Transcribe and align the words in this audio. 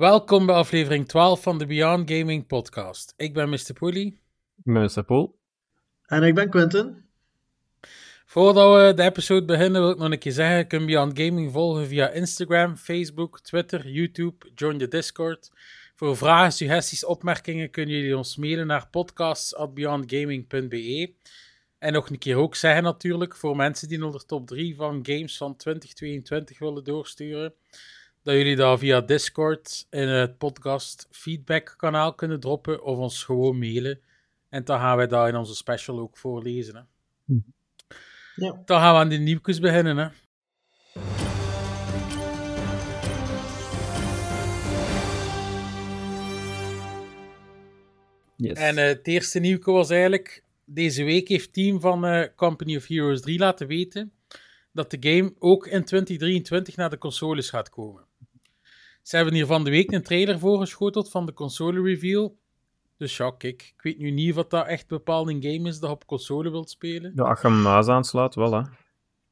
Welkom 0.00 0.46
bij 0.46 0.54
aflevering 0.54 1.08
12 1.08 1.42
van 1.42 1.58
de 1.58 1.66
Beyond 1.66 2.10
Gaming 2.10 2.46
podcast. 2.46 3.14
Ik 3.16 3.34
ben 3.34 3.48
Mr. 3.48 3.72
Pooley. 3.78 4.18
Mr. 4.62 5.04
Poel. 5.04 5.38
En 6.06 6.22
ik 6.22 6.34
ben 6.34 6.50
Quentin. 6.50 7.04
Voordat 8.26 8.74
we 8.74 8.94
de 8.94 9.02
episode 9.02 9.44
beginnen 9.44 9.80
wil 9.80 9.90
ik 9.90 9.98
nog 9.98 10.10
een 10.10 10.18
keer 10.18 10.32
zeggen, 10.32 10.56
je 10.56 10.64
kunt 10.64 10.86
Beyond 10.86 11.20
Gaming 11.20 11.52
volgen 11.52 11.86
via 11.86 12.08
Instagram, 12.08 12.76
Facebook, 12.76 13.40
Twitter, 13.40 13.88
YouTube, 13.88 14.50
join 14.54 14.78
de 14.78 14.88
Discord. 14.88 15.50
Voor 15.94 16.16
vragen, 16.16 16.52
suggesties, 16.52 17.04
opmerkingen 17.04 17.70
kunnen 17.70 17.94
jullie 17.94 18.16
ons 18.16 18.36
mailen 18.36 18.66
naar 18.66 18.88
podcasts.beyondgaming.be. 18.90 21.12
En 21.78 21.92
nog 21.92 22.10
een 22.10 22.18
keer 22.18 22.36
ook 22.36 22.54
zeggen 22.54 22.82
natuurlijk, 22.82 23.36
voor 23.36 23.56
mensen 23.56 23.88
die 23.88 23.98
nog 23.98 24.12
de 24.12 24.26
top 24.26 24.46
3 24.46 24.76
van 24.76 25.00
games 25.02 25.36
van 25.36 25.56
2022 25.56 26.58
willen 26.58 26.84
doorsturen, 26.84 27.54
dat 28.22 28.34
jullie 28.34 28.56
daar 28.56 28.78
via 28.78 29.00
Discord 29.00 29.86
in 29.90 30.08
het 30.08 30.38
podcast 30.38 31.06
feedback 31.10 31.74
kanaal 31.76 32.14
kunnen 32.14 32.40
droppen 32.40 32.82
of 32.82 32.98
ons 32.98 33.24
gewoon 33.24 33.58
mailen. 33.58 34.00
En 34.48 34.64
dan 34.64 34.78
gaan 34.78 34.96
wij 34.96 35.06
daar 35.06 35.28
in 35.28 35.36
onze 35.36 35.54
special 35.54 35.98
ook 35.98 36.16
voorlezen. 36.16 36.74
Hè. 36.74 36.82
Ja. 38.34 38.62
Dan 38.64 38.80
gaan 38.80 38.94
we 38.94 39.00
aan 39.00 39.08
de 39.08 39.16
nieuwtjes 39.16 39.58
beginnen. 39.58 39.96
Hè. 39.96 40.08
Yes. 48.36 48.58
En 48.58 48.78
eh, 48.78 48.84
het 48.84 49.06
eerste 49.06 49.38
nieuwtje 49.38 49.72
was 49.72 49.90
eigenlijk... 49.90 50.44
Deze 50.72 51.04
week 51.04 51.28
heeft 51.28 51.44
het 51.44 51.52
team 51.52 51.80
van 51.80 52.04
eh, 52.04 52.28
Company 52.36 52.76
of 52.76 52.86
Heroes 52.86 53.20
3 53.20 53.38
laten 53.38 53.66
weten 53.66 54.12
dat 54.72 54.90
de 54.90 54.96
game 55.00 55.34
ook 55.38 55.66
in 55.66 55.84
2023 55.84 56.76
naar 56.76 56.90
de 56.90 56.98
consoles 56.98 57.50
gaat 57.50 57.70
komen. 57.70 58.08
Ze 59.02 59.16
hebben 59.16 59.34
hier 59.34 59.46
van 59.46 59.64
de 59.64 59.70
week 59.70 59.92
een 59.92 60.02
trailer 60.02 60.38
voorgeschoteld 60.38 61.10
van 61.10 61.26
de 61.26 61.32
console 61.32 61.82
reveal. 61.82 62.36
Dus 62.96 63.16
ja, 63.16 63.30
kijk, 63.30 63.72
ik 63.76 63.82
weet 63.82 63.98
nu 63.98 64.10
niet 64.10 64.36
of 64.36 64.46
dat 64.46 64.66
echt 64.66 64.86
bepaald 64.88 65.28
een 65.28 65.42
game 65.42 65.68
is 65.68 65.78
dat 65.78 65.88
je 65.90 65.94
op 65.96 66.06
console 66.06 66.50
wilt 66.50 66.70
spelen. 66.70 67.12
Ja, 67.14 67.22
als 67.24 67.40
je 67.40 67.48
hem 67.48 67.66
aanslaat, 67.66 68.34
wel 68.34 68.52
hè. 68.52 68.62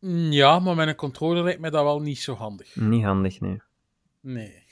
Mm, 0.01 0.33
Ja, 0.33 0.59
maar 0.59 0.75
met 0.75 0.89
een 0.89 0.95
controller 0.95 1.43
lijkt 1.45 1.61
mij 1.61 1.71
dat 1.71 1.83
wel 1.85 2.01
niet 2.01 2.19
zo 2.19 2.35
handig. 2.35 2.77
Niet 2.77 3.05
handig, 3.05 3.41
nee. 3.41 3.61
Nee. 4.21 4.67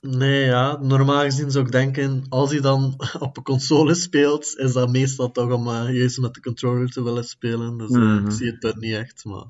Nee, 0.00 0.44
ja, 0.44 0.76
normaal 0.80 1.22
gezien 1.22 1.50
zou 1.50 1.64
ik 1.64 1.72
denken, 1.72 2.26
als 2.28 2.50
hij 2.50 2.60
dan 2.60 2.94
op 3.18 3.36
een 3.36 3.42
console 3.42 3.94
speelt, 3.94 4.56
is 4.56 4.72
dat 4.72 4.90
meestal 4.90 5.30
toch 5.30 5.52
om 5.52 5.68
eh, 5.68 5.96
juist 5.96 6.18
met 6.18 6.34
de 6.34 6.40
controller 6.40 6.88
te 6.90 7.02
willen 7.02 7.24
spelen. 7.24 7.78
Dus 7.78 7.90
eh, 7.90 7.96
Mhm. 7.96 8.24
ik 8.26 8.32
zie 8.32 8.50
het 8.50 8.64
er 8.64 8.78
niet 8.78 8.94
echt, 8.94 9.24
maar... 9.24 9.44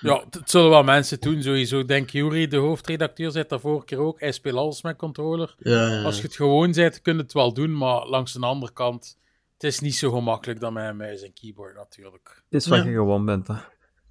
Ja, 0.00 0.24
het 0.30 0.50
zullen 0.50 0.70
wel 0.70 0.82
mensen 0.82 1.20
doen, 1.20 1.42
sowieso. 1.42 1.78
Ik 1.78 1.88
Denk 1.88 2.10
Jury, 2.10 2.46
de 2.46 2.56
hoofdredacteur, 2.56 3.30
zei 3.30 3.44
dat 3.48 3.60
vorige 3.60 3.84
keer 3.84 3.98
ook. 3.98 4.20
Hij 4.20 4.32
speelt 4.32 4.56
alles 4.56 4.82
met 4.82 4.96
controller. 4.96 5.54
Ja, 5.58 5.86
ja. 5.88 6.02
Als 6.02 6.16
je 6.16 6.22
het 6.22 6.36
gewoon 6.36 6.72
bent, 6.72 7.00
kun 7.02 7.16
je 7.16 7.22
het 7.22 7.32
wel 7.32 7.52
doen, 7.52 7.76
maar 7.76 8.06
langs 8.06 8.32
de 8.32 8.40
andere 8.46 8.72
kant, 8.72 9.18
het 9.54 9.64
is 9.64 9.80
niet 9.80 9.94
zo 9.94 10.10
gemakkelijk 10.10 10.60
dan 10.60 10.72
met 10.72 10.88
een 10.88 10.96
muis 10.96 11.22
en 11.22 11.32
keyboard 11.32 11.74
natuurlijk. 11.76 12.42
Het 12.50 12.60
is 12.60 12.66
wat 12.66 12.78
Ja. 12.78 12.84
je 12.84 12.90
gewoon 12.94 13.24
bent, 13.24 13.46
hè. 13.48 13.54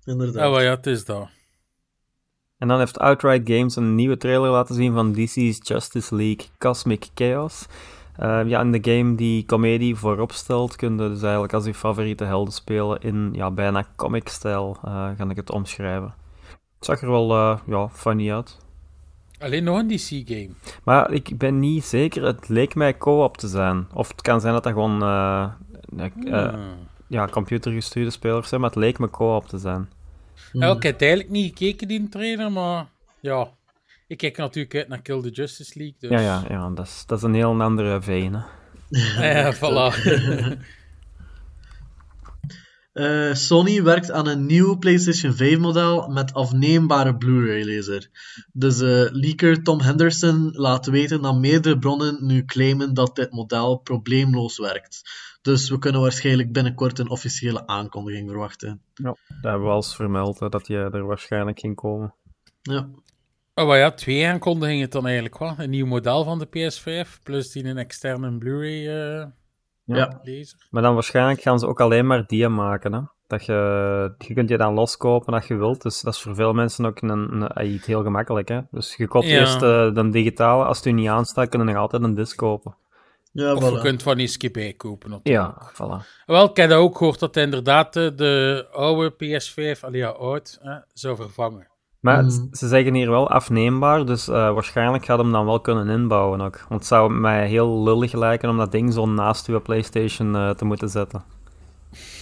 inderdaad. 0.06 0.44
Ja, 0.44 0.50
maar 0.50 0.64
ja, 0.64 0.70
het 0.76 0.86
is 0.86 1.06
dat. 1.06 1.30
En 2.58 2.68
dan 2.68 2.80
heeft 2.80 3.00
Outright 3.00 3.50
Games 3.52 3.76
een 3.76 3.96
nieuwe 3.96 4.18
trailer 4.18 4.52
laten 4.52 4.76
zien 4.76 4.94
van 4.94 5.12
DC's 5.14 5.58
Justice 5.68 6.16
League 6.16 6.48
Cosmic 6.58 7.08
Chaos. 7.16 7.66
Eh, 8.20 8.42
ja, 8.46 8.62
in 8.62 8.72
de 8.72 8.92
game 8.92 9.16
die 9.16 9.46
comedie 9.46 9.96
voorop 9.96 10.32
stelt, 10.32 10.76
kun 10.76 10.92
je 10.92 10.98
dus 11.10 11.22
eigenlijk 11.22 11.54
als 11.54 11.66
je 11.66 11.74
favoriete 11.74 12.24
helden 12.24 12.54
spelen 12.54 13.02
in 13.02 13.30
ja, 13.34 13.52
bijna 13.52 13.86
comic-stijl, 13.96 14.78
eh 14.84 15.10
ga 15.18 15.30
ik 15.30 15.36
het 15.36 15.52
omschrijven. 15.52 16.14
Het 16.48 16.86
zag 16.86 17.02
er 17.02 17.10
wel 17.10 17.32
eh, 17.32 17.60
ja, 17.66 17.90
funny 17.90 18.32
uit. 18.32 18.58
Alleen 19.40 19.64
nog 19.64 19.78
een 19.78 19.88
DC-game. 19.88 20.50
Maar 20.84 21.12
ik 21.12 21.38
ben 21.38 21.60
niet 21.60 21.84
zeker, 21.84 22.24
het 22.24 22.50
leek 22.50 22.76
mij 22.76 22.98
co-op 22.98 23.38
te 23.38 23.48
zijn. 23.48 23.88
Of 23.94 24.08
het 24.08 24.22
kan 24.22 24.42
zijn 24.42 24.54
dat 24.54 24.64
dat 24.64 24.74
gewoon 24.74 25.02
eh, 25.04 25.50
Hmm. 26.14 26.76
ja, 27.08 27.28
computergestuurde 27.28 28.10
spelers 28.10 28.50
zijn, 28.50 28.62
maar 28.62 28.70
het 28.70 28.80
leek 28.80 29.00
me 29.00 29.10
co-op 29.10 29.48
te 29.48 29.58
zijn. 29.58 29.90
Ja, 30.52 30.72
ik 30.72 30.84
heb 30.84 30.94
het 30.94 31.02
eigenlijk 31.02 31.32
niet 31.32 31.58
gekeken, 31.58 31.88
die 31.88 32.10
trailer, 32.10 32.52
maar 32.52 32.86
ja. 33.20 33.48
Ik 34.10 34.18
kijk 34.18 34.38
natuurlijk 34.38 34.76
uit 34.76 34.88
naar 34.88 35.02
Kill 35.02 35.22
the 35.22 35.30
Justice 35.30 35.72
League, 35.78 35.96
dus... 36.00 36.10
Ja, 36.10 36.20
ja, 36.20 36.44
ja 36.50 36.70
dat, 36.70 36.86
is, 36.86 37.04
dat 37.06 37.18
is 37.18 37.24
een 37.24 37.34
heel 37.34 37.62
andere 37.62 38.02
vein. 38.02 38.34
Hè. 38.34 38.42
Ja, 39.42 39.56
voilà. 39.56 39.94
Eh, 42.94 43.34
Sony 43.34 43.84
werkt 43.84 44.12
aan 44.12 44.28
een 44.28 44.46
nieuw 44.46 44.78
PlayStation 44.78 45.34
5-model 45.34 46.08
met 46.08 46.34
afneembare 46.34 47.18
Blu-ray-lezer. 47.18 48.10
Dus 48.54 48.82
eh, 48.82 49.12
leaker 49.12 49.64
Tom 49.64 49.82
Henderson 49.82 50.52
laat 50.52 50.86
weten 50.86 51.22
dat 51.22 51.40
meerdere 51.40 51.80
bronnen 51.80 52.26
nu 52.26 52.46
claimen 52.46 52.94
dat 52.94 53.16
dit 53.16 53.32
model 53.32 53.78
probleemloos 53.78 54.58
werkt. 54.58 55.02
Dus 55.42 55.70
we 55.70 55.80
kunnen 55.80 56.02
waarschijnlijk 56.02 56.52
binnenkort 56.52 57.00
een 57.00 57.10
officiële 57.10 57.68
aankondiging 57.68 58.30
verwachten. 58.30 58.82
Ja, 58.94 59.04
dat 59.04 59.18
hebben 59.42 59.62
we 59.62 59.70
al 59.70 59.76
eens 59.76 59.96
vermeld, 59.96 60.40
hè, 60.40 60.50
dat 60.50 60.66
die 60.66 60.78
er 60.78 61.06
waarschijnlijk 61.06 61.60
ging 61.60 61.76
komen. 61.76 62.14
Ja. 62.62 62.90
Oh, 63.60 63.68
maar 63.68 63.78
ja, 63.78 63.92
twee 63.92 64.28
aankondigingen 64.28 64.90
dan 64.90 65.06
eigenlijk 65.06 65.38
wel. 65.38 65.54
Een 65.58 65.70
nieuw 65.70 65.86
model 65.86 66.24
van 66.24 66.40
de 66.40 66.48
PS5, 66.48 67.24
plus 67.24 67.52
die 67.52 67.66
een 67.66 67.78
externe 67.78 68.38
Blu-ray 68.38 68.88
eh, 68.88 69.26
Ja. 69.84 70.20
lezer. 70.24 70.68
Maar 70.70 70.82
dan 70.82 70.94
waarschijnlijk 70.94 71.42
gaan 71.42 71.60
ze 71.60 71.68
ook 71.68 71.82
alleen 71.82 72.08
maar 72.08 72.26
die 72.28 72.48
maken. 72.48 72.94
Hè? 72.94 73.00
Dat 73.28 73.46
je, 73.46 73.54
je 74.18 74.34
kunt 74.34 74.50
je 74.50 74.58
dan 74.58 74.74
loskopen 74.74 75.34
als 75.34 75.48
je 75.48 75.56
wilt. 75.56 75.82
Dus 75.82 76.02
dat 76.02 76.14
is 76.14 76.22
voor 76.22 76.36
veel 76.36 76.54
mensen 76.54 76.86
ook 76.86 77.02
een, 77.02 77.10
een, 77.10 77.48
eh, 77.48 77.74
iets 77.74 77.86
heel 77.86 78.04
gemakkelijk. 78.04 78.48
Hè? 78.48 78.60
Dus 78.72 78.96
je 78.96 79.08
koopt 79.08 79.26
Ja. 79.28 79.40
eerst 79.40 79.62
eh, 79.62 79.94
de 79.94 80.10
digitale. 80.10 80.64
Als 80.64 80.78
het 80.78 80.86
u 80.86 80.92
niet 80.92 81.10
aanstaat, 81.10 81.50
kun 81.50 81.60
je 81.60 81.66
nog 81.66 81.76
altijd 81.76 82.04
een 82.04 82.16
disc 82.16 82.38
kopen. 82.38 82.76
Ja, 83.32 83.54
Of 83.54 83.72
je 83.72 83.80
kunt 83.80 84.04
van 84.04 84.18
die 84.18 84.28
skip 84.28 84.54
bijkopen 84.54 85.10
natuurlijk. 85.10 85.56
Ja, 85.58 85.72
voilà. 85.74 86.24
Wel, 86.26 86.50
ik 86.50 86.58
heb 86.58 86.72
ook 86.72 86.98
gehoord 86.98 87.20
dat 87.20 87.36
hij 87.36 87.44
inderdaad 87.44 87.94
de 87.94 88.68
oude 88.72 89.12
PS5, 89.12 89.84
al 89.84 89.94
ja, 89.94 90.08
oud, 90.10 90.60
hè, 90.62 90.78
zou 90.94 91.16
vervangen. 91.16 91.68
Maar 92.00 92.24
Mm. 92.24 92.48
ze 92.52 92.68
zeggen 92.68 92.94
hier 92.94 93.10
wel 93.10 93.30
afneembaar, 93.30 94.06
dus 94.06 94.28
eh, 94.28 94.34
waarschijnlijk 94.34 95.06
gaat 95.06 95.18
hem 95.20 95.32
dan 95.32 95.46
wel 95.46 95.60
kunnen 95.62 95.90
inbouwen 95.90 96.42
ook. 96.42 96.58
Want 96.70 96.80
het 96.82 96.86
zou 96.86 97.12
mij 97.14 97.48
heel 97.48 97.84
lullig 97.84 98.14
lijken 98.14 98.50
om 98.50 98.58
dat 98.58 98.72
ding 98.72 98.94
zo 98.94 99.06
naast 99.06 99.48
uw 99.48 99.62
PlayStation 99.62 100.36
eh, 100.36 100.50
te 100.50 100.66
moeten 100.66 100.90
zetten. 100.90 101.24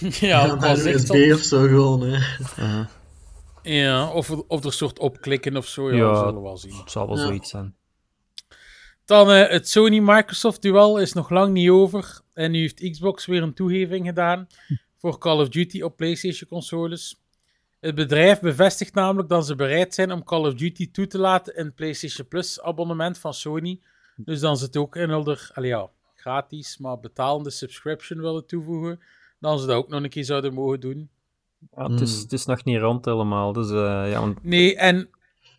ja, 0.00 0.44
Ja, 0.46 0.56
echt 0.62 0.84
USB 0.86 1.32
of 1.32 1.40
zo 1.40 1.66
gewoon, 1.66 2.00
hè. 2.00 2.18
Uh-huh. 2.58 2.86
ja 3.62 4.08
of, 4.10 4.28
er- 4.30 4.42
of 4.48 4.60
er 4.60 4.66
een 4.66 4.72
soort 4.72 4.98
opklikken 4.98 5.56
of 5.56 5.66
zo, 5.66 5.90
ja, 5.90 5.96
Ja. 5.96 6.10
we 6.10 6.16
zullen 6.16 6.34
we 6.34 6.40
wel 6.40 6.56
zien. 6.56 6.76
Het 6.76 6.90
zal 6.90 7.06
wel 7.06 7.16
Ja. 7.16 7.22
zoiets 7.22 7.50
zijn. 7.50 7.74
Dan 9.04 9.30
eh, 9.30 9.48
het 9.50 9.68
Sony-Microsoft-duel 9.68 10.98
is 10.98 11.12
nog 11.12 11.30
lang 11.30 11.52
niet 11.52 11.70
over. 11.70 12.20
En 12.34 12.50
nu 12.50 12.60
heeft 12.60 12.90
Xbox 12.90 13.26
weer 13.26 13.42
een 13.42 13.54
toegeving 13.54 14.06
gedaan 14.06 14.46
voor 15.00 15.18
Call 15.18 15.40
of 15.40 15.48
Duty 15.48 15.82
op 15.82 15.96
PlayStation-consoles. 15.96 17.20
Het 17.80 17.94
bedrijf 17.94 18.40
bevestigt 18.40 18.94
namelijk 18.94 19.28
dat 19.28 19.46
ze 19.46 19.54
bereid 19.54 19.94
zijn 19.94 20.12
om 20.12 20.24
Call 20.24 20.46
of 20.46 20.54
Duty 20.54 20.90
toe 20.90 21.06
te 21.06 21.18
laten 21.18 21.56
in 21.56 21.64
het 21.64 21.74
PlayStation 21.74 22.28
Plus 22.28 22.60
abonnement 22.62 23.18
van 23.18 23.34
Sony. 23.34 23.80
Dus 24.16 24.40
dan 24.40 24.56
ze 24.56 24.64
het 24.64 24.76
ook 24.76 24.96
in 24.96 25.10
er, 25.10 25.50
allee 25.54 25.68
ja, 25.70 25.88
gratis, 26.14 26.78
maar 26.78 27.00
betalende 27.00 27.50
subscription 27.50 28.20
willen 28.20 28.46
toevoegen, 28.46 29.00
dan 29.40 29.58
ze 29.58 29.66
dat 29.66 29.76
ook 29.76 29.88
nog 29.88 30.02
een 30.02 30.08
keer 30.08 30.24
zouden 30.24 30.54
mogen 30.54 30.80
doen. 30.80 31.08
Ja, 31.76 31.90
het, 31.90 32.00
is, 32.00 32.14
Mm. 32.16 32.22
het 32.22 32.32
is 32.32 32.46
nog 32.46 32.64
niet 32.64 32.80
rond 32.80 33.04
helemaal, 33.04 33.52
dus 33.52 33.70
eh, 33.70 34.10
ja, 34.10 34.20
want 34.20 34.44
Nee, 34.44 34.76
en 34.76 35.10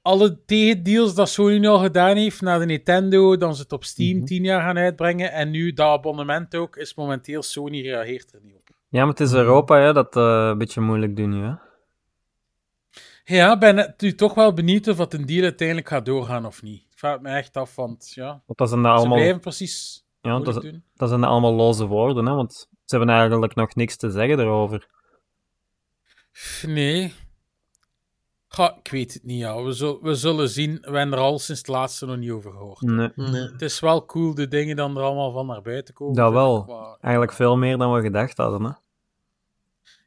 alle 0.01 0.39
tegendeals 0.45 1.15
dat 1.15 1.29
Sony 1.29 1.57
nu 1.57 1.67
al 1.67 1.79
gedaan 1.79 2.17
heeft 2.17 2.41
naar 2.41 2.59
de 2.59 2.65
Nintendo, 2.65 3.37
dan 3.37 3.55
ze 3.55 3.61
het 3.61 3.71
op 3.71 3.83
Steam 3.83 4.17
Mhm. 4.17 4.25
10 4.25 4.43
jaar 4.43 4.61
gaan 4.61 4.77
uitbrengen, 4.77 5.31
en 5.31 5.49
nu 5.51 5.73
dat 5.73 5.87
abonnement 5.87 6.55
ook, 6.55 6.75
is 6.75 6.95
momenteel 6.95 7.41
Sony 7.43 7.81
reageert 7.81 8.33
er 8.33 8.39
niet 8.43 8.55
op. 8.55 8.67
Ja, 8.89 8.99
maar 8.99 9.09
het 9.09 9.19
is 9.19 9.33
Europa 9.33 9.79
hè, 9.79 9.93
dat 9.93 10.15
eh, 10.15 10.47
een 10.51 10.57
beetje 10.57 10.81
moeilijk 10.81 11.15
doen 11.15 11.29
nu. 11.29 11.43
Hè? 11.43 11.53
Ja, 13.29 13.53
ik 13.53 13.59
ben 13.59 13.93
nu 13.97 14.15
toch 14.15 14.33
wel 14.33 14.53
benieuwd 14.53 14.87
of 14.87 14.97
dat 14.97 15.13
een 15.13 15.25
deal 15.25 15.43
uiteindelijk 15.43 15.87
gaat 15.87 16.05
doorgaan 16.05 16.45
of 16.45 16.61
niet. 16.61 16.81
Ik 16.81 16.97
vraag 16.97 17.13
het 17.13 17.21
me 17.21 17.29
echt 17.29 17.57
af, 17.57 17.75
want 17.75 18.11
ja, 18.13 18.41
Want 18.45 18.57
dat 18.57 18.69
zijn 18.69 18.81
ze 18.81 18.87
allemaal, 18.87 19.17
blijven 19.17 19.39
precies 19.39 20.03
ja, 20.21 20.39
dat, 20.39 20.61
doen. 20.61 20.83
dat 20.95 21.09
zijn 21.09 21.23
allemaal 21.23 21.53
loze 21.53 21.85
woorden. 21.85 22.25
Hè? 22.25 22.33
Want 22.33 22.53
Ze 22.85 22.95
hebben 22.95 23.15
eigenlijk 23.15 23.55
nog 23.55 23.75
niks 23.75 23.95
te 23.95 24.09
zeggen 24.11 24.39
erover. 24.39 24.87
Nee. 26.67 27.13
Ga, 28.47 28.75
ik 28.83 28.91
weet 28.91 29.13
het 29.13 29.23
niet, 29.23 29.39
ja. 29.39 29.63
We, 29.63 29.71
zul- 29.71 29.99
we 30.01 30.15
zullen 30.15 30.49
zien. 30.49 30.77
We 30.81 30.97
hebben 30.97 31.17
er 31.17 31.23
al 31.23 31.39
sinds 31.39 31.61
het 31.61 31.69
laatste 31.69 32.05
nog 32.05 32.17
niet 32.17 32.31
over 32.31 32.51
gehoord. 32.51 32.81
Nee. 32.81 33.11
Nee. 33.15 33.41
Het 33.41 33.61
is 33.61 33.79
wel 33.79 34.05
cool, 34.05 34.33
de 34.35 34.47
dingen 34.47 34.75
dan 34.75 34.97
er 34.97 35.03
allemaal 35.03 35.31
van 35.31 35.45
naar 35.45 35.61
buiten 35.61 35.93
komen. 35.93 36.15
Dat 36.15 36.31
wel. 36.31 36.69
Eigenlijk 37.01 37.33
veel 37.33 37.57
meer 37.57 37.77
dan 37.77 37.93
we 37.93 38.01
gedacht 38.01 38.37
hadden. 38.37 38.63
Hè? 38.63 38.71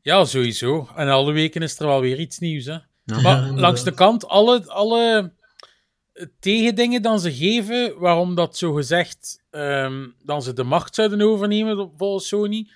Ja, 0.03 0.25
sowieso. 0.25 0.89
En 0.97 1.09
alle 1.09 1.33
weken 1.33 1.63
is 1.63 1.79
er 1.79 1.87
wel 1.87 2.01
weer 2.01 2.19
iets 2.19 2.39
nieuws, 2.39 2.65
hè. 2.65 2.79
Ja. 3.05 3.21
Maar 3.21 3.47
Ja, 3.47 3.53
langs 3.53 3.85
de 3.85 3.93
kant, 3.95 4.27
alle, 4.29 4.67
alle 4.67 5.33
tegendingen 6.41 7.03
dan 7.03 7.21
ze 7.21 7.33
geven, 7.35 7.99
waarom 7.99 8.35
dat 8.35 8.57
zo 8.57 8.73
gezegd 8.73 9.43
ehm, 9.51 10.09
dan 10.25 10.43
ze 10.43 10.53
de 10.53 10.63
macht 10.65 10.95
zouden 10.95 11.21
overnemen 11.21 11.91
volgens 11.97 12.29
Sony, 12.29 12.69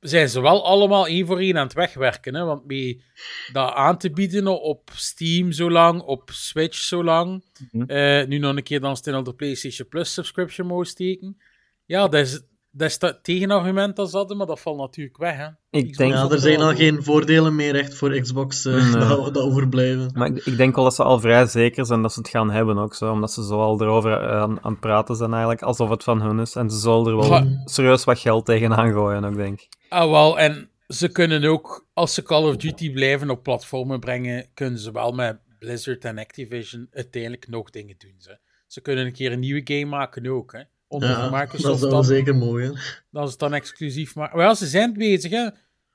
zijn 0.00 0.28
ze 0.28 0.40
wel 0.40 0.64
allemaal 0.66 1.06
één 1.06 1.26
voor 1.26 1.38
één 1.38 1.56
aan 1.58 1.64
het 1.66 1.72
wegwerken. 1.74 2.34
Hè? 2.34 2.44
Want 2.44 2.66
mee 2.66 3.04
dat 3.52 3.72
aan 3.74 3.98
te 3.98 4.10
bieden 4.10 4.60
op 4.62 4.90
Steam 4.94 5.52
zo 5.52 5.70
lang, 5.70 6.00
op 6.02 6.30
Switch 6.32 6.76
zo 6.78 7.04
lang, 7.04 7.44
Mhm. 7.70 7.90
eh, 7.90 8.26
nu 8.26 8.38
nog 8.38 8.56
een 8.56 8.62
keer 8.62 8.80
dan 8.80 8.96
snel 8.96 9.22
de 9.22 9.34
PlayStation 9.34 9.88
Plus 9.88 10.12
subscription 10.12 10.66
mode 10.66 10.88
steken. 10.88 11.40
Ja, 11.84 12.08
dat 12.08 12.20
is, 12.20 12.40
dat 12.74 12.88
is 12.88 12.98
dat 12.98 13.18
tegenargument 13.24 13.96
dat 13.96 14.10
ze 14.10 14.16
hadden, 14.16 14.36
maar 14.36 14.46
dat 14.46 14.60
valt 14.60 14.78
natuurlijk 14.78 15.16
weg. 15.16 15.36
Hè? 15.36 15.46
Ik 15.46 15.82
Xbox 15.90 15.96
denk- 15.96 16.12
Ja, 16.12 16.28
er 16.30 16.38
zijn 16.38 16.60
al 16.60 16.74
geen 16.74 17.02
voordelen 17.02 17.54
meer 17.56 17.74
echt 17.74 17.94
voor 17.94 18.20
Xbox 18.20 18.64
Nee. 18.64 18.90
dat, 19.08 19.34
dat 19.34 19.36
overblijven. 19.36 20.10
Maar 20.14 20.26
ik, 20.28 20.46
ik 20.46 20.56
denk 20.56 20.74
wel 20.74 20.84
dat 20.84 20.94
ze 20.94 21.02
al 21.02 21.20
vrij 21.20 21.46
zeker 21.46 21.86
zijn 21.86 22.02
dat 22.02 22.12
ze 22.12 22.18
het 22.18 22.28
gaan 22.28 22.50
hebben 22.50 22.78
ook. 22.78 22.94
Zo, 22.94 23.12
omdat 23.12 23.32
ze 23.32 23.44
zo 23.44 23.60
al 23.60 23.82
erover 23.82 24.12
eh, 24.12 24.40
aan, 24.40 24.58
aan 24.64 24.70
het 24.72 24.80
praten 24.80 25.16
zijn 25.16 25.30
eigenlijk, 25.30 25.62
alsof 25.62 25.88
het 25.90 26.04
van 26.04 26.22
hun 26.22 26.38
is. 26.38 26.54
En 26.54 26.70
ze 26.70 26.78
zullen 26.78 27.06
er 27.06 27.16
wel 27.16 27.30
Ja. 27.30 27.62
serieus 27.64 28.04
wat 28.04 28.18
geld 28.18 28.46
tegenaan 28.46 28.92
gooien 28.92 29.24
ook, 29.24 29.36
denk 29.36 29.60
ik. 29.60 29.68
Ah, 29.88 30.10
wel, 30.10 30.38
en 30.38 30.70
ze 30.88 31.08
kunnen 31.08 31.44
ook, 31.44 31.86
als 31.92 32.14
ze 32.14 32.22
Call 32.22 32.44
of 32.48 32.56
Duty 32.56 32.92
blijven 32.92 33.30
op 33.30 33.42
platformen 33.42 34.00
brengen, 34.00 34.46
kunnen 34.54 34.78
ze 34.78 34.92
wel 34.92 35.12
met 35.12 35.38
Blizzard 35.58 36.04
en 36.04 36.18
Activision 36.18 36.88
uiteindelijk 36.92 37.48
nog 37.48 37.70
dingen 37.70 37.94
doen. 37.98 38.14
Ze, 38.18 38.38
ze 38.66 38.80
kunnen 38.80 39.06
een 39.06 39.12
keer 39.12 39.32
een 39.32 39.38
nieuwe 39.40 39.60
game 39.64 39.84
maken 39.84 40.26
ook, 40.26 40.52
hè. 40.52 40.60
Onder 40.92 41.08
Ja, 41.08 41.20
dat 41.30 41.30
Microsoft 41.40 41.78
zou 41.78 41.90
dan, 41.90 42.04
zeker 42.04 42.34
mooi 42.36 42.64
zijn. 42.66 42.78
dat 43.10 43.24
is 43.24 43.30
het 43.30 43.38
dan 43.40 43.54
exclusief 43.54 44.14
maken. 44.14 44.36
Maar 44.36 44.46
ja, 44.46 44.54
ze 44.54 44.66
zijn 44.66 44.92
bezig, 44.92 45.30
hè. 45.30 45.48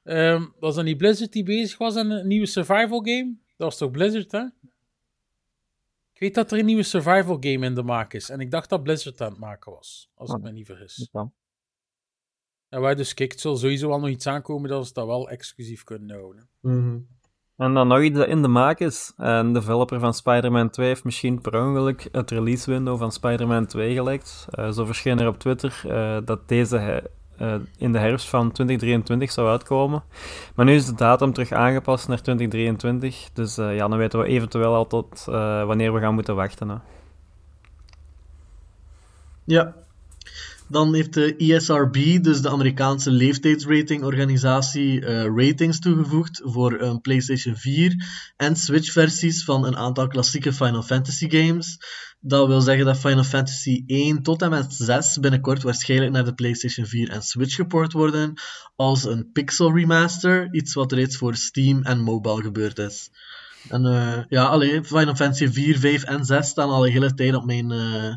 Ehm, 0.04 0.46
was 0.60 0.76
dan 0.76 0.86
niet 0.86 0.98
Blizzard 0.98 1.32
die 1.32 1.44
bezig 1.44 1.78
was 1.78 1.96
aan 1.96 2.10
een 2.10 2.28
nieuwe 2.28 2.46
survival 2.46 3.00
game? 3.00 3.36
Dat 3.58 3.68
was 3.70 3.78
toch 3.78 3.92
Blizzard, 3.92 4.32
hè? 4.32 4.44
Ik 6.14 6.20
weet 6.24 6.36
dat 6.36 6.52
er 6.52 6.60
een 6.60 6.66
nieuwe 6.66 6.84
survival 6.84 7.38
game 7.40 7.66
in 7.66 7.76
de 7.76 7.84
maak 7.84 8.14
is. 8.14 8.30
En 8.30 8.40
ik 8.40 8.52
dacht 8.52 8.70
dat 8.70 8.84
Blizzard 8.84 9.22
aan 9.22 9.30
het 9.30 9.40
maken 9.40 9.72
was, 9.72 10.10
als 10.14 10.30
ik 10.30 10.36
Oh. 10.36 10.44
me 10.44 10.52
niet 10.52 10.66
vergis. 10.66 11.10
Dat. 11.12 11.30
En 12.70 12.82
wij 12.82 12.96
dus, 12.96 13.14
kijk, 13.14 13.32
het 13.32 13.42
zal 13.42 13.56
sowieso 13.58 13.88
wel 13.88 14.00
nog 14.00 14.10
iets 14.10 14.28
aankomen 14.28 14.70
dat 14.70 14.88
ze 14.88 14.94
dat 14.94 15.06
wel 15.06 15.30
exclusief 15.30 15.84
kunnen 15.84 16.10
houden. 16.18 16.50
Mhm. 16.60 16.98
En 17.58 17.74
dan 17.74 17.88
nog 17.88 18.02
iets 18.02 18.18
dat 18.18 18.28
in 18.28 18.42
de 18.42 18.48
maak 18.48 18.80
is. 18.80 19.14
Een 19.18 19.54
developer 19.54 20.00
van 20.00 20.14
Spider-Man 20.14 20.70
2 20.70 20.88
heeft 20.88 21.04
misschien 21.04 21.42
per 21.42 21.62
ongeluk 21.66 22.08
het 22.12 22.32
release 22.32 22.72
window 22.72 22.98
van 22.98 23.12
Spider-Man 23.12 23.66
2 23.66 23.94
gelekt. 23.94 24.48
Eh, 24.52 24.70
zo 24.70 24.86
verscheen 24.86 25.20
er 25.20 25.28
op 25.28 25.40
Twitter 25.40 25.82
eh, 25.88 26.18
dat 26.26 26.48
deze 26.48 27.04
eh, 27.38 27.56
in 27.78 27.92
de 27.92 28.00
herfst 28.00 28.30
van 28.30 28.52
2023 28.52 29.32
zou 29.32 29.50
uitkomen. 29.50 30.04
Maar 30.56 30.66
nu 30.66 30.74
is 30.74 30.86
de 30.86 30.96
datum 30.96 31.34
terug 31.34 31.52
aangepast 31.52 32.08
naar 32.08 32.22
2023. 32.22 33.30
Dus 33.34 33.58
eh, 33.58 33.76
ja, 33.76 33.88
dan 33.88 33.98
weten 33.98 34.20
we 34.20 34.26
eventueel 34.26 34.76
al 34.76 34.88
tot 34.88 35.26
eh, 35.30 35.66
wanneer 35.66 35.94
we 35.94 36.00
gaan 36.00 36.14
moeten 36.14 36.36
wachten. 36.36 36.70
Hè. 36.70 36.76
Ja. 39.44 39.74
Dan 40.70 40.94
heeft 40.94 41.14
de 41.14 41.36
ESRB, 41.36 42.24
dus 42.24 42.42
de 42.42 42.50
Amerikaanse 42.50 43.12
leeftijdsratingorganisatie, 43.12 45.06
eh, 45.06 45.24
ratings 45.36 45.80
toegevoegd 45.80 46.42
voor 46.44 46.82
een 46.82 47.02
PlayStation 47.02 47.56
4 47.56 48.06
en 48.38 48.56
Switch-versies 48.56 49.44
van 49.44 49.66
een 49.66 49.78
aantal 49.78 50.08
klassieke 50.08 50.54
Final 50.54 50.84
Fantasy 50.84 51.30
games. 51.30 51.78
Dat 52.20 52.48
wil 52.48 52.62
zeggen 52.62 52.86
dat 52.86 52.98
Final 52.98 53.24
Fantasy 53.24 53.84
1 53.86 54.22
tot 54.22 54.42
en 54.42 54.50
met 54.50 54.74
6 54.74 55.20
binnenkort 55.20 55.64
waarschijnlijk 55.64 56.12
naar 56.12 56.26
de 56.26 56.34
PlayStation 56.34 56.86
4 56.86 57.10
en 57.10 57.22
Switch 57.22 57.56
geport 57.56 57.94
worden 57.94 58.34
als 58.76 59.04
een 59.04 59.32
pixel 59.32 59.74
remaster, 59.74 60.48
iets 60.52 60.74
wat 60.74 60.92
reeds 60.92 61.18
voor 61.18 61.36
Steam 61.36 61.84
en 61.84 62.00
mobile 62.00 62.42
gebeurd 62.42 62.80
is. 62.80 63.10
En 63.70 63.86
eh, 63.86 64.24
ja, 64.30 64.46
alleen 64.46 64.86
Final 64.86 65.16
Fantasy 65.16 65.48
4, 65.48 65.80
5 65.80 66.04
en 66.04 66.26
6 66.26 66.48
staan 66.48 66.70
al 66.70 66.86
een 66.86 66.92
hele 66.92 67.14
tijd 67.14 67.36
op 67.36 67.46
mijn 67.46 67.72
eh, 67.72 68.16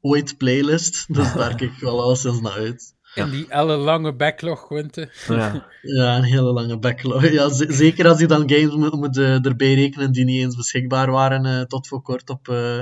ooit 0.00 0.36
playlist. 0.38 1.14
Dus 1.14 1.32
daar 1.32 1.54
kijk 1.54 1.72
ik 1.72 1.78
wel 1.80 2.02
al 2.02 2.16
sinds 2.16 2.40
naar 2.40 2.52
uit. 2.52 2.94
En 3.14 3.30
die 3.30 3.48
ellenlange 3.48 4.14
backlog, 4.14 4.66
Quinte. 4.66 5.10
Ja. 5.28 5.66
Ja, 5.82 6.16
een 6.16 6.22
hele 6.22 6.52
lange 6.52 6.78
backlog. 6.78 7.30
Ja, 7.30 7.48
zeker 7.52 8.08
als 8.08 8.20
je 8.20 8.26
dan 8.26 8.50
games 8.50 8.74
moet, 8.74 8.92
moet 8.92 9.16
erbij 9.18 9.74
rekenen 9.74 10.12
die 10.12 10.24
niet 10.24 10.42
eens 10.42 10.56
beschikbaar 10.56 11.10
waren 11.10 11.46
eh, 11.46 11.60
tot 11.62 11.88
voor 11.88 12.02
kort 12.02 12.30
op 12.30 12.48
eh, 12.48 12.80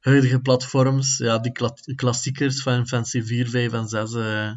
huidige 0.00 0.40
platforms. 0.40 1.18
Ja, 1.18 1.38
die 1.38 1.52
kla- 1.52 1.74
klassiekers 1.94 2.62
van 2.62 2.86
Fantasy 2.86 3.22
4, 3.22 3.48
5 3.48 3.72
en 3.72 3.88
6. 3.88 4.12
eh, 4.14 4.50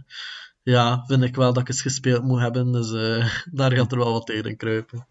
ja, 0.63 1.03
vind 1.07 1.23
ik 1.23 1.35
wel 1.35 1.53
dat 1.53 1.61
ik 1.61 1.69
eens 1.69 1.81
gespeeld 1.81 2.23
moet 2.23 2.39
hebben. 2.39 2.71
Dus 2.71 2.91
eh, 2.91 3.31
daar 3.59 3.71
gaat 3.75 3.91
er 3.91 3.97
wel 3.97 4.11
wat 4.13 4.25
tijd 4.25 4.45
in 4.45 4.57
kruipen. 4.57 5.07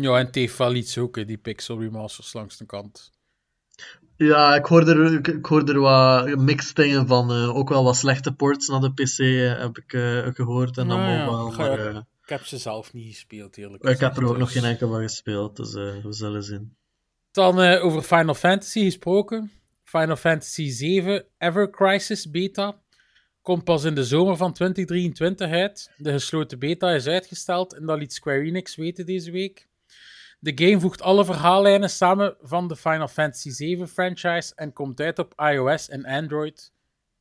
Ja, 0.00 0.18
en 0.18 0.50
wel 0.56 0.74
iets 0.74 0.98
ook, 0.98 1.16
hè, 1.16 1.24
die 1.24 1.38
pixel 1.38 1.80
remasters 1.80 2.32
langs 2.32 2.56
de 2.56 2.66
kant. 2.66 3.10
Ja, 4.26 4.54
ik 4.54 4.64
hoorde 4.64 4.94
er, 4.94 5.12
ik, 5.12 5.50
er 5.68 5.80
wat 5.80 6.36
mixed 6.36 6.76
dingen 6.76 7.06
van. 7.06 7.30
eh, 7.30 7.56
ook 7.56 7.68
wel 7.68 7.84
wat 7.84 7.96
slechte 7.96 8.32
ports 8.32 8.68
naar 8.68 8.80
de 8.80 8.92
PC 8.92 9.16
heb 9.60 9.78
ik 9.78 9.92
eh, 9.92 10.34
gehoord. 10.34 10.78
En 10.78 10.88
dan 10.88 10.98
Nou 10.98 11.10
ja, 11.10 11.24
mobile. 11.24 11.56
Maar, 11.56 11.86
eh, 11.86 11.96
Ik 12.22 12.28
heb 12.28 12.44
ze 12.44 12.58
zelf 12.58 12.92
niet 12.92 13.06
gespeeld, 13.06 13.56
eerlijk 13.56 13.84
ik 13.84 13.98
heb 13.98 14.16
er 14.16 14.28
ook 14.28 14.38
nog 14.38 14.52
geen 14.52 14.64
enkel 14.64 14.88
van 14.88 15.00
gespeeld. 15.00 15.56
Dus 15.56 15.72
we 15.72 16.06
zullen 16.08 16.42
zien. 16.42 16.76
Dan 17.30 17.58
over 17.58 18.02
Final 18.02 18.34
Fantasy 18.34 18.84
gesproken. 18.84 19.50
Final 19.84 20.16
Fantasy 20.16 20.68
7 20.68 21.24
Ever 21.38 21.70
Crisis 21.70 22.30
Beta 22.30 22.80
komt 23.42 23.64
pas 23.64 23.84
in 23.84 23.94
de 23.94 24.04
zomer 24.04 24.36
van 24.36 24.52
2023 24.52 25.50
uit. 25.50 25.90
De 25.96 26.12
gesloten 26.12 26.58
beta 26.58 26.90
is 26.90 27.06
uitgesteld 27.06 27.74
en 27.74 27.86
dat 27.86 27.98
liet 27.98 28.12
Square 28.12 28.40
Enix 28.40 28.76
weten 28.76 29.06
deze 29.06 29.30
week. 29.30 29.68
De 30.42 30.52
game 30.54 30.80
voegt 30.80 31.02
alle 31.02 31.24
verhaallijnen 31.24 31.90
samen 31.90 32.36
van 32.42 32.68
de 32.68 32.76
Final 32.76 33.08
Fantasy 33.08 33.50
7 33.50 33.88
franchise 33.88 34.52
en 34.54 34.72
komt 34.72 35.00
uit 35.00 35.18
op 35.18 35.40
iOS 35.40 35.88
en 35.88 36.04
Android. 36.04 36.72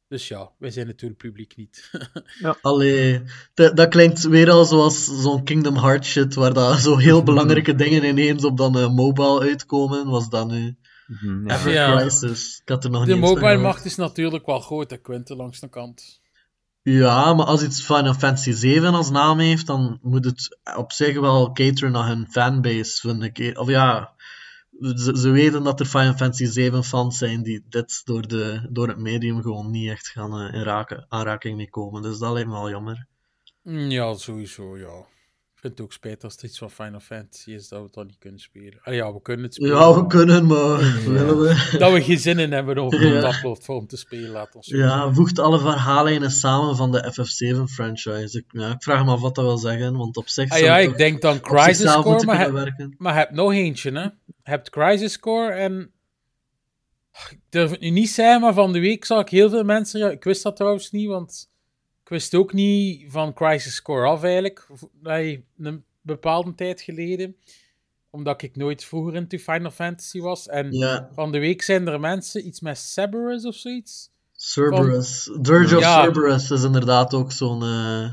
Dus 0.08 0.28
ja, 0.28 0.52
wij 0.58 0.72
zijn 0.72 0.88
natuurlijk 0.88 1.22
publiek 1.22 1.56
niet. 1.56 1.90
Allee, 2.62 3.22
dat, 3.54 3.76
dat 3.76 3.90
klinkt 3.90 4.24
weer 4.24 4.50
al 4.50 4.66
zoals 4.66 5.22
zo'n 5.22 5.44
Kingdom 5.44 5.76
Hearts 5.76 6.10
shit, 6.10 6.34
waar 6.34 6.54
dat 6.54 6.80
zo 6.80 6.98
heel 6.98 7.24
belangrijke 7.32 7.76
dingen 7.76 8.04
ineens 8.04 8.46
op 8.46 8.58
dan 8.58 8.78
eh, 8.78 8.96
mobile 8.96 9.40
uitkomen. 9.40 10.08
Was 10.08 10.30
dat 10.30 10.48
nu? 10.48 10.78
Mhm, 11.08 11.48
ja. 11.48 11.56
Ever 11.56 11.72
Ja. 11.72 11.98
Crisis. 11.98 12.60
Ik 12.62 12.70
had 12.70 12.84
er 12.84 12.90
nog 12.90 13.06
De 13.06 13.12
niet 13.12 13.22
mobile 13.22 13.58
macht 13.58 13.86
is 13.86 13.96
natuurlijk 13.96 14.46
wel 14.46 14.60
groot, 14.60 14.90
hè, 14.90 14.98
Quinte, 14.98 15.36
langs 15.36 15.60
de 15.60 15.70
kant. 15.70 16.19
Ja, 16.92 17.34
maar 17.34 17.46
als 17.46 17.64
iets 17.64 17.86
Final 17.86 18.14
Fantasy 18.14 18.52
7 18.52 18.94
als 18.94 19.10
naam 19.10 19.40
heeft, 19.40 19.68
dan 19.68 20.00
moet 20.02 20.26
het 20.26 20.58
op 20.76 20.92
zich 20.92 21.20
wel 21.20 21.52
cateren 21.52 21.92
naar 21.92 22.08
hun 22.08 22.28
fanbase, 22.30 23.00
vind 23.00 23.24
ik. 23.24 23.58
Of 23.58 23.68
ja, 23.68 24.14
ze, 24.96 25.30
weten 25.30 25.64
dat 25.64 25.80
er 25.80 25.86
Final 25.86 26.14
Fantasy 26.14 26.46
7 26.46 26.84
fans 26.84 27.18
zijn 27.18 27.44
die 27.44 27.66
dit 27.70 28.02
door, 28.06 28.28
de, 28.28 28.68
door 28.70 28.88
het 28.88 28.98
medium 28.98 29.42
gewoon 29.42 29.72
niet 29.72 29.90
echt 29.90 30.08
gaan 30.08 30.40
eh, 30.40 30.54
in 30.54 30.64
raken, 30.64 31.06
aanraking 31.10 31.58
mee 31.58 31.70
komen. 31.70 32.02
Dus 32.02 32.18
dat 32.18 32.34
lijkt 32.34 32.48
me 32.48 32.54
wel 32.54 32.70
jammer. 32.70 33.08
Mm, 33.64 33.90
Ja, 33.90 34.14
sowieso, 34.14 34.78
ja. 34.78 35.06
Ik 35.60 35.66
vind 35.66 35.78
het 35.78 35.88
ook 35.88 35.94
spijt 35.94 36.24
als 36.24 36.34
het 36.34 36.44
iets 36.44 36.58
van 36.58 36.72
Final 36.72 37.00
Fantasy 37.00 37.52
is 37.52 37.68
dat 37.68 37.80
we 37.80 37.86
het 37.86 37.94
dan 37.94 38.06
niet 38.06 38.18
kunnen 38.20 38.40
spelen. 38.40 38.80
Ah 38.82 38.94
ja, 38.94 39.14
we 39.14 39.22
kunnen 39.22 39.46
het 39.46 39.54
spelen. 39.54 39.78
Ja, 39.78 39.94
we 39.94 40.08
kunnen, 40.08 40.46
maar 40.46 40.78
willen 41.14 41.40
we? 41.40 41.76
Dat 41.78 41.92
we 41.92 42.02
geen 42.02 42.18
zin 42.20 42.40
in 42.40 42.52
hebben 42.52 42.78
om 42.78 42.86
op 42.86 42.94
Ja. 42.94 43.20
dat 43.20 43.40
platform 43.42 43.88
te 43.88 43.98
spelen, 43.98 44.30
laat 44.30 44.56
ons 44.56 44.68
Ja, 44.68 45.14
voegt 45.14 45.40
alle 45.40 45.60
verhaallijnen 45.60 46.32
samen 46.32 46.76
van 46.76 46.92
de 46.92 47.14
FF7-franchise. 47.14 48.38
Ik, 48.38 48.46
ja, 48.48 48.70
ik 48.72 48.84
vraag 48.84 49.06
me 49.06 49.12
af 49.12 49.22
wat 49.22 49.36
dat 49.36 49.46
wil 49.46 49.58
zeggen, 49.58 49.98
want 49.98 50.18
op 50.18 50.28
zich 50.30 50.50
Ah 50.50 50.60
ja, 50.60 50.78
ik 50.78 50.98
denk 50.98 51.22
dan 51.22 51.40
Crisis 51.40 51.94
Core, 51.94 52.26
maar 52.26 52.40
heb, 52.40 52.52
werken. 52.52 52.96
maar 52.98 53.16
heb 53.16 53.32
nog 53.32 53.54
eentje, 53.54 53.92
hè. 53.92 54.04
Je 54.04 54.12
hebt 54.44 54.70
Crisis 54.70 55.20
Core 55.20 55.52
en... 55.52 55.92
Ik 57.30 57.40
durf 57.50 57.70
het 57.72 57.80
nu 57.80 57.90
niet 57.90 58.10
zeggen, 58.10 58.42
maar 58.42 58.54
van 58.54 58.74
de 58.74 58.80
week 58.80 59.06
zag 59.06 59.22
ik 59.22 59.30
heel 59.30 59.50
veel 59.50 59.64
mensen... 59.64 60.00
Ja, 60.00 60.10
ik 60.10 60.24
wist 60.24 60.44
dat 60.44 60.56
trouwens 60.56 60.92
niet, 60.92 61.08
want 61.08 61.50
ik 62.10 62.16
wist 62.16 62.36
ook 62.36 62.54
niet 62.54 63.06
van 63.12 63.34
Crisis 63.34 63.82
Core 63.82 64.08
af 64.08 64.24
eigenlijk. 64.24 64.68
nee, 65.02 65.46
Een 65.60 65.84
bepaalde 66.02 66.56
tijd 66.56 66.82
geleden. 66.82 67.36
Omdat 68.10 68.42
ik 68.42 68.56
nooit 68.56 68.84
vroeger 68.84 69.16
into 69.16 69.38
Final 69.38 69.72
Fantasy 69.72 70.20
was. 70.20 70.48
En 70.48 70.72
Ja, 70.72 71.10
van 71.14 71.32
de 71.32 71.40
week 71.40 71.62
zijn 71.62 71.88
er 71.88 72.00
mensen, 72.00 72.48
iets 72.48 72.60
met 72.60 72.78
Cerberus 72.78 73.46
of 73.46 73.56
zoiets. 73.56 74.10
Cerberus. 74.32 75.32
Dirge 75.42 75.76
of 75.76 75.82
Ja. 75.82 76.04
Cerberus 76.04 76.52
is 76.52 76.64
inderdaad 76.64 77.14
ook 77.14 77.32
zo'n 77.32 77.62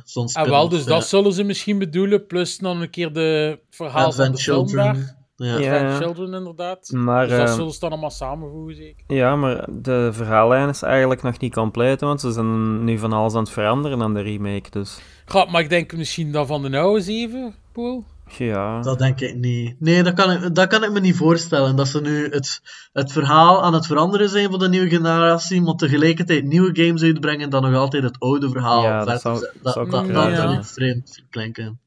zo'n 0.04 0.28
Ah, 0.32 0.48
wel, 0.48 0.68
dus 0.68 0.82
ja. 0.82 0.88
dat 0.88 1.06
zullen 1.06 1.32
ze 1.32 1.42
misschien 1.42 1.78
bedoelen. 1.78 2.26
Plus 2.26 2.58
nog 2.60 2.80
een 2.80 2.90
keer 2.90 3.12
de 3.12 3.58
verhaal 3.70 4.12
van 4.12 4.24
de 4.24 4.30
Advent 4.30 4.40
film 4.42 4.66
Children. 4.68 4.94
daar. 4.94 5.15
Ja. 5.36 5.58
Ja. 5.58 5.96
Children 5.96 6.34
inderdaad. 6.34 6.90
Maar, 6.92 7.26
dus 7.28 7.36
dat 7.36 7.48
eh, 7.48 7.54
zullen 7.54 7.72
ze 7.72 7.80
dan 7.80 7.90
allemaal 7.90 8.10
samenvoegen, 8.10 8.76
zeker? 8.76 9.16
Ja, 9.16 9.36
maar 9.36 9.68
de 9.70 10.08
verhaallijn 10.12 10.68
is 10.68 10.82
eigenlijk 10.82 11.22
nog 11.22 11.38
niet 11.38 11.54
compleet, 11.54 12.00
want 12.00 12.20
ze 12.20 12.32
zijn 12.32 12.84
nu 12.84 12.98
van 12.98 13.12
alles 13.12 13.34
aan 13.34 13.40
het 13.42 13.50
veranderen 13.50 14.02
aan 14.02 14.14
de 14.14 14.20
remake, 14.20 14.70
dus... 14.70 14.98
Ga, 15.24 15.44
maar 15.44 15.60
ik 15.60 15.68
denk 15.68 15.96
misschien 15.96 16.32
dan 16.32 16.46
van 16.46 16.62
de 16.62 16.78
oude 16.78 17.00
zeven, 17.00 17.54
Paul? 17.72 18.04
Ja, 18.38 18.80
Dat 18.80 18.98
denk 18.98 19.20
ik 19.20 19.34
niet. 19.34 19.80
Nee, 19.80 20.02
dat 20.02 20.14
kan 20.14 20.30
ik, 20.30 20.54
dat 20.54 20.68
kan 20.68 20.84
ik 20.84 20.92
me 20.92 21.00
niet 21.00 21.16
voorstellen. 21.16 21.76
Dat 21.76 21.88
ze 21.88 22.00
nu 22.00 22.28
het, 22.28 22.60
het 22.92 23.12
verhaal 23.12 23.62
aan 23.62 23.74
het 23.74 23.86
veranderen 23.86 24.28
zijn 24.28 24.48
voor 24.50 24.58
de 24.58 24.68
nieuwe 24.68 24.88
generatie, 24.88 25.62
maar 25.62 25.74
tegelijkertijd 25.74 26.44
nieuwe 26.44 26.70
games 26.72 27.02
uitbrengen 27.02 27.50
dan 27.50 27.62
nog 27.62 27.74
altijd 27.74 28.02
het 28.02 28.18
oude 28.18 28.50
verhaal. 28.50 28.82
Ja, 28.82 29.04
dat 29.04 29.20
zou- 29.20 29.38
zetten. 29.38 29.60
zou 29.62 29.90
dat, 29.90 30.06
dat, 30.06 30.14
dat 30.14 30.36
ja. 30.36 30.62
vreemd 30.62 31.24
klinken. 31.30 31.80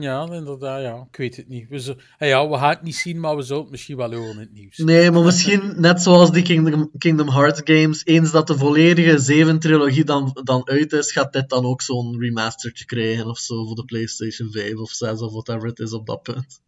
Ja, 0.00 0.26
inderdaad, 0.32 0.80
ja. 0.80 1.06
Ik 1.10 1.16
weet 1.16 1.36
het 1.36 1.48
niet. 1.48 1.68
We, 1.68 1.80
zo- 1.80 1.94
Ah 2.18 2.28
ja, 2.28 2.48
we 2.48 2.56
gaan 2.56 2.68
het 2.70 2.82
niet 2.82 2.94
zien, 2.94 3.20
maar 3.20 3.36
we 3.36 3.42
zullen 3.42 3.62
het 3.62 3.70
misschien 3.70 3.96
wel 3.96 4.14
horen 4.14 4.32
in 4.32 4.38
het 4.38 4.52
nieuws. 4.52 4.76
Nee, 4.78 5.10
maar 5.10 5.22
misschien 5.22 5.72
net 5.80 6.02
zoals 6.02 6.30
die 6.30 6.42
Kingdom, 6.42 6.90
Kingdom 6.98 7.28
Hearts 7.28 7.60
games, 7.64 8.04
eens 8.04 8.30
dat 8.30 8.46
de 8.46 8.56
volledige 8.58 9.44
7-trilogie 9.56 10.04
dan, 10.04 10.40
dan 10.44 10.68
uit 10.68 10.92
is, 10.92 11.12
gaat 11.12 11.32
dit 11.32 11.48
dan 11.48 11.64
ook 11.64 11.82
zo'n 11.82 12.20
remastertje 12.20 12.84
krijgen 12.84 13.26
of 13.26 13.38
zo 13.38 13.64
voor 13.64 13.74
de 13.74 13.84
PlayStation 13.84 14.50
5 14.50 14.74
of 14.76 14.90
6 14.90 15.20
of 15.20 15.32
whatever 15.32 15.68
het 15.68 15.78
is 15.78 15.92
op 15.92 16.06
dat 16.06 16.22
punt. 16.22 16.60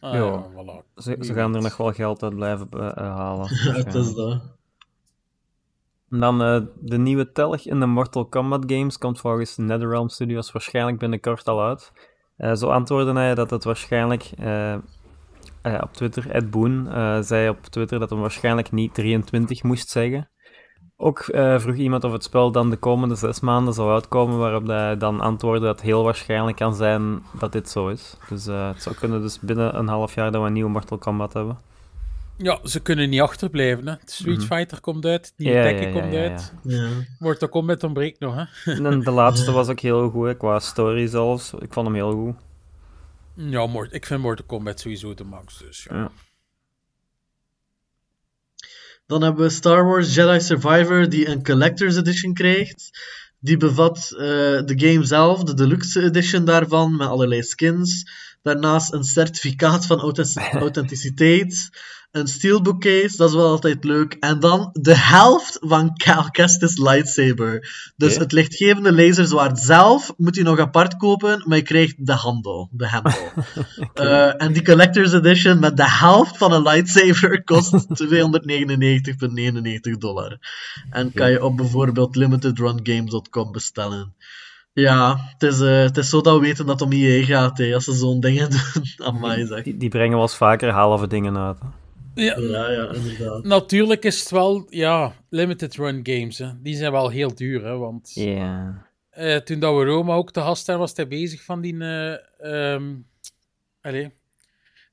Ah, 0.00 0.12
Ja. 0.14 0.18
ja, 0.24 0.46
voilà. 0.50 0.94
ze, 1.02 1.16
ze 1.20 1.32
gaan 1.34 1.54
er 1.54 1.62
nog 1.62 1.76
wel 1.76 1.92
geld 1.92 2.22
uit 2.22 2.34
blijven 2.34 2.68
eh, 2.70 2.86
eh, 2.86 2.94
halen. 2.96 3.46
het 3.84 3.94
is 3.94 4.14
dat. 4.14 4.42
En 6.10 6.20
dan 6.20 6.42
eh, 6.42 6.60
de 6.80 6.98
nieuwe 6.98 7.32
telg 7.32 7.66
in 7.66 7.80
de 7.80 7.86
Mortal 7.86 8.26
Kombat 8.26 8.64
games 8.66 8.98
komt 8.98 9.20
volgens 9.20 9.56
NetherRealm 9.56 10.08
Studios 10.08 10.52
waarschijnlijk 10.52 10.98
binnenkort 10.98 11.48
al 11.48 11.62
uit. 11.62 11.92
Eh, 12.36 12.54
zo 12.54 12.68
antwoordde 12.68 13.12
hij 13.12 13.34
dat 13.34 13.50
het 13.50 13.64
waarschijnlijk 13.64 14.30
eh, 14.38 14.72
eh, 14.72 15.80
op 15.80 15.92
Twitter, 15.92 16.30
Ed 16.30 16.50
Boon, 16.50 16.92
eh, 16.92 17.18
zei 17.20 17.48
op 17.48 17.62
Twitter 17.62 17.98
dat 17.98 18.10
hij 18.10 18.18
waarschijnlijk 18.18 18.72
niet 18.72 18.94
23 18.94 19.62
moest 19.62 19.88
zeggen. 19.88 20.30
Ook 20.96 21.22
vroeg 21.56 21.74
iemand 21.74 22.04
of 22.04 22.12
het 22.12 22.24
spel 22.24 22.52
dan 22.52 22.70
de 22.70 22.76
komende 22.76 23.14
zes 23.14 23.40
maanden 23.40 23.74
zou 23.74 23.92
uitkomen, 23.92 24.38
waarop 24.38 24.66
hij 24.66 24.96
dan 24.96 25.20
antwoordde 25.20 25.66
dat 25.66 25.76
het 25.76 25.84
heel 25.84 26.04
waarschijnlijk 26.04 26.56
kan 26.56 26.74
zijn 26.74 27.22
dat 27.38 27.52
dit 27.52 27.68
zo 27.68 27.88
is. 27.88 28.16
Dus 28.28 28.44
het 28.44 28.82
zou 28.82 28.94
kunnen 28.94 29.20
dus 29.20 29.40
binnen 29.40 29.78
een 29.78 29.88
half 29.88 30.14
jaar 30.14 30.32
dat 30.32 30.40
we 30.40 30.46
een 30.46 30.52
nieuwe 30.52 30.70
Mortal 30.70 30.98
Kombat 30.98 31.32
hebben. 31.32 31.58
Ja, 32.36 32.60
ze 32.64 32.80
kunnen 32.80 33.08
niet 33.10 33.20
achterblijven. 33.20 33.86
Hè. 33.88 33.94
Street 34.04 34.38
Mhm. 34.38 34.46
Fighter 34.46 34.80
komt 34.80 35.04
uit, 35.04 35.32
nieuwe 35.36 35.54
Ja, 35.56 35.64
ja, 35.64 35.68
Tekken 35.70 35.92
ja, 35.94 36.00
komt 36.00 36.12
ja, 36.12 36.20
ja. 36.22 36.30
uit. 36.30 36.52
Ja. 36.62 36.88
Mortal 37.18 37.48
Kombat 37.48 37.84
ontbreekt 37.84 38.20
nog, 38.20 38.34
hè. 38.34 38.72
En 38.72 39.00
de 39.00 39.10
laatste 39.10 39.52
was 39.52 39.68
ook 39.68 39.80
heel 39.80 40.10
goed, 40.10 40.26
hè, 40.26 40.36
qua 40.36 40.58
story 40.58 41.06
zelfs. 41.06 41.52
Ik 41.58 41.72
vond 41.72 41.86
hem 41.86 41.94
heel 41.96 42.12
goed. 42.12 42.34
Ja, 43.34 43.66
Mort 43.66 43.92
ik 43.92 44.06
vind 44.06 44.20
Mortal 44.20 44.46
Kombat 44.46 44.80
sowieso 44.80 45.14
de 45.14 45.24
max, 45.24 45.58
dus 45.58 45.86
ja. 45.90 45.96
Ja. 45.96 46.10
Dan 49.06 49.22
hebben 49.22 49.42
we 49.44 49.50
Star 49.50 49.84
Wars 49.84 50.14
Jedi 50.14 50.40
Survivor, 50.40 51.08
die 51.08 51.28
een 51.28 51.42
Collector's 51.42 51.96
Edition 51.96 52.34
krijgt. 52.34 52.90
Die 53.38 53.56
bevat 53.56 53.96
eh, 54.12 54.18
de 54.64 54.72
game 54.76 55.04
zelf, 55.04 55.42
de 55.44 55.54
deluxe 55.54 56.02
edition 56.02 56.44
daarvan, 56.44 56.96
met 56.96 57.08
allerlei 57.08 57.42
skins. 57.42 58.10
Daarnaast 58.42 58.92
een 58.92 59.04
certificaat 59.04 59.86
van 59.86 60.00
authentic- 60.00 60.52
authenticiteit. 60.66 61.70
Een 62.12 62.26
steelbook 62.26 62.80
case, 62.80 63.16
dat 63.16 63.28
is 63.28 63.34
wel 63.34 63.48
altijd 63.48 63.84
leuk. 63.84 64.16
En 64.20 64.40
dan 64.40 64.70
de 64.72 64.96
helft 64.96 65.58
van 65.60 65.96
Cal 65.96 66.30
Kestis 66.30 66.78
lightsaber. 66.78 67.70
Dus 67.96 68.16
het 68.16 68.32
lichtgevende 68.32 68.92
laserzwaard 68.92 69.58
zelf 69.58 70.12
moet 70.16 70.34
je 70.34 70.42
nog 70.42 70.58
apart 70.58 70.96
kopen, 70.96 71.42
maar 71.46 71.56
je 71.56 71.62
krijgt 71.62 72.06
de 72.06 72.12
handel, 72.12 72.68
de 72.72 72.88
handle. 72.88 73.30
Eh, 73.94 74.42
en 74.42 74.52
die 74.52 74.64
Collector's 74.64 75.12
Edition 75.12 75.58
met 75.58 75.76
de 75.76 75.90
helft 75.90 76.36
van 76.36 76.52
een 76.52 76.62
lightsaber 76.62 77.44
kost 77.44 77.74
299,99 78.02 79.98
dollar. 79.98 80.38
En 80.90 81.12
kan 81.12 81.30
je 81.30 81.44
op 81.44 81.56
bijvoorbeeld 81.56 82.16
limitedrungames.com 82.16 83.52
bestellen. 83.52 84.14
Ja, 84.72 85.16
het 85.32 85.42
is, 85.52 85.60
eh, 85.60 85.82
het 85.82 85.96
is 85.96 86.08
zo 86.08 86.20
dat 86.20 86.34
we 86.34 86.40
weten 86.40 86.66
dat 86.66 86.80
het 86.80 86.88
om 86.88 86.94
EA 86.98 87.24
gaat, 87.24 87.58
hè, 87.58 87.74
als 87.74 87.84
ze 87.84 87.92
zo'n 87.92 88.20
dingen 88.20 88.50
doen. 88.74 89.06
Amai, 89.06 89.46
zeg. 89.46 89.62
Die, 89.62 89.76
die 89.76 89.88
brengen 89.88 90.12
wel 90.12 90.22
eens 90.22 90.36
vaker 90.36 90.70
halve 90.70 91.06
dingen 91.06 91.36
uit. 91.36 91.60
hè. 91.60 91.66
Ja, 92.14 92.38
Ja, 92.38 92.70
ja, 92.70 92.92
inderdaad. 92.92 93.44
Natuurlijk 93.44 94.04
is 94.04 94.20
het 94.20 94.30
wel, 94.30 94.66
ja, 94.70 95.14
limited 95.28 95.74
run 95.74 96.00
games, 96.02 96.38
hè. 96.38 96.48
Die 96.62 96.76
zijn 96.76 96.92
wel 96.92 97.08
heel 97.08 97.34
duur, 97.34 97.64
hè, 97.64 97.76
want... 97.76 98.10
Ja. 98.14 98.86
Eh, 99.10 99.36
toen 99.36 99.58
dat 99.58 99.76
we 99.78 99.84
Roma 99.84 100.14
ook 100.14 100.32
te 100.32 100.40
gast 100.40 100.66
hadden, 100.66 100.86
was 100.86 100.96
hij 100.96 101.08
bezig 101.08 101.42
van 101.42 101.60
die... 101.60 101.78
eh 101.84 102.14
ehm 102.74 102.94
allee, 103.80 104.10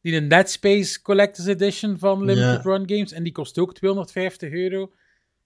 die 0.01 0.15
een 0.15 0.27
Dead 0.27 0.49
Space 0.49 1.01
Collector's 1.01 1.47
Edition 1.47 1.97
van 1.97 2.19
Limited 2.25 2.63
Ja. 2.63 2.71
Run 2.71 2.89
Games. 2.89 3.11
En 3.11 3.23
die 3.23 3.31
kost 3.31 3.57
ook 3.57 3.73
250 3.75 4.51
euro. 4.51 4.91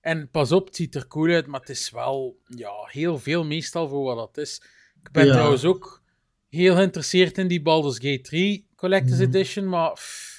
En 0.02 0.30
pas 0.30 0.52
op, 0.52 0.66
het 0.66 0.76
ziet 0.76 0.96
er 0.96 1.08
cool 1.08 1.30
uit, 1.34 1.48
maar 1.48 1.60
het 1.60 1.70
is 1.70 1.90
wel 1.92 2.40
ja, 2.56 2.72
heel 2.86 3.20
veel 3.20 3.46
meestal 3.46 3.88
voor 3.90 4.04
wat 4.16 4.18
dat 4.34 4.46
is. 4.46 4.62
Ik 5.04 5.12
ben 5.12 5.26
Ja. 5.26 5.32
trouwens 5.32 5.64
ook 5.66 6.02
heel 6.50 6.76
geïnteresseerd 6.76 7.38
in 7.38 7.48
die 7.48 7.62
Baldur's 7.62 7.96
Gate 8.00 8.22
3 8.22 8.68
Collector's 8.76 9.20
Mhm. 9.20 9.28
Edition, 9.28 9.70
maar 9.70 9.92
pff, 9.94 10.33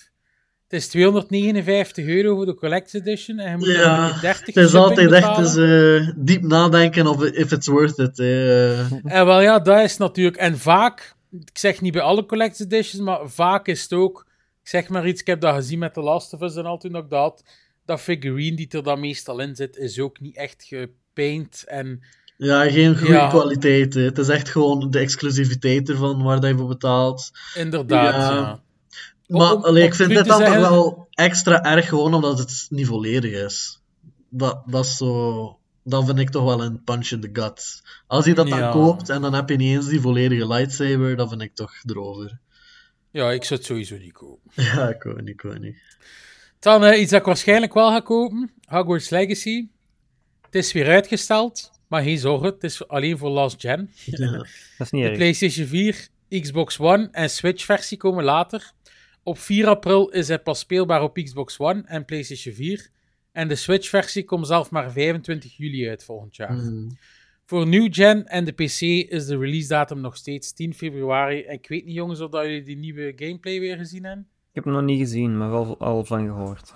is 0.74 0.88
259 0.88 2.06
euro 2.06 2.34
voor 2.34 2.46
de 2.46 2.54
Collector's 2.54 2.92
Edition 3.06 3.38
en 3.38 3.50
je 3.50 3.56
moet 3.56 3.66
Ja, 3.66 3.96
er 3.96 4.04
een 4.04 4.10
keer 4.12 4.20
30 4.20 4.54
Het 4.54 4.64
is 4.64 4.74
altijd 4.74 5.12
echt 5.12 5.38
eens, 5.38 5.56
eh, 5.56 6.10
diep 6.16 6.42
nadenken 6.42 7.06
of 7.06 7.24
if 7.24 7.52
it's 7.52 7.66
worth 7.66 7.98
it. 7.98 8.18
Eh, 8.18 8.92
En 8.92 9.26
wel 9.26 9.40
ja, 9.40 9.58
dat 9.58 9.80
is 9.80 9.96
natuurlijk. 9.96 10.36
En 10.36 10.58
vaak, 10.58 11.14
ik 11.30 11.58
zeg 11.58 11.80
niet 11.80 11.92
bij 11.92 12.02
alle 12.02 12.26
collector's 12.26 12.60
editions, 12.70 13.02
maar 13.02 13.20
vaak 13.24 13.66
is 13.66 13.82
het 13.82 13.92
ook. 13.92 14.26
Ik 14.62 14.68
zeg 14.68 14.88
maar 14.88 15.06
iets, 15.08 15.20
ik 15.20 15.26
heb 15.26 15.40
dat 15.40 15.54
gezien 15.54 15.78
met 15.78 15.94
The 15.94 16.00
Last 16.00 16.32
of 16.32 16.40
Us 16.42 16.56
en 16.56 16.64
al 16.66 16.78
toen 16.78 16.92
dat 16.92 17.04
ik 17.04 17.10
dat 17.10 17.20
had. 17.20 17.44
Dat 17.84 18.00
figurine 18.00 18.56
die 18.56 18.68
er 18.70 18.82
dan 18.82 19.00
meestal 19.00 19.38
in 19.40 19.54
zit, 19.56 19.76
is 19.76 19.98
ook 20.00 20.20
niet 20.20 20.36
echt 20.36 20.64
gepaint. 20.68 21.64
En 21.66 22.00
Ja, 22.36 22.70
geen 22.70 22.96
goede 22.98 23.12
Ja. 23.12 23.28
kwaliteit. 23.28 23.94
hè. 23.94 24.00
Het 24.02 24.18
is 24.18 24.28
echt 24.28 24.48
gewoon 24.48 24.90
de 24.90 24.98
exclusiviteit 24.98 25.88
ervan 25.88 26.22
waar 26.22 26.40
dat 26.40 26.50
je 26.50 26.56
voor 26.56 26.68
betaalt. 26.68 27.30
inderdaad, 27.54 28.14
Ja. 28.14 28.30
ja. 28.30 28.62
Maar 29.26 29.52
om- 29.54 29.64
allee, 29.64 29.82
om 29.82 29.88
ik 29.88 29.94
vind 29.94 30.08
dit 30.10 30.24
dan 30.26 30.38
toch 30.44 30.54
wel 30.54 31.06
extra 31.10 31.62
erg 31.64 31.88
gewoon 31.88 32.14
omdat 32.14 32.38
het 32.38 32.66
niet 32.68 32.86
volledig 32.86 33.32
is. 33.44 33.80
Dat, 34.28 34.62
dat 34.66 34.84
is 34.84 34.96
zo... 34.96 35.58
Dan 35.86 36.06
vind 36.06 36.18
ik 36.18 36.30
toch 36.30 36.44
wel 36.44 36.62
een 36.62 36.82
punch 36.84 37.08
in 37.10 37.20
the 37.20 37.30
gut. 37.32 37.82
Als 38.06 38.24
je 38.24 38.34
dat 38.34 38.48
dan 38.48 38.58
Ja. 38.58 38.70
koopt 38.70 39.08
en 39.08 39.20
dan 39.20 39.34
heb 39.34 39.48
je 39.48 39.56
niet 39.56 39.76
eens 39.76 39.88
die 39.88 40.00
volledige 40.00 40.46
lightsaber, 40.46 41.16
dan 41.16 41.28
vind 41.28 41.42
ik 41.42 41.54
toch 41.54 41.72
erover. 41.86 42.38
Ja, 43.10 43.30
ik 43.32 43.44
zou 43.44 43.58
het 43.60 43.68
sowieso 43.68 43.96
niet 43.96 44.12
kopen. 44.12 44.50
Ja, 44.64 44.88
ik 44.88 45.02
weet 45.02 45.16
niet, 45.16 45.28
ik 45.28 45.40
weet 45.40 45.60
niet. 45.60 45.76
Dan 46.58 46.92
iets 46.94 47.10
dat 47.10 47.20
ik 47.20 47.26
waarschijnlijk 47.26 47.74
wel 47.74 47.88
ga 47.90 48.00
kopen: 48.00 48.50
Hogwarts 48.64 49.08
Legacy. 49.08 49.66
Het 50.42 50.54
is 50.54 50.72
weer 50.72 50.88
uitgesteld, 50.88 51.70
maar 51.88 52.02
geen 52.02 52.18
zorgen, 52.18 52.46
het 52.48 52.64
is 52.64 52.88
alleen 52.88 53.18
voor 53.18 53.30
last 53.30 53.60
gen. 53.60 53.90
Ja. 54.04 54.30
Dat 54.78 54.86
is 54.86 54.90
niet 54.90 55.02
De 55.02 55.08
erg. 55.08 55.16
PlayStation 55.16 55.66
4, 55.66 56.08
Xbox 56.28 56.78
One 56.78 57.08
en 57.12 57.30
Switch-versie 57.30 57.98
komen 57.98 58.24
later. 58.24 58.72
Op 59.24 59.38
4 59.38 59.66
april 59.66 60.08
is 60.08 60.28
hij 60.28 60.38
pas 60.38 60.58
speelbaar 60.58 61.02
op 61.02 61.14
Xbox 61.14 61.58
One 61.58 61.82
en 61.86 62.04
PlayStation 62.04 62.54
4. 62.54 62.88
En 63.32 63.48
de 63.48 63.54
Switch-versie 63.54 64.24
komt 64.24 64.46
zelf 64.46 64.70
maar 64.70 64.92
25 64.92 65.56
juli 65.56 65.88
uit 65.88 66.04
volgend 66.04 66.36
jaar. 66.36 66.52
Mm. 66.52 66.96
Voor 67.46 67.66
New 67.66 67.94
Gen 67.94 68.26
en 68.26 68.44
de 68.44 68.52
PC 68.52 68.80
is 69.10 69.26
de 69.26 69.38
release 69.38 69.68
datum 69.68 70.00
nog 70.00 70.16
steeds 70.16 70.52
10 70.52 70.74
februari. 70.74 71.42
En 71.42 71.52
ik 71.52 71.68
weet 71.68 71.84
niet, 71.84 71.94
jongens, 71.94 72.20
of 72.20 72.30
dat 72.30 72.44
jullie 72.44 72.62
die 72.62 72.76
nieuwe 72.76 73.12
gameplay 73.16 73.60
weer 73.60 73.76
gezien 73.76 74.04
hebben. 74.04 74.26
Ik 74.48 74.54
heb 74.54 74.64
hem 74.64 74.72
nog 74.72 74.82
niet 74.82 74.98
gezien, 74.98 75.38
maar 75.38 75.50
wel 75.50 75.78
al 75.78 76.04
van 76.04 76.26
gehoord. 76.26 76.74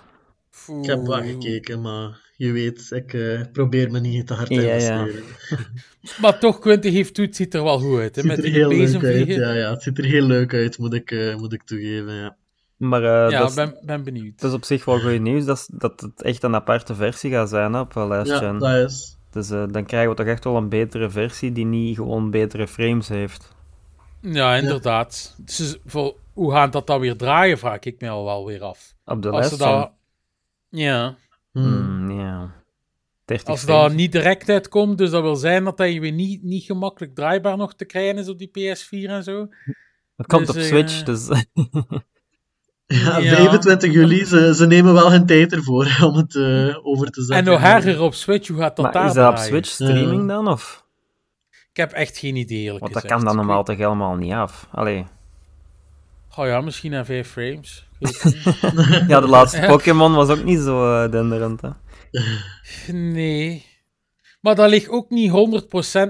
Oeh. 0.68 0.82
Ik 0.82 0.88
heb 0.88 1.06
wel 1.06 1.22
gekeken, 1.22 1.80
maar 1.80 2.20
je 2.36 2.52
weet, 2.52 2.90
ik 2.90 3.12
eh, 3.12 3.40
probeer 3.52 3.90
me 3.90 4.00
niet 4.00 4.26
te 4.26 4.34
hard 4.34 4.48
te 4.48 4.54
Ja, 4.54 4.74
ja. 4.74 5.00
investeren. 5.00 5.24
Maar 6.20 6.38
toch, 6.38 6.58
Quinty 6.58 6.90
heeft 6.90 7.14
toe, 7.14 7.24
het 7.24 7.36
ziet 7.36 7.54
er 7.54 7.62
wel 7.62 7.78
goed 7.78 7.98
uit. 7.98 8.16
Hè? 8.16 8.22
Het 8.22 8.30
Met 8.30 8.36
ziet 8.36 8.44
er 8.44 8.68
die 8.68 8.76
heel 8.78 8.90
leuk 8.90 9.04
uit, 9.04 9.26
ja, 9.26 9.52
ja. 9.52 9.70
Het 9.70 9.82
ziet 9.82 9.98
er 9.98 10.04
heel 10.04 10.26
leuk 10.26 10.54
uit, 10.54 10.78
moet 10.78 10.94
ik, 10.94 11.10
eh, 11.10 11.36
moet 11.36 11.52
ik 11.52 11.62
toegeven, 11.62 12.14
ja. 12.14 12.36
Maar 12.78 13.02
eh, 13.02 13.30
Ja, 13.30 13.38
dat, 13.38 13.48
is, 13.48 13.54
ben, 13.54 13.78
ben 13.82 14.04
benieuwd. 14.04 14.40
dat 14.40 14.50
is 14.50 14.56
op 14.56 14.64
zich 14.64 14.84
wel 14.84 15.00
goed 15.00 15.20
nieuws, 15.20 15.44
dat, 15.44 15.68
dat 15.72 16.00
het 16.00 16.22
echt 16.22 16.42
een 16.42 16.54
aparte 16.54 16.94
versie 16.94 17.30
gaat 17.30 17.48
zijn 17.48 17.72
hè, 17.72 17.80
op 17.80 17.96
eh, 17.96 18.08
Last 18.08 18.30
Ja, 18.30 18.52
dat 18.52 18.90
is... 18.90 19.16
Dus 19.30 19.50
eh, 19.50 19.64
dan 19.70 19.84
krijgen 19.84 20.10
we 20.10 20.16
toch 20.16 20.26
echt 20.26 20.44
wel 20.44 20.56
een 20.56 20.68
betere 20.68 21.10
versie 21.10 21.52
die 21.52 21.64
niet 21.64 21.96
gewoon 21.96 22.30
betere 22.30 22.68
frames 22.68 23.08
heeft. 23.08 23.56
Ja, 24.20 24.56
inderdaad. 24.56 25.34
Dus 25.38 25.78
voor, 25.86 26.16
hoe 26.32 26.52
gaat 26.52 26.72
dat 26.72 26.86
dan 26.86 27.00
weer 27.00 27.16
draaien, 27.16 27.58
vraag 27.58 27.80
ik 27.80 28.00
me 28.00 28.08
al 28.08 28.24
wel 28.24 28.46
weer 28.46 28.62
af. 28.62 28.94
Op 29.04 29.22
de 29.22 29.30
Als 29.30 29.50
Last 29.50 29.58
dat... 29.58 29.92
Ja. 30.68 31.16
Hmm. 31.52 31.64
Hmm, 31.64 32.20
ja. 32.20 32.54
30 33.24 33.48
Als 33.48 33.62
frames. 33.62 33.82
dat 33.82 33.92
niet 33.92 34.12
direct 34.12 34.48
uitkomt, 34.48 34.98
dus 34.98 35.10
dat 35.10 35.22
wil 35.22 35.36
zijn 35.36 35.64
dat 35.64 35.78
hij 35.78 36.00
weer 36.00 36.12
niet, 36.12 36.42
niet 36.42 36.64
gemakkelijk 36.64 37.14
draaibaar 37.14 37.56
nog 37.56 37.74
te 37.74 37.84
krijgen 37.84 38.18
is 38.18 38.28
op 38.28 38.38
die 38.38 38.48
PS4 38.48 39.10
en 39.10 39.22
zo. 39.22 39.48
Het 40.16 40.26
komt 40.26 40.46
dus, 40.46 40.56
op 40.56 40.62
Switch, 40.62 41.02
dus 41.02 41.28
Ja, 42.94 43.18
Ja. 43.18 43.34
25 43.36 43.92
juli, 43.92 44.24
ze, 44.24 44.54
ze 44.54 44.66
nemen 44.66 44.94
wel 44.94 45.10
hun 45.10 45.26
tijd 45.26 45.52
ervoor 45.52 45.96
om 46.08 46.16
het 46.16 46.34
eh, 46.34 46.86
over 46.86 47.10
te 47.10 47.22
zetten. 47.22 47.36
En 47.36 47.44
nog 47.52 47.62
erger 47.62 48.00
op 48.00 48.14
Switch, 48.14 48.48
hoe 48.48 48.58
gaat 48.58 48.76
dat 48.76 48.84
maar 48.84 48.94
daar 48.94 49.06
is 49.06 49.12
dat 49.14 49.30
op? 49.30 49.36
Switch 49.38 49.68
streaming 49.68 50.28
dan? 50.28 50.48
Of? 50.48 50.86
Ik 51.50 51.76
heb 51.76 51.92
echt 51.92 52.18
geen 52.18 52.36
idee, 52.36 52.58
eerlijk 52.58 52.80
Want 52.80 52.92
dat 52.92 53.02
gezegd. 53.02 53.20
kan 53.20 53.28
dan 53.28 53.36
normaal 53.36 53.64
toch 53.64 53.76
helemaal 53.76 54.14
niet 54.14 54.32
af? 54.32 54.66
Allee, 54.70 55.06
Oh 56.36 56.46
ja, 56.46 56.60
misschien 56.60 56.94
aan 56.94 57.04
5 57.04 57.28
frames. 57.28 57.86
Ja, 59.08 59.20
de 59.20 59.28
laatste 59.28 59.64
Pokémon 59.66 60.14
was 60.14 60.28
ook 60.28 60.44
niet 60.44 60.58
zo 60.60 61.02
eh, 61.04 61.10
denderend, 61.10 61.60
hè. 61.60 61.70
nee. 62.92 63.66
Maar 64.40 64.54
dat 64.54 64.70
ligt 64.70 64.88
ook 64.88 65.10
niet 65.10 65.30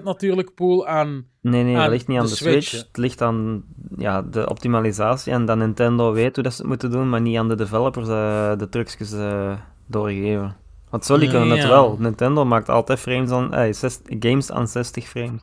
100% 0.00 0.02
natuurlijk, 0.02 0.54
Poel, 0.54 0.86
aan... 0.86 1.26
Nee, 1.50 1.62
nee, 1.62 1.74
Aan 1.76 1.82
dat 1.82 1.90
ligt 1.90 2.06
niet 2.06 2.18
aan 2.18 2.24
de 2.24 2.30
de, 2.30 2.36
Switch. 2.36 2.70
Het 2.70 2.96
ligt 2.96 3.22
aan 3.22 3.64
ja, 3.96 4.22
de 4.22 4.48
optimalisatie 4.48 5.32
en 5.32 5.44
dat 5.44 5.56
Nintendo 5.56 6.12
weet 6.12 6.34
hoe 6.34 6.44
dat 6.44 6.52
ze 6.52 6.58
het 6.60 6.68
moeten 6.68 6.90
doen, 6.90 7.08
maar 7.08 7.20
niet 7.20 7.36
aan 7.38 7.48
de 7.48 7.54
developers 7.56 8.08
eh, 8.08 8.56
de 8.58 8.68
trucjes 8.68 9.12
eh, 9.12 9.58
doorgeven. 9.86 10.56
Want 10.90 11.04
Sony 11.04 11.24
Ja. 11.24 11.30
kunnen 11.30 11.56
Ja. 11.56 11.68
wel. 11.68 11.96
Nintendo 11.98 12.44
maakt 12.44 12.68
altijd 12.68 12.98
frames 12.98 13.30
aan, 13.30 13.54
eh, 13.54 13.72
zes- 13.72 14.00
games 14.04 14.50
aan 14.50 14.68
60 14.68 15.08
frames. 15.08 15.40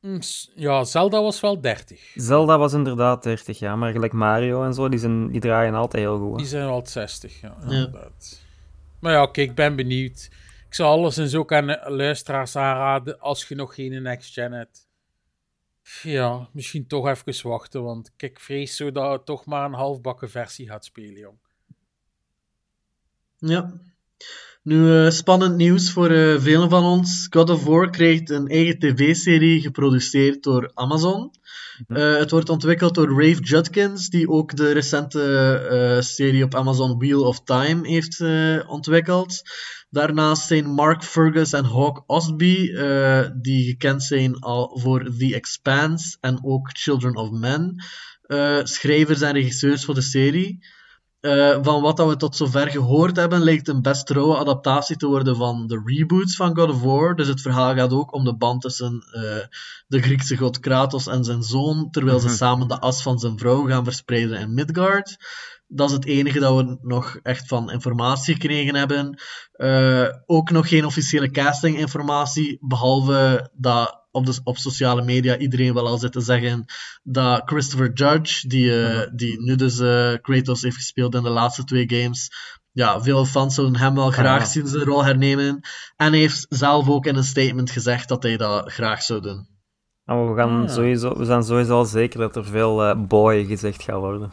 Mm, 0.00 0.18
Ja, 0.54 0.84
Zelda 0.84 1.22
was 1.22 1.40
wel 1.40 1.60
30. 1.60 2.00
Zelda 2.14 2.58
was 2.58 2.72
inderdaad 2.72 3.22
30, 3.22 3.58
ja, 3.58 3.76
maar 3.76 3.92
gelijk 3.92 4.12
Mario 4.12 4.64
en 4.64 4.74
zo, 4.74 4.88
die, 4.88 4.98
zijn, 4.98 5.30
die 5.30 5.40
draaien 5.40 5.74
altijd 5.74 6.02
heel 6.02 6.18
goed. 6.18 6.38
Die 6.38 6.46
zijn 6.46 6.68
al 6.68 6.86
60, 6.86 7.40
ja, 7.40 7.56
inderdaad. 7.62 8.40
Maar 9.00 9.12
ja, 9.12 9.26
kijk, 9.26 9.48
ik 9.48 9.54
ben 9.54 9.76
benieuwd. 9.76 10.28
Ik 10.68 10.74
zou 10.74 10.88
alleszins 10.90 11.34
ook 11.34 11.52
aan 11.52 11.66
de 11.66 11.84
luisteraars 11.88 12.56
aanraden, 12.56 13.20
als 13.20 13.48
je 13.48 13.54
nog 13.54 13.74
geen 13.74 14.02
next 14.02 14.32
gen 14.32 14.52
hebt. 14.52 14.86
Ja, 16.02 16.48
misschien 16.52 16.86
toch 16.86 17.08
even 17.08 17.48
wachten, 17.48 17.82
want 17.82 18.12
kijk, 18.16 18.40
vrees 18.40 18.76
zo 18.76 18.92
dat 18.92 19.12
het 19.12 19.26
toch 19.26 19.46
maar 19.46 19.64
een 19.64 19.72
halfbakken 19.72 20.30
versie 20.30 20.68
gaat 20.68 20.84
spelen, 20.84 21.18
jong. 21.18 21.38
Ja. 23.38 23.72
Nu, 24.62 25.04
eh, 25.04 25.10
spannend 25.10 25.56
nieuws 25.56 25.90
voor 25.90 26.10
eh, 26.10 26.40
velen 26.40 26.70
van 26.70 26.84
ons. 26.84 27.26
God 27.30 27.50
of 27.50 27.64
War 27.64 27.90
krijgt 27.90 28.30
een 28.30 28.48
eigen 28.48 28.78
tv-serie 28.78 29.60
geproduceerd 29.60 30.42
door 30.42 30.70
Amazon. 30.74 31.30
Eh, 31.86 32.16
het 32.16 32.30
wordt 32.30 32.48
ontwikkeld 32.48 32.94
door 32.94 33.22
Rafe 33.22 33.42
Judkins, 33.42 34.08
die 34.08 34.28
ook 34.28 34.56
de 34.56 34.72
recente 34.72 35.96
serie 36.00 36.44
op 36.44 36.54
Amazon 36.54 36.98
Wheel 36.98 37.22
of 37.22 37.42
Time 37.44 37.88
heeft 37.88 38.20
ontwikkeld. 38.66 39.42
Daarnaast 39.92 40.46
zijn 40.46 40.66
Mark 40.66 41.04
Fergus 41.04 41.52
en 41.52 41.64
Hawk 41.64 42.04
Ostby, 42.06 42.72
eh, 42.74 43.28
die 43.40 43.64
gekend 43.64 44.02
zijn 44.02 44.38
al 44.38 44.78
voor 44.78 45.16
The 45.18 45.34
Expanse 45.34 46.16
en 46.20 46.38
ook 46.44 46.70
Children 46.72 47.16
of 47.16 47.30
Men, 47.30 47.84
schrijvers 48.62 49.20
en 49.20 49.32
regisseurs 49.32 49.84
voor 49.84 49.94
de 49.94 50.00
serie. 50.00 50.66
Eh, 51.22 51.58
van 51.62 51.82
wat 51.82 51.96
dat 51.96 52.08
we 52.08 52.16
tot 52.16 52.36
zover 52.36 52.70
gehoord 52.70 53.16
hebben, 53.16 53.42
lijkt 53.42 53.68
een 53.68 53.82
best 53.82 54.06
trouwe 54.06 54.36
adaptatie 54.36 54.96
te 54.96 55.06
worden 55.06 55.36
van 55.36 55.66
de 55.66 55.82
reboots 55.84 56.36
van 56.36 56.56
God 56.56 56.70
of 56.70 56.82
War. 56.82 57.14
Dus 57.14 57.28
het 57.28 57.40
verhaal 57.40 57.74
gaat 57.74 57.92
ook 57.92 58.14
om 58.14 58.24
de 58.24 58.36
band 58.36 58.60
tussen 58.60 59.04
eh, 59.12 59.46
de 59.86 60.02
Griekse 60.02 60.36
god 60.36 60.58
Kratos 60.58 61.06
en 61.06 61.24
zijn 61.24 61.42
zoon, 61.42 61.90
terwijl 61.90 62.20
ze 62.20 62.28
samen 62.28 62.68
de 62.68 62.80
as 62.80 63.02
van 63.02 63.18
zijn 63.18 63.38
vrouw 63.38 63.66
gaan 63.66 63.84
verspreiden 63.84 64.38
in 64.38 64.54
Midgard. 64.54 65.16
Dat 65.66 65.88
is 65.88 65.94
het 65.94 66.04
enige 66.04 66.38
dat 66.38 66.56
we 66.56 66.78
nog 66.80 67.18
echt 67.22 67.48
van 67.48 67.70
informatie 67.70 68.34
gekregen 68.34 68.74
hebben. 68.74 69.20
Eh, 69.52 70.08
ook 70.26 70.50
nog 70.50 70.68
geen 70.68 70.84
officiële 70.84 71.30
castinginformatie, 71.30 72.58
behalve 72.60 73.50
dat 73.54 74.01
op, 74.12 74.26
de, 74.26 74.40
op 74.44 74.56
sociale 74.56 75.02
media 75.02 75.36
iedereen 75.36 75.74
wel 75.74 75.86
al 75.86 75.98
zit 75.98 76.12
te 76.12 76.20
zeggen 76.20 76.64
dat 77.02 77.42
Christopher 77.44 77.92
Judge, 77.92 78.48
die, 78.48 78.84
eh, 78.84 79.08
die 79.14 79.42
nu 79.42 79.56
dus 79.56 79.78
eh, 79.78 80.12
Kratos 80.20 80.62
heeft 80.62 80.76
gespeeld 80.76 81.14
in 81.14 81.22
de 81.22 81.28
laatste 81.28 81.64
twee 81.64 81.88
games, 81.88 82.30
ja, 82.72 83.02
veel 83.02 83.24
fans 83.24 83.54
zouden 83.54 83.80
hem 83.80 83.94
wel 83.94 84.10
graag 84.10 84.40
ja. 84.40 84.48
zien 84.48 84.66
zijn 84.66 84.84
rol 84.84 85.04
hernemen. 85.04 85.60
En 85.96 86.10
hij 86.10 86.18
heeft 86.18 86.46
zelf 86.48 86.88
ook 86.88 87.06
in 87.06 87.16
een 87.16 87.24
statement 87.24 87.70
gezegd 87.70 88.08
dat 88.08 88.22
hij 88.22 88.36
dat 88.36 88.72
graag 88.72 89.02
zou 89.02 89.20
doen. 89.20 89.46
En 90.04 90.28
we, 90.28 90.36
gaan 90.36 90.62
Ah. 90.62 90.70
sowieso, 90.70 91.18
we 91.18 91.24
zijn 91.24 91.42
sowieso 91.42 91.76
al 91.76 91.84
zeker 91.84 92.20
dat 92.20 92.36
er 92.36 92.44
veel 92.44 92.84
eh, 92.84 93.06
boy 93.06 93.44
gezegd 93.44 93.82
gaat 93.82 93.98
worden. 93.98 94.32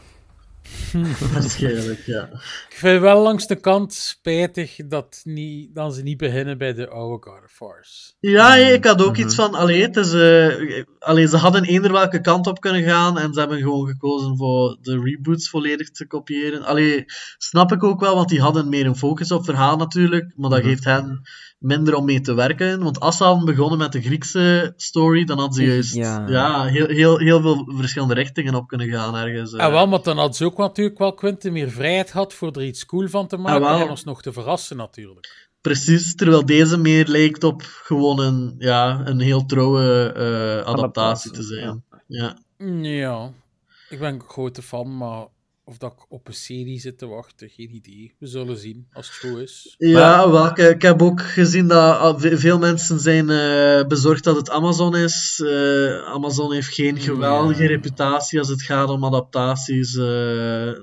Waarschijnlijk, 1.33 2.05
ja. 2.05 2.29
Ik 2.69 2.75
vind 2.75 3.01
wel 3.01 3.21
langs 3.21 3.47
de 3.47 3.55
kant 3.55 3.93
spijtig 3.93 4.75
dat, 4.87 5.21
niet, 5.23 5.75
dat 5.75 5.95
ze 5.95 6.01
niet 6.01 6.17
beginnen 6.17 6.57
bij 6.57 6.73
de 6.73 6.89
oude 6.89 7.29
God 7.29 7.43
of 7.43 7.59
Wars. 7.59 8.15
Ja, 8.19 8.55
ik 8.55 8.85
had 8.85 9.03
ook 9.03 9.17
iets 9.17 9.35
van, 9.35 9.53
allee, 9.55 9.81
het 9.81 9.95
is, 9.95 10.13
eh, 10.13 10.83
allee, 10.99 11.27
ze 11.27 11.37
hadden 11.37 11.63
eender 11.63 11.91
welke 11.91 12.21
kant 12.21 12.47
op 12.47 12.59
kunnen 12.59 12.83
gaan 12.83 13.17
en 13.17 13.33
ze 13.33 13.39
hebben 13.39 13.57
gewoon 13.57 13.87
gekozen 13.87 14.37
voor 14.37 14.77
de 14.81 14.99
reboots 15.03 15.49
volledig 15.49 15.89
te 15.91 16.07
kopiëren. 16.07 16.63
Allee, 16.63 17.05
snap 17.37 17.71
ik 17.71 17.83
ook 17.83 17.99
wel, 17.99 18.15
want 18.15 18.29
die 18.29 18.41
hadden 18.41 18.69
meer 18.69 18.85
een 18.85 18.95
focus 18.97 19.31
op 19.31 19.45
verhaal 19.45 19.77
natuurlijk, 19.77 20.33
maar 20.35 20.49
dat 20.49 20.59
Mhm. 20.59 20.67
geeft 20.67 20.83
hen 20.83 21.21
minder 21.59 21.95
om 21.95 22.05
mee 22.05 22.21
te 22.21 22.33
werken. 22.33 22.83
Want 22.83 22.99
als 22.99 23.17
ze 23.17 23.23
hadden 23.23 23.45
begonnen 23.45 23.77
met 23.77 23.91
de 23.91 24.01
Griekse 24.01 24.73
story, 24.75 25.25
dan 25.25 25.37
hadden 25.39 25.55
ze 25.55 25.65
juist 25.65 25.95
Ja. 25.95 26.25
ja. 26.27 26.63
heel, 26.65 26.87
heel, 26.87 27.17
heel 27.17 27.41
veel 27.41 27.71
verschillende 27.75 28.13
richtingen 28.13 28.55
op 28.55 28.67
kunnen 28.67 28.87
gaan 28.89 29.15
ergens. 29.15 29.53
eh. 29.53 29.65
En 29.65 29.71
wel, 29.71 29.87
maar 29.87 30.01
dan 30.03 30.17
had 30.17 30.35
ze 30.35 30.45
ook 30.45 30.57
natuurlijk 30.57 30.97
wel 30.97 31.13
Quentin 31.13 31.53
meer 31.53 31.69
vrijheid 31.71 32.11
gehad 32.11 32.33
voor 32.33 32.51
er 32.51 32.63
iets 32.63 32.85
cool 32.85 33.07
van 33.07 33.27
te 33.27 33.37
maken 33.37 33.63
Ah, 33.65 33.71
wel. 33.71 33.81
en 33.81 33.89
ons 33.89 34.03
nog 34.03 34.21
te 34.21 34.33
verrassen 34.33 34.77
natuurlijk. 34.77 35.47
Precies, 35.61 36.15
terwijl 36.15 36.45
deze 36.45 36.77
meer 36.77 37.07
lijkt 37.07 37.43
op 37.43 37.61
gewoon 37.65 38.19
een, 38.19 38.55
ja, 38.57 39.01
een 39.05 39.19
heel 39.19 39.45
trouwe 39.45 40.11
eh, 40.15 40.71
adaptatie 40.73 41.31
te 41.31 41.43
zijn. 41.43 41.83
Ja. 42.07 42.37
Ja, 42.81 43.31
ik 43.89 43.99
ben 43.99 44.13
een 44.13 44.21
grote 44.27 44.61
fan, 44.61 44.97
maar 44.97 45.25
of 45.69 45.77
dat 45.77 45.91
ik 45.91 46.05
op 46.11 46.27
een 46.27 46.33
serie 46.33 46.79
zit 46.79 46.97
te 46.97 47.07
wachten, 47.07 47.49
geen 47.49 47.75
idee. 47.75 48.13
We 48.19 48.27
zullen 48.27 48.57
zien 48.57 48.87
als 48.93 49.07
het 49.07 49.15
goed 49.31 49.39
is. 49.41 49.75
Ja, 49.77 50.29
wel, 50.31 50.45
ik, 50.47 50.57
ik 50.57 50.81
heb 50.81 51.01
ook 51.01 51.21
gezien 51.21 51.67
dat 51.67 52.21
ve- 52.21 52.37
veel 52.37 52.59
mensen 52.59 52.99
zijn 52.99 53.29
eh, 53.29 53.87
bezorgd 53.87 54.23
dat 54.23 54.35
het 54.35 54.49
Amazon 54.49 54.95
is. 54.95 55.41
Eh, 55.45 55.97
Amazon 56.13 56.53
heeft 56.53 56.73
geen 56.73 56.99
geweldige 56.99 57.67
reputatie 57.67 58.39
als 58.39 58.47
het 58.47 58.61
gaat 58.61 58.89
om 58.89 59.05
adaptaties. 59.05 59.95
Eh, 59.95 60.03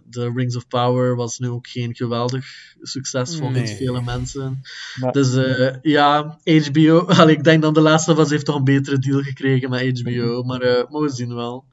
de 0.04 0.32
Rings 0.34 0.56
of 0.56 0.68
Power 0.68 1.16
was 1.16 1.38
nu 1.38 1.48
ook 1.48 1.66
geen 1.68 1.94
geweldig 1.94 2.46
succes 2.82 3.36
volgens 3.36 3.58
Nee. 3.70 3.76
vele 3.76 4.02
mensen. 4.02 4.62
Maar- 5.00 5.12
Dus 5.12 5.34
eh, 5.34 5.74
ja, 5.82 6.38
HBO. 6.44 6.98
Allee, 7.20 7.36
ik 7.36 7.44
denk 7.44 7.62
dat 7.62 7.74
de 7.74 7.80
laatste 7.80 8.14
was 8.14 8.30
heeft 8.30 8.44
toch 8.44 8.56
een 8.56 8.64
betere 8.64 8.98
deal 8.98 9.20
gekregen 9.20 9.70
met 9.70 10.00
HBO. 10.00 10.42
Maar, 10.42 10.60
eh, 10.60 10.90
maar 10.90 11.00
we 11.02 11.10
zien 11.10 11.34
wel. 11.34 11.64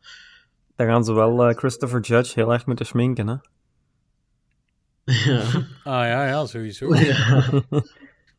Dan 0.83 0.91
gaan 0.93 1.03
ze 1.03 1.13
wel 1.13 1.47
eh, 1.47 1.55
Christopher 1.55 2.01
Judge 2.01 2.31
heel 2.35 2.53
erg 2.53 2.65
moeten 2.65 2.85
schminken, 2.85 3.27
hè? 3.27 3.35
Ja. 5.03 5.41
Ah 5.83 6.05
ja, 6.07 6.27
ja, 6.27 6.45
sowieso. 6.45 6.87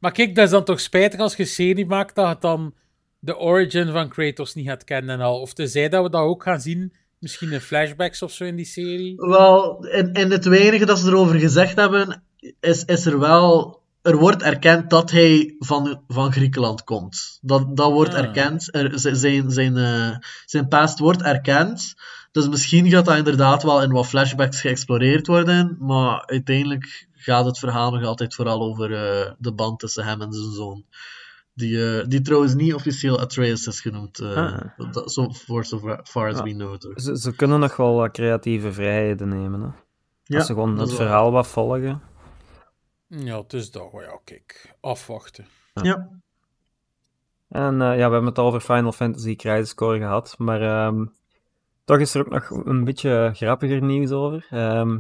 Maar 0.00 0.12
kijk, 0.12 0.35
dat 0.35 0.44
is 0.44 0.50
dan 0.50 0.64
toch 0.64 0.80
spijtig 0.80 1.20
als 1.20 1.37
je 1.37 1.42
een 1.42 1.48
serie 1.48 1.87
maakt 1.87 2.14
dat 2.14 2.28
het 2.28 2.40
dan 2.40 2.74
de 3.18 3.37
origin 3.37 3.92
van 3.92 4.09
Kratos 4.09 4.54
niet 4.54 4.66
gaat 4.66 4.85
kennen 4.85 5.14
en 5.14 5.20
al. 5.24 5.40
Of 5.40 5.52
tenzij 5.52 5.88
dat 5.88 6.02
we 6.02 6.11
dat 6.11 6.20
ook 6.20 6.42
gaan 6.42 6.61
zien, 6.61 6.92
misschien 7.18 7.52
in 7.52 7.61
flashbacks 7.61 8.22
of 8.22 8.33
zo 8.33 8.44
in 8.44 8.57
die 8.57 8.64
serie. 8.64 9.14
Wel, 9.16 9.85
in, 9.87 10.12
in 10.12 10.30
het 10.30 10.44
weinige 10.44 10.85
dat 10.87 10.98
ze 10.98 11.07
erover 11.09 11.38
gezegd 11.38 11.76
hebben, 11.76 12.22
is, 12.61 12.85
is 12.85 13.07
er 13.07 13.18
wel. 13.18 13.83
Er 14.02 14.16
wordt 14.16 14.42
erkend 14.42 14.90
dat 14.90 15.11
hij 15.11 15.54
van, 15.59 16.02
van 16.09 16.33
Griekenland 16.33 16.85
komt. 16.85 17.38
Dat, 17.40 17.76
dat 17.76 17.92
wordt 17.92 18.14
Ah. 18.14 18.18
erkend. 18.20 18.74
Er, 18.74 18.90
zijn, 18.94 19.50
zijn, 19.50 19.76
eh, 19.76 20.16
zijn 20.44 20.68
past 20.68 20.98
wordt 20.98 21.22
erkend. 21.22 21.94
Dus 22.34 22.48
misschien 22.48 22.90
gaat 22.90 23.04
dat 23.04 23.16
inderdaad 23.16 23.62
wel 23.62 23.82
in 23.82 23.92
wat 23.92 24.06
flashbacks 24.06 24.60
geëxploreerd 24.60 25.26
worden. 25.26 25.76
Maar 25.80 26.26
uiteindelijk 26.26 27.06
gaat 27.12 27.44
het 27.44 27.58
verhaal 27.58 27.90
nog 27.90 28.04
altijd 28.04 28.34
vooral 28.34 28.62
over 28.62 28.92
eh, 28.94 29.32
de 29.38 29.52
band 29.52 29.78
tussen 29.78 30.04
hem 30.04 30.20
en 30.22 30.32
zijn 30.32 30.52
zoon. 30.52 30.84
Die, 31.54 31.98
eh, 31.98 32.06
die 32.08 32.20
trouwens 32.20 32.54
niet 32.54 32.74
officieel 32.74 33.20
Atreus 33.20 33.66
is 33.66 33.80
genoemd. 33.80 34.18
eh 34.18 34.36
Ah. 34.36 34.92
dat- 34.92 35.12
so, 35.12 35.32
for 35.32 35.64
so 35.64 35.78
far 36.04 36.28
as 36.30 36.36
Ja. 36.36 36.42
we 36.42 36.50
know. 36.52 36.76
toch. 36.76 36.92
Ze, 37.00 37.18
ze 37.18 37.36
kunnen 37.36 37.60
nog 37.60 37.76
wel 37.76 37.94
wat 37.94 38.10
creatieve 38.12 38.72
vrijheden 38.72 39.28
nemen, 39.28 39.60
hè? 39.60 39.68
Ja, 40.24 40.36
Als 40.38 40.46
ze 40.46 40.52
gewoon 40.52 40.70
dat 40.76 40.88
het 40.88 40.88
wel- 40.88 41.06
verhaal 41.06 41.30
wat 41.32 41.46
volgen. 41.46 42.02
Ja, 43.08 43.38
het 43.38 43.52
is 43.52 43.70
dat. 43.70 43.88
Ja, 43.92 44.18
kijk. 44.24 44.74
Afwachten. 44.80 45.46
Ja. 45.74 46.08
En 47.48 47.82
eh, 47.82 47.88
ja, 47.88 47.94
we 48.06 48.12
hebben 48.12 48.26
het 48.26 48.38
al 48.38 48.46
over 48.46 48.60
Final 48.60 48.92
Fantasy 48.92 49.36
Crisis 49.36 49.74
Core 49.74 49.98
gehad, 49.98 50.34
maar 50.38 50.62
ehm, 50.62 51.04
toch 51.84 51.98
is 51.98 52.14
er 52.14 52.20
ook 52.20 52.30
nog 52.30 52.50
een 52.64 52.84
beetje 52.84 53.30
grappiger 53.34 53.82
nieuws 53.82 54.10
over. 54.10 54.46
Ehm, 54.50 54.98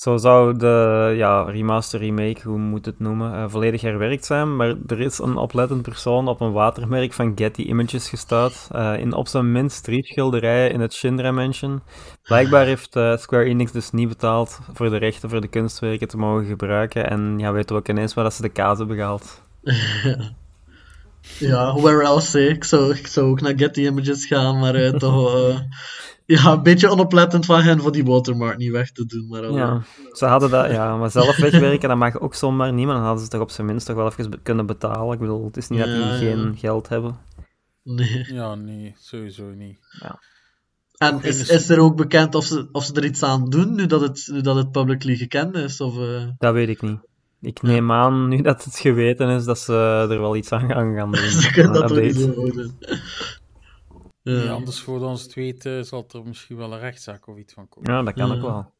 zo 0.00 0.16
zou 0.16 0.56
de 0.56 1.12
ja, 1.16 1.42
remaster, 1.42 2.00
remake, 2.00 2.40
hoe 2.42 2.58
moet 2.58 2.86
het 2.86 2.98
noemen, 2.98 3.34
eh, 3.34 3.44
volledig 3.48 3.80
herwerkt 3.80 4.24
zijn, 4.24 4.56
maar 4.56 4.76
er 4.86 5.00
is 5.00 5.18
een 5.18 5.36
oplettend 5.36 5.82
persoon 5.82 6.28
op 6.28 6.40
een 6.40 6.52
watermerk 6.52 7.12
van 7.12 7.32
Getty 7.34 7.62
Images 7.62 8.08
gestaat, 8.08 8.68
eh, 8.72 8.98
in 8.98 9.12
op 9.12 9.28
zijn 9.28 9.52
minst 9.52 9.88
schilderijen 10.00 10.70
in 10.70 10.80
het 10.80 10.94
Shinra 10.94 11.30
Mansion. 11.30 11.82
Blijkbaar 12.22 12.64
heeft 12.72 12.96
eh, 12.96 13.16
Square 13.16 13.44
Enix 13.44 13.72
dus 13.72 13.90
niet 13.90 14.08
betaald 14.08 14.60
voor 14.72 14.90
de 14.90 14.96
rechten 14.96 15.30
voor 15.30 15.40
de 15.40 15.48
kunstwerken 15.48 16.08
te 16.08 16.16
mogen 16.16 16.46
gebruiken, 16.46 17.10
en 17.10 17.38
ja, 17.38 17.52
weten 17.52 17.74
we 17.74 17.80
ook 17.80 17.88
ineens 17.88 18.14
waar 18.14 18.24
dat 18.24 18.34
ze 18.34 18.42
de 18.42 18.48
kaas 18.48 18.78
hebben 18.78 18.96
gehaald. 18.96 19.42
Ja, 21.38 21.74
where 21.80 22.02
else, 22.02 22.38
hè? 22.38 22.46
Ik 22.48 22.64
zou, 22.64 22.94
ik 22.94 23.06
zou 23.06 23.30
ook 23.30 23.40
naar 23.40 23.52
Getty 23.56 23.80
Images 23.80 24.26
gaan, 24.26 24.58
maar 24.58 24.74
eh, 24.74 24.90
toch... 24.94 25.34
eh, 25.34 25.58
ja, 26.36 26.52
een 26.52 26.62
beetje 26.62 26.88
onoplettend 26.88 27.46
van 27.46 27.62
hen 27.62 27.80
voor 27.80 27.92
die 27.92 28.04
watermark 28.04 28.56
niet 28.56 28.70
weg 28.70 28.90
te 28.92 29.06
doen. 29.06 29.28
Maar, 29.28 29.42
eh, 29.44 29.54
Ja, 29.54 29.82
ze 30.12 30.24
hadden 30.26 30.50
dat, 30.50 30.70
ja, 30.70 30.96
maar 30.96 31.10
zelf 31.10 31.36
wegwerken, 31.36 31.88
dat 31.88 31.98
mag 31.98 32.20
ook 32.20 32.34
zomaar 32.34 32.72
niet, 32.72 32.86
maar 32.86 32.94
dan 32.94 33.04
hadden 33.04 33.24
ze 33.24 33.30
toch 33.30 33.40
op 33.40 33.50
zijn 33.50 33.66
minst 33.66 33.86
toch 33.86 33.96
wel 33.96 34.06
even 34.06 34.42
kunnen 34.42 34.66
betalen. 34.66 35.12
Ik 35.12 35.18
bedoel, 35.18 35.44
het 35.44 35.56
is 35.56 35.68
niet 35.68 35.78
dat 35.78 35.88
Ja, 35.88 35.94
die 35.94 36.04
ja. 36.04 36.16
geen 36.16 36.56
geld 36.56 36.88
hebben. 36.88 37.18
Nee. 37.82 38.24
Ja, 38.32 38.54
nee, 38.54 38.94
sowieso 38.98 39.44
niet. 39.50 39.78
En 40.96 41.12
Nog 41.12 41.22
is, 41.22 41.48
is 41.48 41.68
er 41.68 41.80
ook 41.80 41.96
bekend 41.96 42.34
of 42.34 42.44
ze, 42.44 42.68
of 42.72 42.84
ze 42.84 42.92
er 42.94 43.04
iets 43.04 43.22
aan 43.22 43.44
doen, 43.48 43.74
nu 43.74 43.86
dat 43.86 44.00
het, 44.00 44.28
nu 44.32 44.40
dat 44.40 44.56
het 44.56 44.70
publicly 44.70 45.16
gekend 45.16 45.54
is? 45.56 45.80
Of, 45.80 45.98
eh, 45.98 46.28
Dat 46.38 46.52
weet 46.52 46.68
ik 46.68 46.82
niet. 46.82 46.98
Ik 47.40 47.62
neem 47.62 47.92
aan, 47.92 48.28
nu 48.28 48.42
dat 48.42 48.64
het 48.64 48.78
geweten 48.78 49.28
is, 49.28 49.44
dat 49.44 49.58
ze 49.58 49.72
er 50.10 50.20
wel 50.20 50.36
iets 50.36 50.52
aan 50.52 50.68
gaan 50.68 50.94
gaan 50.96 51.12
doen. 51.12 51.30
ze 51.40 51.50
kunnen 51.52 51.74
Een 51.74 51.80
dat 51.80 51.88
toch 51.88 51.98
niet 52.00 52.34
houden. 52.34 52.78
Ja, 54.22 54.42
Ja. 54.42 54.50
anders 54.50 54.80
voor 54.80 55.00
ons 55.00 55.22
het 55.22 55.34
weten 55.34 55.84
zal 55.84 56.06
er 56.12 56.24
misschien 56.26 56.56
wel 56.56 56.72
een 56.72 56.78
rechtszaak 56.78 57.26
of 57.26 57.36
iets 57.36 57.52
van 57.52 57.68
komen. 57.68 57.92
Ja, 57.92 58.02
dat 58.02 58.14
kan 58.14 58.28
Ja. 58.28 58.34
ook 58.34 58.40
wel. 58.42 58.72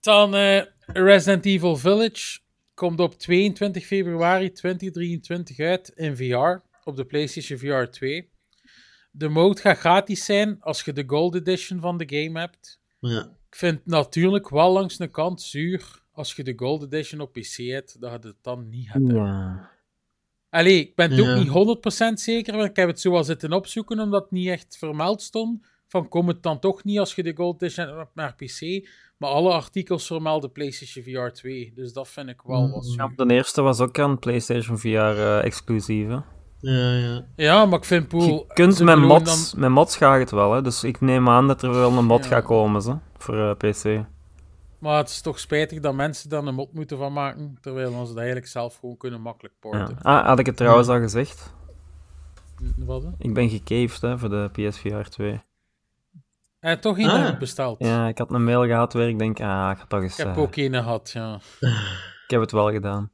Dan 0.00 0.34
eh, 0.34 0.62
Resident 0.86 1.44
Evil 1.46 1.76
Village 1.76 2.38
komt 2.74 3.00
op 3.00 3.14
22 3.18 3.86
februari 3.86 4.52
2023 4.52 5.58
uit 5.58 5.88
in 5.94 6.16
VR 6.16 6.62
op 6.84 6.96
de 6.96 7.04
PlayStation 7.04 7.58
VR 7.58 7.90
2. 7.90 8.30
De 9.10 9.28
mode 9.28 9.60
gaat 9.60 9.78
gratis 9.78 10.24
zijn 10.24 10.56
als 10.60 10.82
je 10.82 10.92
de 10.92 11.04
Gold 11.06 11.34
Edition 11.34 11.80
van 11.80 11.96
de 11.98 12.04
game 12.22 12.40
hebt. 12.40 12.80
Ja. 12.98 13.20
Ik 13.50 13.56
vind 13.56 13.78
het 13.78 13.86
natuurlijk 13.86 14.48
wel 14.50 14.72
langs 14.72 14.96
de 14.96 15.08
kant 15.08 15.42
zuur 15.42 16.02
als 16.16 16.32
je 16.34 16.44
de 16.44 16.52
Gold 16.56 16.82
Edition 16.82 17.20
op 17.20 17.32
PC 17.32 17.56
hebt, 17.56 18.00
dat 18.00 18.10
je 18.22 18.28
het 18.28 18.36
dan 18.42 18.68
niet 18.68 18.92
hebt. 18.92 19.12
Ja. 19.12 19.70
Allee, 20.50 20.80
ik 20.80 20.94
ben 20.94 21.10
het 21.10 21.20
Ja. 21.20 21.32
ook 21.32 21.38
niet 21.38 21.48
100% 21.48 22.20
zeker, 22.20 22.56
want 22.56 22.68
ik 22.70 22.76
heb 22.76 22.88
het 22.88 23.00
zo 23.00 23.10
wel 23.10 23.24
zitten 23.24 23.52
opzoeken, 23.52 24.00
omdat 24.00 24.22
het 24.22 24.30
niet 24.30 24.48
echt 24.48 24.76
vermeld 24.78 25.22
stond. 25.22 25.66
Van, 25.88 26.08
kom 26.08 26.28
het 26.28 26.42
dan 26.42 26.58
toch 26.58 26.84
niet 26.84 26.98
als 26.98 27.14
je 27.14 27.22
de 27.22 27.32
Gold 27.36 27.62
Edition 27.62 27.96
hebt 27.98 28.14
naar 28.14 28.34
PC? 28.34 28.88
Maar 29.18 29.30
alle 29.30 29.52
artikels 29.52 30.06
vermelden 30.06 30.52
PlayStation 30.52 31.04
VR 31.04 31.32
2, 31.32 31.72
dus 31.74 31.92
dat 31.92 32.08
vind 32.08 32.28
ik 32.28 32.40
wel 32.44 32.70
wat 32.70 32.94
Ja, 32.96 33.12
de 33.16 33.34
eerste 33.34 33.62
was 33.62 33.80
ook 33.80 33.98
aan 33.98 34.18
PlayStation 34.18 34.78
VR 34.78 34.88
eh, 34.88 35.44
exclusief. 35.44 36.06
hè. 36.08 36.18
Ja, 36.60 36.92
ja. 36.96 37.26
Ja, 37.36 37.64
maar 37.66 37.78
ik 37.78 37.84
vind 37.84 38.08
Poel... 38.08 38.22
Je 38.48 38.54
kunt 38.54 38.80
met 38.80 38.98
mods, 38.98 39.54
met 39.54 39.70
mods 39.70 39.96
gaat 39.96 40.18
het 40.18 40.30
wel, 40.30 40.52
hè. 40.52 40.62
dus 40.62 40.84
ik 40.84 41.00
neem 41.00 41.28
aan 41.28 41.46
dat 41.46 41.62
er 41.62 41.70
wel 41.70 41.92
een 41.92 42.04
mod 42.04 42.22
Ja. 42.24 42.30
gaat 42.30 42.44
komen 42.44 42.82
ze, 42.82 42.96
voor 43.18 43.34
eh, 43.56 43.70
PC. 43.70 44.04
Maar 44.78 44.96
het 44.96 45.08
is 45.08 45.20
toch 45.20 45.38
spijtig 45.38 45.80
dat 45.80 45.94
mensen 45.94 46.28
daar 46.30 46.44
een 46.44 46.54
mod 46.54 46.72
moeten 46.72 46.98
van 46.98 47.12
maken, 47.12 47.58
terwijl 47.60 47.90
ze 47.90 48.06
dat 48.08 48.16
eigenlijk 48.16 48.46
zelf 48.46 48.78
gewoon 48.78 48.96
kunnen 48.96 49.20
makkelijk 49.20 49.54
Ja. 49.60 49.70
porten. 49.70 49.98
Ah, 50.02 50.26
had 50.26 50.38
ik 50.38 50.46
het 50.46 50.56
trouwens 50.56 50.88
al 50.88 50.98
gezegd? 51.00 51.54
Wat? 52.76 53.02
hè? 53.02 53.08
Ik 53.18 53.34
ben 53.34 53.48
gecaved 53.48 54.00
hè, 54.00 54.18
voor 54.18 54.28
de 54.28 54.48
PSVR 54.52 55.08
2. 55.08 55.42
En 56.60 56.80
toch 56.80 56.96
geen 56.96 57.08
Ah. 57.08 57.38
besteld. 57.38 57.78
Ja, 57.78 58.08
ik 58.08 58.18
had 58.18 58.30
een 58.30 58.44
mail 58.44 58.64
gehad 58.64 58.92
waar 58.92 59.08
ik 59.08 59.18
denk, 59.18 59.40
ah, 59.40 59.70
ik 59.72 59.78
ga 59.78 59.84
toch 59.88 60.02
eens... 60.02 60.18
Ik 60.18 60.24
heb 60.26 60.36
eh, 60.36 60.42
ook 60.42 60.56
een 60.56 60.72
gehad, 60.74 61.10
ja. 61.10 61.34
ik 62.24 62.30
heb 62.30 62.40
het 62.40 62.52
wel 62.52 62.70
gedaan. 62.72 63.10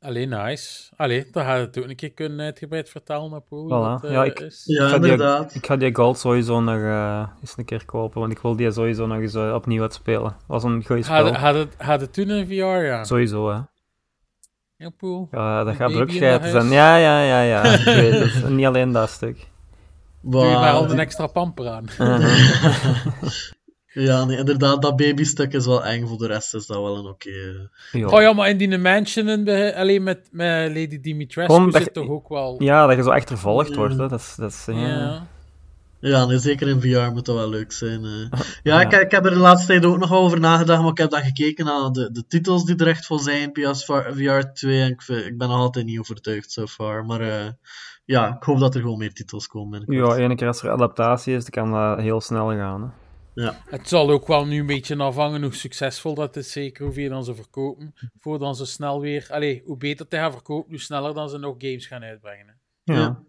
Allee, 0.00 0.26
nice. 0.26 0.90
Allee, 0.96 1.28
dan 1.30 1.44
gaat 1.44 1.58
het 1.60 1.78
ook 1.78 1.88
een 1.88 1.96
keer 1.96 2.12
kunnen 2.12 2.40
uitgebreid 2.40 2.88
vertellen 2.88 3.32
op 3.32 3.46
hoe 3.48 3.66
Voilà. 3.66 4.00
dat 4.00 4.04
eh, 4.04 4.10
Ja, 4.10 4.24
ik- 4.24 4.40
is. 4.40 4.62
ja 4.64 4.84
ik, 4.84 4.90
ga 4.90 4.98
die, 4.98 5.10
inderdaad. 5.10 5.54
ik 5.54 5.66
ga 5.66 5.76
die 5.76 5.94
Gold 5.94 6.18
sowieso 6.18 6.60
nog 6.60 6.80
eh, 6.80 7.28
eens 7.40 7.54
een 7.56 7.64
keer 7.64 7.84
kopen, 7.84 8.20
want 8.20 8.32
ik 8.32 8.38
wil 8.38 8.56
die 8.56 8.70
sowieso 8.72 9.06
nog 9.06 9.18
eens 9.18 9.34
eh, 9.34 9.52
opnieuw 9.54 9.82
uitspelen. 9.82 10.36
was 10.46 10.62
een 10.64 10.84
goed 10.86 11.04
spel. 11.04 11.24
Had, 11.24 11.36
had, 11.36 11.54
het, 11.54 11.74
had 11.78 12.00
het 12.00 12.12
toen 12.12 12.28
een 12.28 12.46
VR, 12.46 12.52
ja? 12.84 13.04
Sowieso, 13.04 13.50
hè. 13.50 13.58
Ja, 14.76 14.90
poel. 14.96 15.28
Ja, 15.30 15.58
dat 15.58 15.68
Een 15.68 15.74
gaat 15.74 15.92
dat 16.42 16.50
zijn. 16.50 16.68
Ja, 16.68 16.96
ja, 16.96 17.22
ja, 17.22 17.40
ja. 17.42 17.62
Ik 17.78 17.84
weet 17.84 18.18
het. 18.32 18.42
En 18.44 18.54
niet 18.56 18.66
alleen 18.66 18.92
dat 18.92 19.10
stuk. 19.10 19.46
Doe 20.22 20.44
je 20.44 20.54
maar 20.54 20.72
al 20.72 20.90
een 20.90 20.98
extra 20.98 21.26
pamper 21.26 21.68
aan. 21.68 21.84
Ja, 24.00 24.24
nee, 24.24 24.36
inderdaad, 24.38 24.82
dat 24.82 24.96
babystuk 24.96 25.52
is 25.52 25.66
wel 25.66 25.84
eng. 25.84 26.06
Voor 26.06 26.18
de 26.18 26.26
rest 26.26 26.54
is 26.54 26.66
dat 26.66 26.76
wel 26.76 26.96
een 26.96 27.06
oké. 27.06 27.28
eh. 27.30 28.00
Ja. 28.00 28.06
Oh 28.08 28.20
ja, 28.20 28.32
maar 28.32 28.48
in 28.48 28.56
die 28.56 28.78
mansion, 28.78 29.48
alleen 29.74 30.02
met, 30.02 30.28
met 30.30 30.68
Lady 30.68 31.00
Dimitrescu 31.00 31.70
dat 31.70 31.82
zit 31.82 31.94
toch 31.94 32.08
ook 32.08 32.28
wel... 32.28 32.62
ja, 32.62 32.86
dat 32.86 32.96
je 32.96 33.02
zo 33.02 33.10
achtervolgd 33.10 33.74
wordt, 33.74 33.96
hè. 33.96 34.08
Dat 34.08 34.20
is... 34.20 34.34
Dat 34.36 34.50
is 34.50 34.64
ja. 34.66 34.74
Ja. 34.86 35.26
Ja, 36.00 36.24
nee, 36.26 36.38
zeker 36.38 36.68
in 36.68 36.80
VR 36.80 37.12
moet 37.12 37.26
dat 37.26 37.36
wel 37.36 37.48
leuk 37.48 37.72
zijn. 37.72 38.04
eh. 38.04 38.40
Ja, 38.62 38.80
Ja. 38.80 38.80
Ik, 38.80 38.92
ik 39.02 39.10
heb 39.10 39.24
er 39.24 39.30
de 39.30 39.36
laatste 39.38 39.66
tijd 39.66 39.84
ook 39.84 39.98
nog 39.98 40.12
over 40.12 40.40
nagedacht, 40.40 40.80
maar 40.82 40.90
ik 40.90 40.98
heb 40.98 41.10
dan 41.10 41.22
gekeken 41.22 41.64
naar 41.64 41.90
de, 41.92 42.10
de 42.12 42.24
titels 42.28 42.64
die 42.64 42.76
er 42.76 42.86
echt 42.86 43.06
voor 43.06 43.18
zijn, 43.20 43.52
PS 43.52 43.84
VR 43.84 44.40
2, 44.54 44.80
en 44.82 44.88
ik, 44.90 45.02
vind- 45.02 45.24
ik 45.26 45.38
ben 45.38 45.48
nog 45.48 45.56
altijd 45.58 45.84
niet 45.86 45.98
overtuigd 45.98 46.50
so 46.52 46.66
far. 46.66 47.04
Maar 47.04 47.20
eh, 47.20 47.46
ja, 48.04 48.34
ik 48.36 48.42
hoop 48.42 48.58
dat 48.58 48.74
er 48.74 48.80
gewoon 48.80 48.98
meer 48.98 49.12
titels 49.12 49.46
komen. 49.46 49.82
Ja, 49.86 50.16
ene 50.16 50.34
keer 50.34 50.46
als 50.46 50.62
er 50.62 50.70
adaptatie 50.70 51.34
is, 51.34 51.44
dan 51.44 51.64
kan 51.64 51.72
dat 51.80 51.98
heel 52.04 52.20
snel 52.20 52.48
gaan, 52.48 52.82
hè. 52.82 52.88
Het 53.68 53.88
zal 53.88 54.10
ook 54.10 54.26
wel 54.26 54.46
nu 54.46 54.60
een 54.60 54.66
beetje 54.66 54.96
afhangen 54.96 55.42
hoe 55.42 55.54
succesvol 55.54 56.14
dat 56.14 56.36
is, 56.36 56.52
zeker 56.52 56.84
hoeveel 56.84 57.08
dan 57.08 57.24
ze 57.24 57.34
verkopen. 57.34 57.94
Voordat 58.20 58.56
ze 58.56 58.66
snel 58.66 59.00
weer... 59.00 59.26
Allee, 59.30 59.62
hoe 59.64 59.76
beter 59.76 60.08
te 60.08 60.16
gaan 60.16 60.32
verkopen, 60.32 60.70
hoe 60.70 60.80
sneller 60.80 61.14
dan 61.14 61.28
ze 61.28 61.38
nog 61.38 61.54
games 61.58 61.86
gaan 61.86 62.02
uitbrengen. 62.02 62.46
hè. 62.84 62.92
Ja. 62.94 62.98
Ja. 63.00 63.22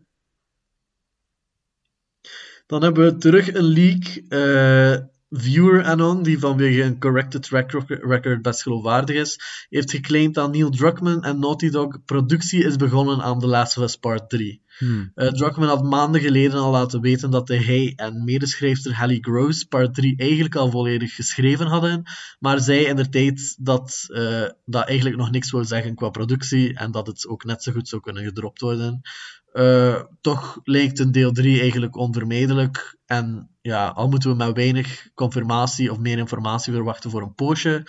Dan 2.68 2.84
hebben 2.84 3.06
we 3.06 3.18
terug 3.18 3.54
een 3.54 3.64
leak. 3.64 4.04
eh, 4.30 5.06
viewer 5.30 5.84
Anon, 5.84 6.24
die 6.24 6.40
vanwege 6.40 6.82
een 6.84 7.00
corrected 7.00 7.44
track 7.44 7.72
rec- 7.72 8.04
record 8.04 8.42
best 8.42 8.62
geloofwaardig 8.62 9.16
is, 9.16 9.66
heeft 9.70 9.92
geclaimd 9.92 10.36
dat 10.36 10.52
Neil 10.52 10.70
Druckmann 10.70 11.24
en 11.24 11.40
Naughty 11.40 11.70
Dog 11.70 12.04
productie 12.06 12.64
is 12.64 12.76
begonnen 12.76 13.22
aan 13.22 13.40
The 13.40 13.48
Last 13.48 13.78
of 13.78 13.84
Us 13.84 13.96
Part 13.96 14.30
3. 14.30 14.62
Hmm. 14.80 15.12
Eh, 15.16 15.68
had 15.68 15.84
maanden 15.84 16.22
geleden 16.22 16.60
al 16.60 16.72
laten 16.72 17.02
weten 17.02 17.32
dat 17.32 17.48
hij 17.48 17.94
en 17.96 18.24
medeschrijfster 18.24 18.94
Hallie 18.94 19.24
Gross 19.24 19.64
Part 19.64 19.96
3 19.96 20.18
eigenlijk 20.18 20.56
al 20.56 20.72
volledig 20.72 21.16
geschreven 21.16 21.68
hadden, 21.68 22.04
maar 22.40 22.60
zei 22.60 22.86
in 22.86 22.96
de 22.96 23.10
tijd 23.10 23.56
dat 23.60 24.06
eh, 24.08 24.46
dat 24.66 24.88
eigenlijk 24.88 25.18
nog 25.18 25.32
niks 25.32 25.52
wil 25.52 25.66
zeggen 25.66 25.96
qua 25.96 26.10
productie 26.10 26.74
en 26.74 26.92
dat 26.92 27.08
het 27.08 27.28
ook 27.28 27.44
net 27.44 27.64
zo 27.64 27.72
goed 27.72 27.88
zou 27.88 28.02
kunnen 28.02 28.24
gedropt 28.24 28.62
worden. 28.62 29.02
Eh, 29.52 30.04
toch 30.22 30.60
lijkt 30.64 31.00
een 31.00 31.12
deel 31.12 31.32
3 31.32 31.60
eigenlijk 31.60 31.96
onvermijdelijk. 31.96 32.98
En 33.06 33.50
ja, 33.62 33.88
al 33.88 34.10
moeten 34.10 34.30
we 34.30 34.36
met 34.36 34.56
weinig 34.56 35.10
confirmatie 35.14 35.92
of 35.92 36.00
meer 36.00 36.18
informatie 36.18 36.74
verwachten 36.74 37.10
voor 37.10 37.22
een 37.22 37.34
poosje. 37.34 37.88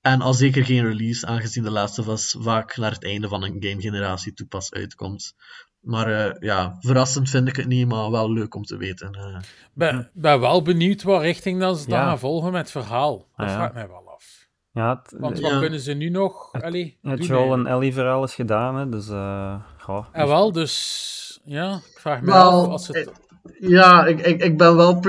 En 0.00 0.20
al 0.20 0.34
zeker 0.34 0.64
geen 0.64 0.84
release, 0.84 1.26
aangezien 1.26 1.62
de 1.62 1.70
laatste 1.70 2.02
was 2.02 2.36
vaak 2.38 2.76
naar 2.76 2.92
het 2.92 3.04
einde 3.04 3.28
van 3.28 3.42
een 3.42 3.56
gamegeneratie 3.60 4.32
toe 4.32 4.46
pas 4.46 4.72
uitkomt. 4.72 5.34
Maar 5.82 6.06
eh, 6.06 6.34
ja, 6.40 6.76
verrassend 6.80 7.30
vind 7.30 7.48
ik 7.48 7.56
het 7.56 7.66
niet, 7.66 7.88
maar 7.88 8.10
wel 8.10 8.32
leuk 8.32 8.54
om 8.54 8.62
te 8.64 8.76
weten. 8.76 9.12
eh. 9.14 9.36
ben, 9.72 10.10
ben 10.14 10.40
wel 10.40 10.62
benieuwd 10.62 11.02
wat 11.02 11.20
richting 11.20 11.60
dan 11.60 11.76
ze 11.76 11.88
dan 11.88 11.98
Ja. 11.98 12.04
gaan 12.06 12.18
volgen 12.18 12.52
met 12.52 12.60
het 12.60 12.70
verhaal. 12.70 13.16
Dat 13.16 13.26
Ah, 13.36 13.46
ja. 13.46 13.54
vraagt 13.54 13.74
mij 13.74 13.88
wel 13.88 14.10
af. 14.14 14.46
Ja, 14.72 15.00
het, 15.02 15.14
Want 15.18 15.32
het, 15.32 15.42
wat 15.42 15.50
Ja. 15.52 15.58
kunnen 15.58 15.80
ze 15.80 15.92
nu 15.92 16.08
nog... 16.10 16.52
Allee, 16.52 16.98
doen 17.02 17.16
Joel 17.16 17.38
eigenlijk? 17.38 17.66
en 17.68 17.74
Ellie 17.74 17.92
verhaal 17.92 18.24
is 18.24 18.34
gedaan, 18.34 18.76
hè, 18.76 18.88
dus... 18.88 19.08
eh 19.08 19.54
goh. 19.78 20.06
Ja, 20.14 20.26
wel, 20.26 20.52
dus... 20.52 21.40
Ja, 21.44 21.74
ik 21.74 21.98
vraag 22.00 22.20
me 22.20 22.26
Wel, 22.26 22.62
af 22.62 22.68
als 22.68 22.88
het... 22.88 23.10
Ja, 23.58 24.06
ik, 24.06 24.20
ik, 24.26 24.42
ik 24.42 24.58
ben 24.58 24.76
wel. 24.76 25.02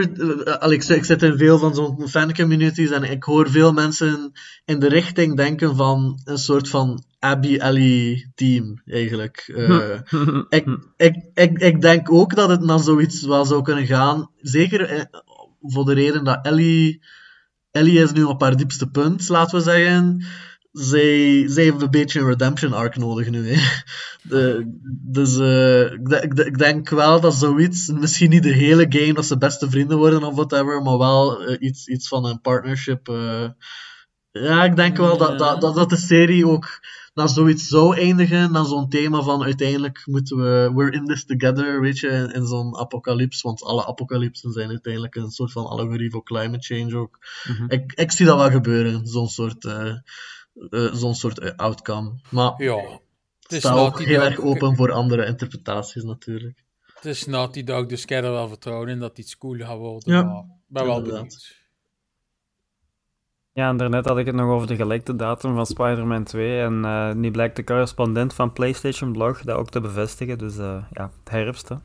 zit- 0.71 0.89
ik 0.97 1.03
zit 1.05 1.23
in 1.23 1.37
veel 1.37 1.57
van 1.57 1.75
zo'n 1.75 2.07
fancommunities 2.09 2.91
en 2.91 3.03
ik 3.03 3.23
hoor 3.23 3.49
veel 3.49 3.73
mensen 3.73 4.31
in 4.65 4.79
de 4.79 4.87
richting 4.87 5.35
denken 5.37 5.75
van 5.75 6.21
een 6.23 6.37
soort 6.37 6.69
van 6.69 7.03
Abby 7.23 7.57
Ellie 7.57 8.31
team, 8.35 8.81
eigenlijk. 8.85 9.51
Eh, 9.55 9.99
ik, 10.49 10.65
ik, 10.97 11.15
ik, 11.33 11.57
ik 11.59 11.81
denk 11.81 12.11
ook 12.11 12.35
dat 12.35 12.49
het 12.49 12.61
naar 12.61 12.79
zoiets 12.79 13.21
wel 13.25 13.45
zou 13.45 13.61
kunnen 13.61 13.85
gaan. 13.85 14.29
Zeker 14.37 14.81
eh, 14.89 15.03
voor 15.61 15.85
de 15.85 15.93
reden 15.93 16.23
dat 16.23 16.45
Ellie. 16.45 17.01
Ellie 17.71 17.99
is 17.99 18.11
nu 18.11 18.23
op 18.23 18.41
haar 18.41 18.55
diepste 18.55 18.87
punt, 18.89 19.29
laten 19.29 19.57
we 19.57 19.63
zeggen. 19.63 20.25
Zij, 20.71 21.43
zij 21.47 21.63
heeft 21.63 21.81
een 21.81 21.89
beetje 21.91 22.19
een 22.19 22.27
redemption 22.27 22.73
arc 22.73 22.97
nodig 22.97 23.29
nu. 23.29 23.47
Hè. 23.53 23.61
De, 24.21 24.71
dus 25.11 25.37
eh, 25.37 25.81
ik, 25.93 26.09
de- 26.09 26.21
ik, 26.21 26.35
de- 26.35 26.45
ik 26.45 26.57
denk 26.57 26.89
wel 26.89 27.19
dat 27.21 27.33
zoiets, 27.35 27.87
misschien 27.87 28.29
niet 28.29 28.43
de 28.43 28.53
hele 28.53 28.85
game 28.89 29.13
dat 29.13 29.25
ze 29.25 29.37
beste 29.37 29.69
vrienden 29.69 29.97
worden 29.97 30.23
of 30.23 30.35
whatever, 30.35 30.81
maar 30.81 30.97
wel 30.97 31.51
iets, 31.61 31.87
iets 31.87 32.07
van 32.07 32.25
een 32.25 32.41
partnership. 32.41 33.07
ja, 34.31 34.63
ik 34.63 34.75
denk 34.75 34.97
wel 34.97 35.17
dat, 35.17 35.39
dat, 35.39 35.61
dat, 35.61 35.75
dat 35.75 35.89
de 35.89 35.97
serie 35.97 36.47
ook 36.47 36.79
naar 37.13 37.29
zoiets 37.29 37.67
zou 37.67 37.97
eindigen, 37.97 38.51
naar 38.51 38.65
zo'n 38.65 38.89
thema 38.89 39.21
van 39.21 39.43
uiteindelijk 39.43 40.01
moeten 40.05 40.37
we, 40.37 40.71
we're 40.73 40.91
in 40.91 41.05
this 41.05 41.25
together, 41.25 41.81
weet 41.81 41.99
je, 41.99 42.07
in, 42.07 42.31
in 42.33 42.45
zo'n 42.45 42.77
apocalyps, 42.77 43.41
want 43.41 43.63
alle 43.63 43.85
apocalypsen 43.85 44.51
zijn 44.51 44.69
uiteindelijk 44.69 45.15
een 45.15 45.31
soort 45.31 45.51
van 45.51 45.65
allegorie 45.65 46.11
voor 46.11 46.23
climate 46.23 46.75
change 46.75 46.97
ook. 46.97 47.19
Mhm. 47.47 47.65
ik, 47.67 47.93
ik 47.93 48.11
zie 48.11 48.25
dat 48.25 48.37
wel 48.37 48.51
gebeuren, 48.51 49.07
zo'n 49.07 49.29
soort, 49.29 49.65
eh, 49.65 49.89
eh, 50.69 50.93
zo'n 50.93 51.15
soort 51.15 51.39
eh, 51.39 51.51
outcome. 51.55 52.19
Maar 52.29 52.63
Ja, 52.63 52.99
het 53.39 53.51
is 53.51 53.59
sta 53.59 53.73
ook 53.73 54.01
heel 54.01 54.21
erg 54.21 54.39
open 54.39 54.75
voor 54.75 54.91
andere 54.91 55.25
interpretaties 55.25 56.03
natuurlijk. 56.03 56.63
Het 56.93 57.05
is 57.05 57.25
Naughty 57.25 57.63
Dog, 57.63 57.85
dus 57.85 58.01
ik 58.01 58.09
heb 58.09 58.23
er 58.23 58.31
wel 58.31 58.47
vertrouwen 58.47 58.89
in 58.89 58.99
dat 58.99 59.17
iets 59.17 59.37
cool 59.37 59.57
gaat 59.57 59.77
worden. 59.77 60.13
Ja, 60.13 60.23
maar 60.23 60.41
ik 60.41 60.47
ben 60.67 60.85
wel 60.85 60.97
inderdaad. 60.97 61.21
benieuwd. 61.21 61.62
Ja, 63.53 63.69
en 63.69 63.77
daarnet 63.77 64.05
had 64.05 64.17
ik 64.17 64.25
het 64.25 64.35
nog 64.35 64.49
over 64.49 64.67
de 64.67 64.75
gelekte 64.75 65.15
datum 65.15 65.55
van 65.55 65.65
Spider-Man 65.65 66.23
2. 66.23 66.61
En 66.61 66.85
eh, 66.85 67.11
nu 67.13 67.31
blijkt 67.31 67.55
de 67.55 67.63
correspondent 67.63 68.33
van 68.33 68.53
PlayStation 68.53 69.11
Blog 69.11 69.41
dat 69.41 69.57
ook 69.57 69.69
te 69.69 69.81
bevestigen. 69.81 70.37
Dus 70.37 70.57
eh, 70.57 70.85
ja, 70.91 71.11
het 71.19 71.29
herfst, 71.29 71.69
hè. 71.69 71.75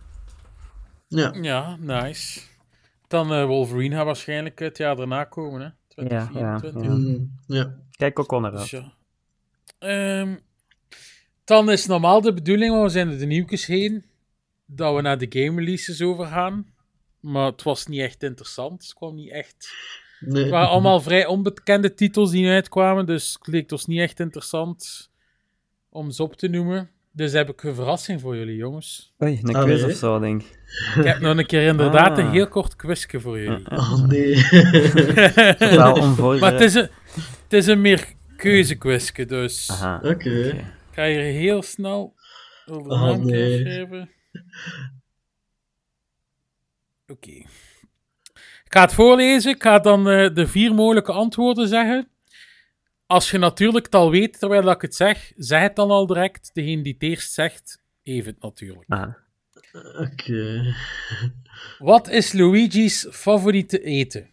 Ja, 1.08 1.32
Ja, 1.40 1.76
nice. 1.80 2.40
Dan 3.08 3.32
eh, 3.32 3.44
Wolverine 3.44 3.94
gaat 3.96 4.04
waarschijnlijk 4.04 4.58
het 4.58 4.76
jaar 4.78 4.96
daarna 4.96 5.24
komen, 5.24 5.60
hè? 5.60 5.68
2024. 5.88 6.82
Ja, 6.82 6.88
Mhm. 6.88 7.24
ja. 7.46 7.74
Kijk 7.90 8.18
ook 8.18 8.40
naar 8.40 8.50
Dus 8.50 8.70
ja. 8.70 8.92
Ehm, 9.78 10.36
dan 11.44 11.70
is 11.70 11.86
normaal 11.86 12.20
de 12.20 12.32
bedoeling, 12.34 12.70
want 12.70 12.82
we 12.84 12.88
zijn 12.90 13.10
er 13.10 13.18
de 13.18 13.26
nieuwtjes 13.26 13.66
heen, 13.66 14.04
dat 14.66 14.94
we 14.94 15.00
naar 15.00 15.18
de 15.18 15.26
game 15.28 15.60
releases 15.60 16.02
overgaan. 16.02 16.66
maar 17.20 17.46
het 17.46 17.62
was 17.62 17.86
niet 17.86 18.00
echt 18.00 18.22
interessant. 18.22 18.82
Het 18.82 18.94
kwam 18.94 19.14
niet 19.14 19.30
echt... 19.30 19.70
Nee. 20.20 20.42
Het 20.42 20.50
waren 20.50 20.68
allemaal 20.68 21.00
vrij 21.00 21.26
onbekende 21.26 21.94
titels 21.94 22.30
die 22.30 22.42
nu 22.42 22.50
uitkwamen, 22.50 23.06
dus 23.06 23.32
het 23.38 23.46
leek 23.46 23.72
ons 23.72 23.86
niet 23.86 24.00
echt 24.00 24.20
interessant 24.20 25.10
om 25.88 26.10
ze 26.10 26.22
op 26.22 26.36
te 26.36 26.48
noemen. 26.48 26.90
Dus 27.12 27.32
heb 27.32 27.48
ik 27.48 27.62
een 27.62 27.74
verrassing 27.74 28.20
voor 28.20 28.36
jullie, 28.36 28.56
jongens. 28.56 29.14
Oei, 29.22 29.38
een 29.42 29.54
Allee. 29.56 29.76
quiz 29.78 29.84
of 29.84 29.98
zo, 29.98 30.18
denk 30.18 30.42
ik. 30.42 30.58
Ik 30.96 31.04
heb 31.04 31.18
nog 31.20 31.38
een 31.38 31.46
keer 31.46 31.66
inderdaad 31.66 32.18
een 32.18 32.24
Ah. 32.26 32.32
heel 32.32 32.48
kort 32.48 32.76
quizje 32.76 33.20
voor 33.20 33.40
jullie. 33.40 33.70
Oh 33.70 34.02
nee. 34.06 34.34
Onvoorbereid. 36.02 36.40
maar 36.40 36.52
het 36.52 36.60
is 36.60 36.74
een, 36.74 36.88
het 37.42 37.52
is 37.52 37.66
een 37.66 37.80
meer 37.80 38.06
keuzequizje, 38.36 39.24
dus. 39.26 39.70
Oké. 40.02 40.30
ik 40.48 40.64
ga 40.90 41.06
hier 41.06 41.20
heel 41.22 41.62
snel 41.62 42.14
over 42.66 42.88
de 42.88 42.94
Oh, 42.94 43.00
naam 43.02 43.24
nee. 43.26 43.58
schrijven. 43.60 44.10
Oké. 47.06 47.42
Ik 48.68 48.74
ga 48.74 48.80
het 48.80 48.94
voorlezen. 48.94 49.50
Ik 49.50 49.62
ga 49.62 49.78
dan 49.78 50.08
eh, 50.08 50.34
de 50.34 50.46
vier 50.46 50.74
mogelijke 50.74 51.12
antwoorden 51.12 51.68
zeggen. 51.68 52.08
Als 53.06 53.30
je 53.30 53.38
natuurlijk 53.38 53.84
het 53.84 53.94
al 53.94 54.10
weet 54.10 54.38
terwijl 54.38 54.70
ik 54.70 54.80
het 54.80 54.94
zeg, 54.94 55.32
zeg 55.36 55.60
het 55.60 55.76
dan 55.76 55.90
al 55.90 56.06
direct. 56.06 56.50
Degene 56.52 56.82
die 56.82 56.92
het 56.92 57.02
eerst 57.02 57.32
zegt, 57.32 57.82
even 58.02 58.32
het 58.32 58.42
natuurlijk. 58.42 58.84
Ah. 58.88 59.14
Oké. 59.98 60.74
Wat 61.78 62.08
is 62.08 62.32
Luigi's 62.32 63.06
favoriete 63.10 63.82
eten? 63.82 64.30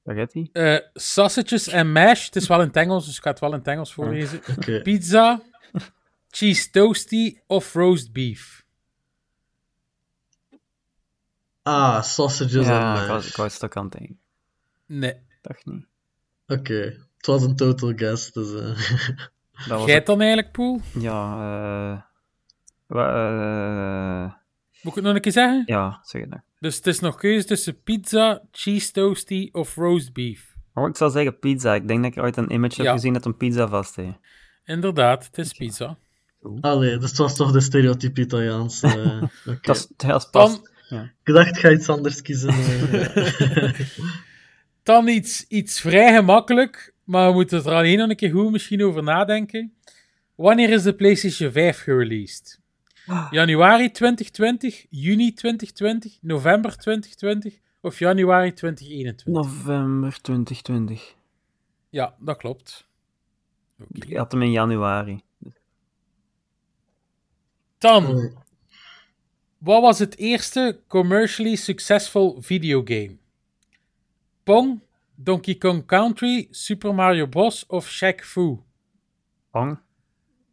Spaghetti? 0.00 0.48
Eh 0.52 0.78
sausages 0.94 1.68
en 1.68 1.92
mash. 1.92 2.24
Het 2.24 2.36
is 2.36 2.46
wel 2.46 2.60
in 2.60 2.66
het 2.66 2.76
Engels, 2.76 3.06
dus 3.06 3.16
ik 3.16 3.22
ga 3.22 3.30
het 3.30 3.40
wel 3.40 3.52
in 3.52 3.58
het 3.58 3.68
Engels 3.68 3.92
voorlezen. 3.92 4.40
Oké. 4.56 4.80
Pizza, 4.82 5.42
cheese 6.30 6.70
toasty 6.70 7.38
of 7.46 7.74
roast 7.74 8.12
beef? 8.12 8.63
Ah, 11.64 12.02
sausages 12.02 12.66
Ja, 12.66 12.94
en 12.96 13.02
ik 13.02 13.08
was, 13.08 13.16
mash. 13.22 13.28
ik 13.28 13.36
was 13.36 13.52
het 13.54 13.64
ook 13.64 13.76
aan 13.76 13.84
het 13.84 13.92
denken. 13.92 14.18
Nee. 14.86 15.14
Dacht 15.42 15.66
niet. 15.66 15.86
Oké. 16.46 16.74
Het 17.16 17.26
was 17.26 17.42
een 17.42 17.56
total 17.56 17.92
guess, 17.96 18.32
dus... 18.32 18.52
eh, 18.54 18.62
Dat 19.68 19.78
was 19.78 19.84
Jij 19.88 20.02
dan 20.02 20.18
eigenlijk, 20.20 20.52
Poel? 20.52 20.80
Ja, 20.98 22.02
eh... 22.88 22.98
eh, 22.98 24.32
Moet 24.82 24.92
ik 24.92 24.94
het 24.94 25.04
nog 25.04 25.14
een 25.14 25.20
keer 25.20 25.32
zeggen? 25.32 25.62
ja, 25.66 26.00
zeg 26.02 26.20
het 26.20 26.30
nog. 26.30 26.40
Dus 26.60 26.76
het 26.76 26.86
is 26.86 27.00
nog 27.00 27.16
keuze 27.16 27.46
tussen 27.46 27.82
pizza, 27.82 28.42
cheese 28.52 28.92
toasty 28.92 29.48
of 29.52 29.74
roast 29.74 30.12
beef. 30.12 30.54
Oh, 30.74 30.88
ik 30.88 30.96
zou 30.96 31.10
zeggen 31.10 31.38
pizza. 31.38 31.74
Ik 31.74 31.88
denk 31.88 32.02
dat 32.02 32.16
ik 32.16 32.22
ooit 32.22 32.36
een 32.36 32.52
image 32.52 32.76
Ja. 32.82 32.84
heb 32.88 32.92
gezien 32.94 33.12
dat 33.12 33.24
een 33.24 33.36
pizza 33.36 33.68
vast 33.68 33.96
heeft. 33.96 34.18
Inderdaad, 34.64 35.24
het 35.26 35.38
is 35.38 35.52
pizza. 35.52 35.96
Allee, 36.60 36.98
dus 36.98 37.08
het 37.08 37.18
was 37.18 37.36
toch 37.36 37.52
de 37.52 37.60
stereotype 37.60 38.20
Italiaans. 38.20 38.82
eh, 38.82 39.22
Oké. 39.46 39.58
Dat 39.60 39.76
is, 39.76 39.86
dat 39.96 40.22
is 40.24 40.30
Dan, 40.30 40.30
pas... 40.30 40.60
Ik 41.02 41.34
dacht, 41.34 41.58
ga 41.58 41.70
iets 41.70 41.88
anders 41.88 42.22
kiezen. 42.22 42.48
eh. 42.48 43.80
dan 44.82 45.08
iets, 45.08 45.44
iets 45.48 45.80
vrij 45.80 46.14
gemakkelijk, 46.14 46.94
maar 47.04 47.28
we 47.28 47.34
moeten 47.34 47.64
er 47.64 47.72
alleen 47.72 47.98
nog 47.98 48.08
een 48.08 48.16
keer 48.16 48.30
goed 48.30 48.50
misschien 48.50 48.82
over 48.84 49.02
nadenken. 49.02 49.72
Wanneer 50.34 50.70
is 50.70 50.82
de 50.82 50.94
PlayStation 50.94 51.52
5 51.52 51.80
gereleased? 51.80 52.60
Januari 53.30 53.90
2020, 53.90 54.86
juni 54.90 55.32
2020, 55.32 56.18
november 56.20 56.76
2020 56.76 57.60
of 57.80 57.98
januari 57.98 58.52
2021? 58.52 59.26
November 59.26 60.20
2020. 60.20 61.14
Ja, 61.90 62.14
dat 62.18 62.36
klopt. 62.36 62.86
Ik 63.92 64.16
had 64.16 64.32
hem 64.32 64.42
in 64.42 64.50
januari. 64.50 65.20
Dan, 67.78 68.32
wat 69.64 69.82
was 69.82 69.98
het 69.98 70.16
eerste 70.16 70.80
commercially 70.88 71.56
successful 71.56 72.36
videogame? 72.40 73.16
Pong, 74.42 74.80
Donkey 75.14 75.54
Kong 75.54 75.86
Country, 75.86 76.48
Super 76.50 76.94
Mario 76.94 77.26
Bros. 77.26 77.66
of 77.66 77.86
Shaq 77.88 78.24
Fu? 78.24 78.60
Pong? 79.50 79.78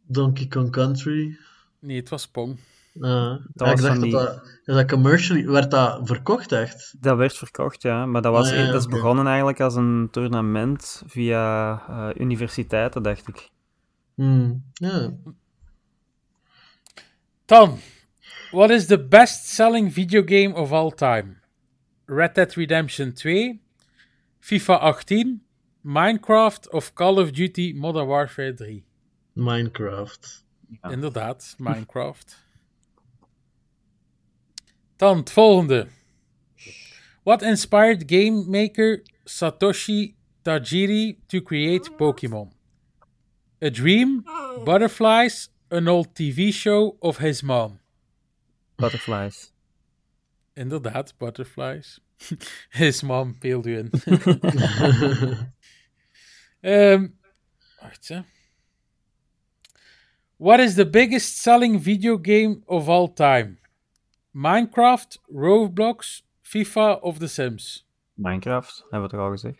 Donkey 0.06 0.46
Kong 0.48 0.70
Country. 0.70 1.36
Nee, 1.78 1.96
het 1.96 2.08
was 2.08 2.28
Pong. 2.28 2.58
Ah, 3.00 3.02
ja, 3.02 3.38
was 3.54 3.70
ik 3.70 3.76
dacht 3.80 3.82
dat 3.82 4.00
die- 4.00 4.12
dat... 4.12 4.42
Is 4.64 4.74
dat 4.74 4.88
commercially... 4.90 5.46
Werd 5.46 5.70
dat 5.70 6.00
verkocht, 6.04 6.52
echt? 6.52 6.94
Dat 7.00 7.16
werd 7.16 7.36
verkocht, 7.36 7.82
ja. 7.82 8.06
Maar 8.06 8.22
dat, 8.22 8.32
was, 8.32 8.50
Ah, 8.50 8.56
ja, 8.56 8.66
dat 8.66 8.80
is 8.80 8.86
begonnen 8.86 9.26
eigenlijk 9.26 9.60
als 9.60 9.74
een 9.74 10.08
tournament 10.10 11.02
via 11.06 11.72
eh, 11.88 12.20
universiteiten, 12.20 13.02
dacht 13.02 13.28
ik. 13.28 13.50
Hmm. 14.14 14.64
Ja. 14.72 15.12
Dan, 17.44 17.78
what 18.52 18.70
is 18.70 18.86
the 18.86 18.98
best-selling 18.98 19.88
video 19.88 20.22
game 20.22 20.54
of 20.54 20.72
all 20.72 20.90
time? 20.90 21.40
Red 22.06 22.34
Dead 22.34 22.56
Redemption 22.56 23.12
2, 23.12 23.58
FIFA 24.42 24.94
18, 25.00 25.40
Minecraft 25.84 26.68
of 26.68 26.94
Call 26.94 27.18
of 27.18 27.32
Duty 27.32 27.72
Modern 27.72 28.06
Warfare 28.06 28.52
3? 28.52 28.84
Minecraft. 29.36 30.42
Inderdaad, 30.90 31.54
Minecraft. 31.58 32.36
Dan 34.96 35.16
het 35.16 35.30
volgende. 35.32 35.88
What 37.22 37.42
inspired 37.42 38.04
game 38.06 38.44
maker 38.48 39.02
Satoshi 39.24 40.14
Tajiri 40.42 41.18
to 41.26 41.40
create 41.40 41.90
Pokémon? 41.96 42.48
A 43.60 43.70
dream, 43.70 44.24
butterflies, 44.64 45.48
an 45.70 45.88
old 45.88 46.14
TV 46.14 46.52
show 46.52 46.96
of 47.00 47.18
his 47.18 47.42
mom? 47.42 47.81
Butterflies. 48.76 49.52
Inderdaad, 50.54 51.14
butterflies. 51.18 52.00
his 52.70 53.02
mom 53.02 53.36
beeld 53.40 53.66
u 53.66 53.76
in. 53.78 53.90
Ehm, 56.60 57.08
wacht 57.80 58.08
hè. 58.08 58.20
What 60.36 60.60
is 60.60 60.74
the 60.74 60.90
biggest 60.90 61.36
selling 61.38 61.82
video 61.82 62.18
game 62.22 62.62
of 62.66 62.88
all 62.88 63.12
time? 63.12 63.56
Minecraft, 64.30 65.20
Roblox, 65.34 66.22
FIFA 66.42 66.92
of 67.02 67.18
The 67.18 67.26
Sims? 67.26 67.86
Minecraft, 68.14 68.84
hebben 68.90 69.02
we 69.02 69.08
toch 69.16 69.24
al 69.24 69.30
gezegd. 69.30 69.58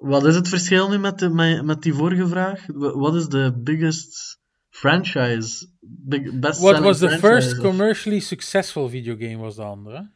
Wat 0.00 0.24
is 0.26 0.34
het 0.34 0.48
verschil 0.48 0.88
nu 0.90 0.98
met, 0.98 1.18
de, 1.18 1.28
met, 1.64 1.82
die 1.82 1.94
vorige 1.94 2.28
vraag? 2.28 2.66
Wa- 2.66 2.96
What 2.98 3.14
is 3.14 3.28
the 3.28 3.52
biggest 3.58 4.40
franchise? 4.72 5.66
Best 5.80 6.60
What 6.60 6.80
was 6.80 6.98
the 6.98 7.08
franchise 7.08 7.28
first 7.28 7.52
of- 7.52 7.58
commercially 7.58 8.20
successful 8.20 8.88
video 8.88 9.16
game 9.18 9.36
was 9.36 9.54
de 9.56 9.62
andere? 9.62 10.10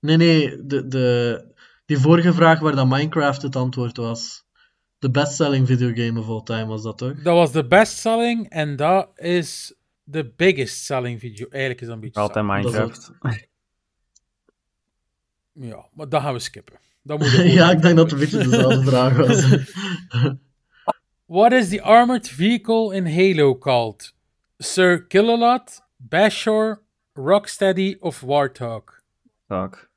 Nee, 0.00 0.16
nee, 0.16 0.66
de, 0.66 0.86
de, 0.86 1.44
die 1.86 1.98
vorige 1.98 2.32
vraag 2.32 2.58
waar 2.60 2.74
dat 2.74 2.86
Minecraft 2.88 3.42
het 3.42 3.56
antwoord 3.56 3.96
was. 3.96 4.44
De 4.98 5.10
best-selling 5.10 5.66
videogame 5.66 6.20
of 6.20 6.28
all 6.28 6.42
time 6.42 6.66
was 6.66 6.82
dat 6.82 6.98
toch? 6.98 7.22
Dat 7.22 7.34
was 7.34 7.52
de 7.52 7.66
best 7.66 7.98
selling 7.98 8.48
en 8.48 8.76
dat 8.76 9.08
is 9.14 9.74
de 10.04 10.32
biggest 10.36 10.84
selling 10.84 11.20
video. 11.20 11.46
Eigenlijk 11.48 11.80
is 11.80 11.86
dat 11.86 11.96
een 11.96 12.02
beetje 12.02 12.20
Altijd 12.20 12.44
saai. 12.46 12.62
Dat 12.62 12.72
is 12.72 12.78
Minecraft. 13.20 13.48
Ja, 15.52 15.86
maar 15.94 16.08
dat 16.08 16.22
gaan 16.22 16.32
we 16.32 16.38
skippen. 16.38 16.78
Dat 17.02 17.18
moet 17.18 17.30
ja, 17.58 17.70
ik 17.70 17.82
denk 17.82 17.96
dat 17.96 18.10
het 18.10 18.12
een 18.12 18.18
beetje 18.18 18.48
dezelfde 18.50 18.82
vraag 18.82 19.16
was. 19.16 19.44
What 21.32 21.54
is 21.54 21.70
the 21.70 21.80
armored 21.80 22.28
vehicle 22.28 22.90
in 22.92 23.06
Halo 23.06 23.54
called? 23.54 24.12
Sir 24.60 24.98
Killalot, 24.98 25.80
Bashor, 25.98 26.80
Rocksteady 27.16 27.96
of 28.02 28.20
Warthog? 28.20 29.00
Ook. 29.48 29.88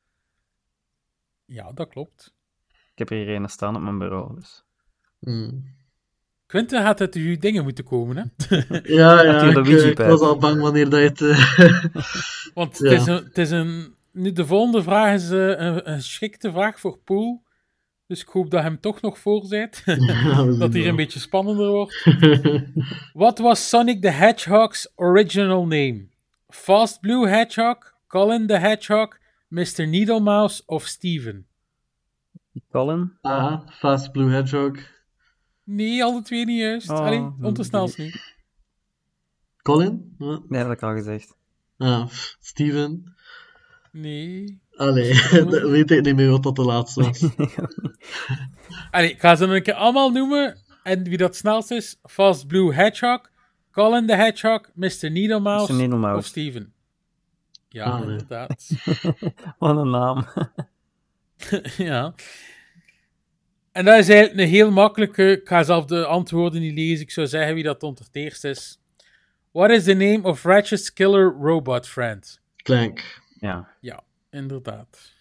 Ja, 1.46 1.72
dat 1.74 1.90
klopt. 1.90 2.34
Ik 2.68 2.98
heb 2.98 3.10
hier 3.10 3.30
een 3.30 3.50
staan 3.50 3.76
op 3.76 3.82
mijn 3.82 3.98
bureau, 3.98 4.36
dus... 4.36 4.64
Hmm. 5.20 5.64
Quentin 6.46 6.82
gaat 6.82 7.02
uit 7.02 7.16
uw 7.16 7.38
dingen 7.38 7.64
moeten 7.64 7.84
komen, 7.84 8.18
hè? 8.18 8.56
Ja, 8.96 9.24
ja, 9.24 9.42
ik, 9.42 9.68
eh, 9.68 9.88
ik 9.88 9.98
was 9.98 10.20
al 10.20 10.38
bang 10.38 10.62
wanneer 10.62 10.90
dat 10.90 11.00
je 11.00 11.08
het... 11.08 11.22
eh, 11.22 12.54
Want 12.54 12.78
Ja. 12.84 12.90
het 12.90 13.00
is 13.02 13.08
een... 13.08 13.24
Het 13.24 13.38
is 13.38 13.52
een 13.52 13.96
nu, 14.12 14.32
de 14.32 14.46
volgende 14.46 14.84
vraag 14.84 15.14
is 15.14 15.30
eh, 15.30 15.48
een, 15.48 15.92
een 15.92 16.02
geschikte 16.02 16.52
vraag 16.52 16.80
voor 16.80 16.98
Poel. 16.98 17.44
Dus 18.08 18.22
ik 18.22 18.28
hoop 18.28 18.50
dat 18.50 18.62
hem 18.62 18.80
toch 18.80 19.02
nog 19.02 19.20
voor 19.20 19.46
zien 19.46 19.70
dat 20.60 20.74
hier 20.74 20.88
een 20.88 20.96
beetje 20.96 21.20
spannender 21.20 21.70
wordt. 21.70 22.06
Wat 23.14 23.38
was 23.38 23.70
Sonic 23.70 24.02
the 24.02 24.10
Hedgehog's 24.10 24.92
original 24.96 25.62
name? 25.62 26.08
Fast 26.50 27.02
Blue 27.02 27.28
Hedgehog, 27.28 27.94
Colin 28.08 28.48
the 28.48 28.58
Hedgehog, 28.58 29.18
Mr. 29.48 29.88
Needlemouse 29.88 30.64
of 30.66 30.86
Steven? 30.86 31.48
Colin? 32.72 33.18
Aha, 33.22 33.64
Fast 33.68 34.12
Blue 34.12 34.30
Hedgehog. 34.30 34.78
Nee, 35.64 36.04
alle 36.04 36.22
twee 36.22 36.46
niet 36.46 36.60
juist. 36.60 36.90
Oh, 36.90 37.00
Allee, 37.00 37.32
om 37.42 37.54
te 37.54 37.64
snel 37.64 37.90
nu. 37.98 38.12
Colin? 39.62 40.16
Ja. 40.20 40.26
Nee, 40.26 40.40
dat 40.48 40.68
heb 40.68 40.72
ik 40.72 40.84
al 40.84 40.94
gezegd. 40.94 41.36
Ah, 41.78 42.08
Steven. 42.40 43.16
Nee. 43.92 44.62
Allee, 44.78 45.14
dat 45.50 45.62
weet 45.70 45.92
ik 45.92 46.02
niet 46.06 46.16
meer 46.16 46.30
wat 46.30 46.44
dat 46.44 46.56
de 46.56 46.64
laatste 46.64 47.02
was. 47.04 47.24
Allee, 48.92 49.10
ik 49.10 49.20
ga 49.20 49.36
ze 49.36 49.46
een 49.46 49.64
keer 49.64 49.74
allemaal 49.74 50.10
noemen. 50.12 50.58
En 50.84 51.04
wie 51.04 51.18
dat 51.18 51.36
snelst 51.36 51.72
is, 51.72 52.00
Fast 52.04 52.48
Blue 52.48 52.74
Hedgehog, 52.74 53.22
Colin 53.72 54.08
the 54.08 54.16
Hedgehog, 54.16 54.62
Mr. 54.74 55.12
Needlemouse 55.12 55.74
Mr. 55.74 55.80
Needlemouse. 55.80 56.18
of 56.18 56.26
Steven. 56.26 56.74
Ja, 57.70 57.84
Ah, 57.86 58.00
nee. 58.00 58.10
inderdaad. 58.10 58.70
Wat 59.60 59.78
een 59.78 59.90
naam. 59.90 60.26
ja. 61.78 62.14
En 63.72 63.86
dat 63.86 63.98
is 63.98 64.10
eigenlijk 64.10 64.40
een 64.40 64.48
heel 64.54 64.72
makkelijke. 64.72 65.32
Ik 65.32 65.48
ga 65.48 65.64
zelf 65.64 65.86
de 65.86 66.06
antwoorden 66.06 66.62
niet 66.62 66.74
lezen. 66.76 67.04
Ik 67.04 67.12
zou 67.12 67.28
zeggen 67.28 67.54
wie 67.54 67.64
dat 67.64 67.82
het 67.82 68.10
eerst 68.12 68.44
is. 68.44 68.80
What 69.52 69.70
is 69.70 69.84
the 69.84 69.94
name 69.94 70.22
of 70.24 70.44
Ratchet's 70.44 70.94
killer 70.94 71.36
robot 71.42 71.88
friend? 71.88 72.42
Clank. 72.56 73.22
Ja. 73.40 73.68
Inderdaad. 74.36 75.14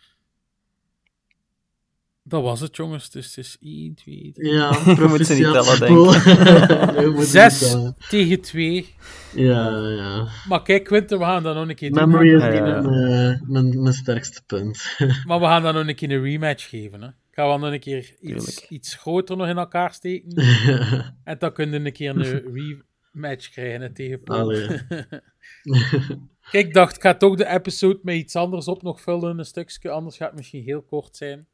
Dat 2.22 2.42
was 2.42 2.60
het, 2.60 2.76
jongens. 2.76 3.10
Dus 3.10 3.26
het 3.26 3.44
is 3.44 3.56
1, 3.60 3.94
2, 3.94 4.32
3. 4.32 4.52
Ja, 4.52 4.84
We 4.96 5.06
moeten 5.08 5.26
ze 5.26 5.34
niet 5.34 5.42
tellen, 5.52 5.78
denk 5.80 6.12
we 7.14 7.14
niet 7.16 7.26
6 7.26 7.58
tellen. 7.58 7.96
tegen 8.08 8.40
2. 8.40 8.94
Ja, 9.34 9.78
ja. 9.88 10.28
Maar 10.48 10.62
kijk, 10.62 10.84
Quinten, 10.84 11.18
we 11.18 11.24
gaan 11.24 11.42
dat 11.42 11.54
nog 11.54 11.68
een 11.68 11.74
keer 11.74 11.92
doen. 11.92 12.08
Memory 12.08 12.34
is 12.34 12.42
Ja, 12.42 12.48
niet 12.50 12.62
mijn, 12.62 13.10
eh, 13.32 13.40
mijn, 13.48 13.82
mijn 13.82 13.94
sterkste 13.94 14.42
punt. 14.46 14.96
Maar 15.26 15.40
we 15.40 15.46
gaan 15.46 15.62
dan 15.62 15.74
nog 15.74 15.86
een 15.88 15.94
keer 15.94 16.10
een 16.10 16.22
rematch 16.22 16.68
geven. 16.68 17.02
Hè. 17.02 17.08
Ik 17.08 17.40
ga 17.40 17.46
wel 17.46 17.58
nog 17.58 17.72
een 17.72 17.80
keer 17.80 17.98
iets, 17.98 18.20
Tuurlijk. 18.20 18.66
iets 18.68 18.94
groter 18.94 19.36
nog 19.36 19.46
in 19.48 19.58
elkaar 19.58 19.92
steken. 19.94 20.32
En 21.24 21.38
dan 21.38 21.52
kunnen 21.52 21.80
we 21.80 21.86
een 21.86 21.92
keer 21.92 22.10
een 22.16 22.42
rematch 23.14 23.50
krijgen 23.50 23.94
tegen. 23.94 24.20
Kijk, 26.50 26.66
ik 26.66 26.74
dacht, 26.74 26.96
ik 26.96 27.02
ga 27.02 27.14
toch 27.14 27.36
de 27.36 27.46
episode 27.46 27.98
met 28.02 28.14
iets 28.14 28.36
anders 28.36 28.68
op 28.68 28.82
nog 28.82 29.00
vullen, 29.00 29.38
een 29.38 29.44
stukje. 29.44 29.90
Anders 29.90 30.16
gaat 30.16 30.28
het 30.28 30.36
misschien 30.36 30.62
heel 30.62 30.82
kort 30.82 31.16
zijn. 31.16 31.48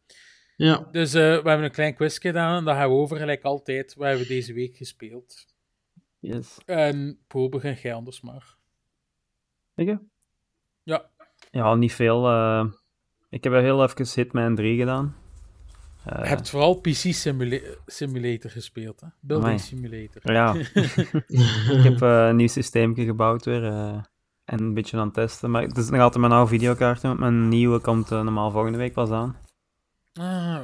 ja, 0.56 0.88
Dus 0.92 1.14
eh, 1.14 1.20
we 1.22 1.48
hebben 1.48 1.62
een 1.62 1.70
klein 1.70 1.94
quiz 1.94 2.18
gedaan. 2.18 2.56
En 2.58 2.64
daar 2.64 2.74
gaan 2.76 2.88
we 2.88 2.94
over, 2.94 3.16
gelijk 3.16 3.42
altijd. 3.42 3.94
Wat 3.94 4.06
hebben 4.06 4.26
we 4.26 4.32
deze 4.32 4.52
week 4.52 4.76
gespeeld? 4.76 5.46
Yes. 6.18 6.58
En 6.66 7.18
Paul, 7.26 7.48
begin 7.48 7.74
jij 7.82 7.94
anders 7.94 8.20
maar. 8.20 8.54
Ik? 9.74 9.98
Ja. 10.82 11.10
Ja, 11.50 11.74
niet 11.74 11.92
veel. 11.94 12.26
eh. 12.28 12.64
ik 13.30 13.44
heb 13.44 13.52
heel 13.52 13.82
even 13.82 14.06
Hitman 14.14 14.54
3 14.54 14.78
gedaan. 14.78 15.16
Eh, 16.04 16.22
Je 16.22 16.28
hebt 16.28 16.50
vooral 16.50 16.74
PC 16.74 16.94
Simula- 16.94 17.74
Simulator 17.86 18.50
gespeeld, 18.50 19.00
hè? 19.00 19.06
Building 19.20 19.48
Amai. 19.48 19.58
Simulator. 19.64 20.32
Ja. 20.32 20.54
ik 21.76 21.82
heb 21.82 22.02
eh, 22.02 22.26
een 22.28 22.36
nieuw 22.36 22.46
systeemje 22.48 23.04
gebouwd 23.04 23.44
weer. 23.44 23.64
eh, 23.64 24.02
en 24.44 24.58
een 24.60 24.74
beetje 24.74 24.96
aan 24.98 25.04
het 25.04 25.14
testen. 25.14 25.50
Maar 25.50 25.62
het 25.62 25.76
is 25.76 25.90
nog 25.90 26.00
altijd 26.00 26.20
mijn 26.20 26.32
oude 26.32 26.50
videokaart. 26.50 27.02
want 27.02 27.18
Mijn 27.18 27.48
nieuwe 27.48 27.78
komt 27.80 28.10
eh, 28.12 28.22
normaal 28.22 28.50
volgende 28.50 28.78
week 28.78 28.92
pas 28.92 29.10
aan. 29.10 29.36
Ah, 30.12 30.60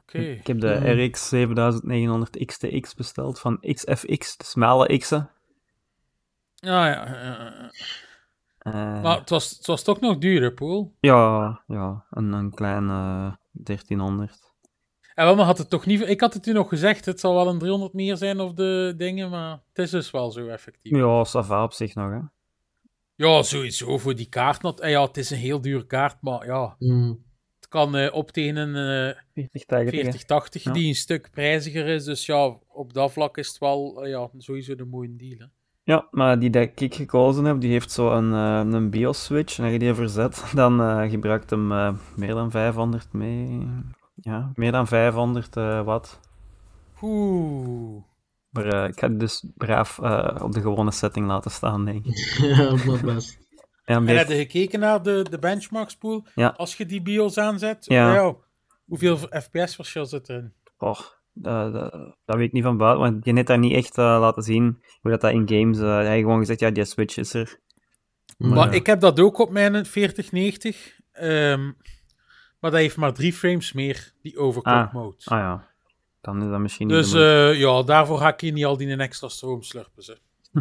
oké. 0.00 0.18
Ik 0.18 0.46
heb 0.46 0.60
de. 0.60 1.04
RX 1.04 1.28
7900 1.28 2.44
XTX 2.44 2.94
besteld 2.94 3.40
van 3.40 3.58
XFX, 3.60 4.36
de 4.36 4.44
smale 4.44 4.98
X'en. 4.98 5.18
Ah, 6.60 6.68
ja, 6.70 6.88
ja. 6.88 7.70
Eh, 8.58 9.02
Maar 9.02 9.18
het 9.18 9.30
was, 9.30 9.50
het 9.50 9.66
was 9.66 9.82
toch 9.82 10.00
nog 10.00 10.18
duurder, 10.18 10.52
Paul. 10.54 10.94
Ja, 11.00 11.60
ja, 11.66 12.04
een, 12.10 12.32
een 12.32 12.54
klein 12.54 12.88
eh 12.88 13.32
1300. 13.52 14.47
En 15.18 15.36
maar 15.36 15.44
had 15.44 15.58
het 15.58 15.70
toch 15.70 15.86
niet... 15.86 16.08
Ik 16.08 16.20
had 16.20 16.34
het 16.34 16.46
u 16.46 16.52
nog 16.52 16.68
gezegd, 16.68 17.04
het 17.04 17.20
zal 17.20 17.34
wel 17.34 17.48
een 17.48 17.58
300 17.58 17.92
meer 17.92 18.16
zijn 18.16 18.40
of 18.40 18.52
de 18.52 18.94
dingen, 18.96 19.30
maar 19.30 19.50
het 19.68 19.78
is 19.78 19.90
dus 19.90 20.10
wel 20.10 20.30
zo 20.30 20.46
effectief. 20.46 20.96
Ja, 20.96 21.24
ça 21.26 21.46
va 21.46 21.62
op 21.62 21.72
zich 21.72 21.94
nog, 21.94 22.10
hè. 22.10 22.18
Ja, 23.14 23.42
sowieso, 23.42 23.98
voor 23.98 24.14
die 24.14 24.28
kaart. 24.28 24.62
not- 24.62 24.80
eh, 24.80 24.90
Ja, 24.90 25.02
het 25.02 25.16
is 25.16 25.30
een 25.30 25.36
heel 25.38 25.60
dure 25.60 25.86
kaart, 25.86 26.16
maar 26.20 26.46
ja, 26.46 26.76
Mm. 26.78 27.22
het 27.56 27.68
kan 27.68 27.96
eh, 27.96 28.14
op 28.14 28.30
tegen 28.30 28.56
een 28.56 28.74
eh 29.08 29.16
40 29.34 29.64
80. 29.64 29.90
4080 29.90 30.62
Ja. 30.64 30.72
die 30.72 30.88
een 30.88 30.94
stuk 30.94 31.28
prijziger 31.30 31.86
is. 31.86 32.04
Dus 32.04 32.26
ja, 32.26 32.56
op 32.68 32.92
dat 32.92 33.12
vlak 33.12 33.36
is 33.38 33.48
het 33.48 33.58
wel 33.58 34.04
eh, 34.04 34.10
ja, 34.10 34.28
sowieso 34.38 34.72
een 34.76 34.88
mooie 34.88 35.16
deal. 35.16 35.38
Hè. 35.38 35.44
Ja, 35.84 36.08
maar 36.10 36.38
die 36.38 36.50
dat 36.50 36.68
ik 36.80 36.94
gekozen 36.94 37.44
heb, 37.44 37.60
die 37.60 37.70
heeft 37.70 37.90
zo 37.90 38.10
een, 38.12 38.32
eh, 38.32 38.72
een 38.74 38.90
BIOS-switch. 38.90 39.58
En 39.58 39.64
als 39.64 39.72
je 39.72 39.78
die 39.78 39.94
verzet, 39.94 40.44
dan 40.54 40.80
eh, 40.80 41.10
gebruikt 41.10 41.50
hem 41.50 41.72
eh, 41.72 41.94
meer 42.16 42.34
dan 42.34 42.50
500 42.50 43.12
mee. 43.12 43.66
Ja, 44.28 44.52
meer 44.54 44.72
dan 44.72 44.86
500 44.86 45.56
eh, 45.56 45.82
watt. 45.84 46.20
Oeh. 47.02 48.02
Maar 48.50 48.66
eh, 48.66 48.88
ik 48.88 48.98
ga 48.98 49.08
die 49.08 49.16
dus 49.16 49.44
braaf 49.56 49.98
eh, 49.98 50.36
op 50.42 50.52
de 50.52 50.60
gewone 50.60 50.90
setting 50.90 51.26
laten 51.26 51.50
staan, 51.50 51.84
denk 51.84 52.06
ik. 52.06 52.16
ja, 52.56 52.56
dat 52.70 52.84
is 52.84 53.00
best. 53.00 53.38
Ja, 53.84 53.94
En 53.96 54.06
heb 54.06 54.28
je 54.28 54.34
gekeken 54.34 54.80
naar 54.80 55.02
de, 55.02 55.26
de 55.30 55.38
benchmarkspool? 55.38 56.26
Ja. 56.34 56.48
Als 56.56 56.76
je 56.76 56.86
die 56.86 57.02
BIOS 57.02 57.38
aanzet, 57.38 57.84
Ja. 57.84 58.34
hoeveel 58.86 59.16
FPS-verschil 59.16 60.06
zit 60.06 60.28
erin? 60.28 60.52
Och, 60.78 61.20
dat, 61.32 61.72
dat, 61.72 61.92
dat 62.24 62.36
weet 62.36 62.46
ik 62.46 62.52
niet 62.52 62.62
van 62.62 62.76
buiten, 62.76 63.00
want 63.02 63.24
je 63.24 63.32
net 63.32 63.46
daar 63.46 63.58
niet 63.58 63.74
echt 63.74 63.98
eh, 63.98 64.04
laten 64.20 64.42
zien 64.42 64.82
hoe 65.00 65.10
dat, 65.10 65.20
dat 65.20 65.32
in 65.32 65.48
games... 65.48 65.78
eh 65.78 65.84
hij 65.94 66.08
heeft 66.08 66.22
gewoon 66.22 66.38
gezegd, 66.38 66.60
ja, 66.60 66.70
die 66.70 66.84
switch 66.84 67.16
is 67.16 67.34
er. 67.34 67.60
Maar, 68.38 68.50
Maar 68.50 68.74
ik 68.74 68.86
heb 68.86 69.00
dat 69.00 69.20
ook 69.20 69.38
op 69.38 69.50
mijn 69.50 69.86
4090. 69.86 70.96
ehm, 71.12 71.72
maar 72.60 72.70
dat 72.70 72.80
heeft 72.80 72.96
maar 72.96 73.12
drie 73.12 73.32
frames 73.32 73.72
meer, 73.72 74.12
die 74.22 74.38
overclock 74.38 74.74
Ah, 74.74 74.92
mode. 74.92 75.16
Ah 75.24 75.38
ja, 75.38 75.68
dan 76.20 76.42
is 76.42 76.50
dat 76.50 76.60
misschien 76.60 76.86
niet 76.86 76.96
Dus 76.96 77.12
eh, 77.12 77.58
ja, 77.60 77.82
daarvoor 77.82 78.18
ga 78.18 78.32
ik 78.32 78.40
hier 78.40 78.52
niet 78.52 78.64
al 78.64 78.76
die 78.76 78.96
extra 78.96 79.28
stroom 79.28 79.62
slurpen. 79.62 80.02
Ze. 80.02 80.18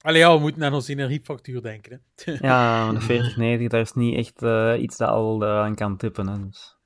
Allee, 0.00 0.20
ja, 0.20 0.34
we 0.34 0.40
moeten 0.40 0.64
aan 0.64 0.74
onze 0.74 0.92
energiefactuur 0.92 1.62
denken. 1.62 2.02
Hè. 2.14 2.32
Ja, 2.48 2.84
maar 2.84 2.94
de 2.94 3.00
4090, 3.00 3.68
daar 3.68 3.80
is 3.80 3.92
niet 3.92 4.16
echt 4.16 4.42
eh, 4.42 4.82
iets 4.82 4.96
dat 4.96 5.08
al 5.08 5.46
aan 5.46 5.74
kan 5.74 5.96
tippen. 5.96 6.28
Hè, 6.28 6.46
dus. 6.46 6.76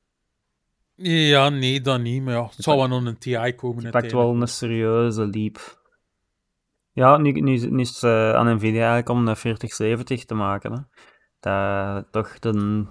ja, 1.28 1.48
nee, 1.48 1.80
dan 1.80 2.02
niet. 2.02 2.22
Maar 2.22 2.34
ja, 2.34 2.44
het 2.44 2.54
zal 2.64 2.76
wel 2.76 2.88
nog 2.88 3.04
een 3.04 3.18
TI 3.18 3.54
komen. 3.56 3.82
Je 3.82 3.90
pakt 3.90 4.12
wel 4.12 4.34
een 4.34 4.48
serieuze 4.48 5.26
leap. 5.26 5.80
Ja, 6.92 7.16
nu, 7.16 7.32
nu, 7.32 7.70
nu 7.70 7.80
is 7.80 7.88
het 7.88 8.02
eh, 8.02 8.34
aan 8.34 8.54
Nvidia 8.54 8.78
eigenlijk 8.78 9.08
om 9.08 9.24
de 9.24 9.36
4070 9.36 10.24
te 10.24 10.34
maken. 10.34 10.72
Hè. 10.72 10.78
Dat 11.40 12.06
toch 12.12 12.38
de 12.38 12.86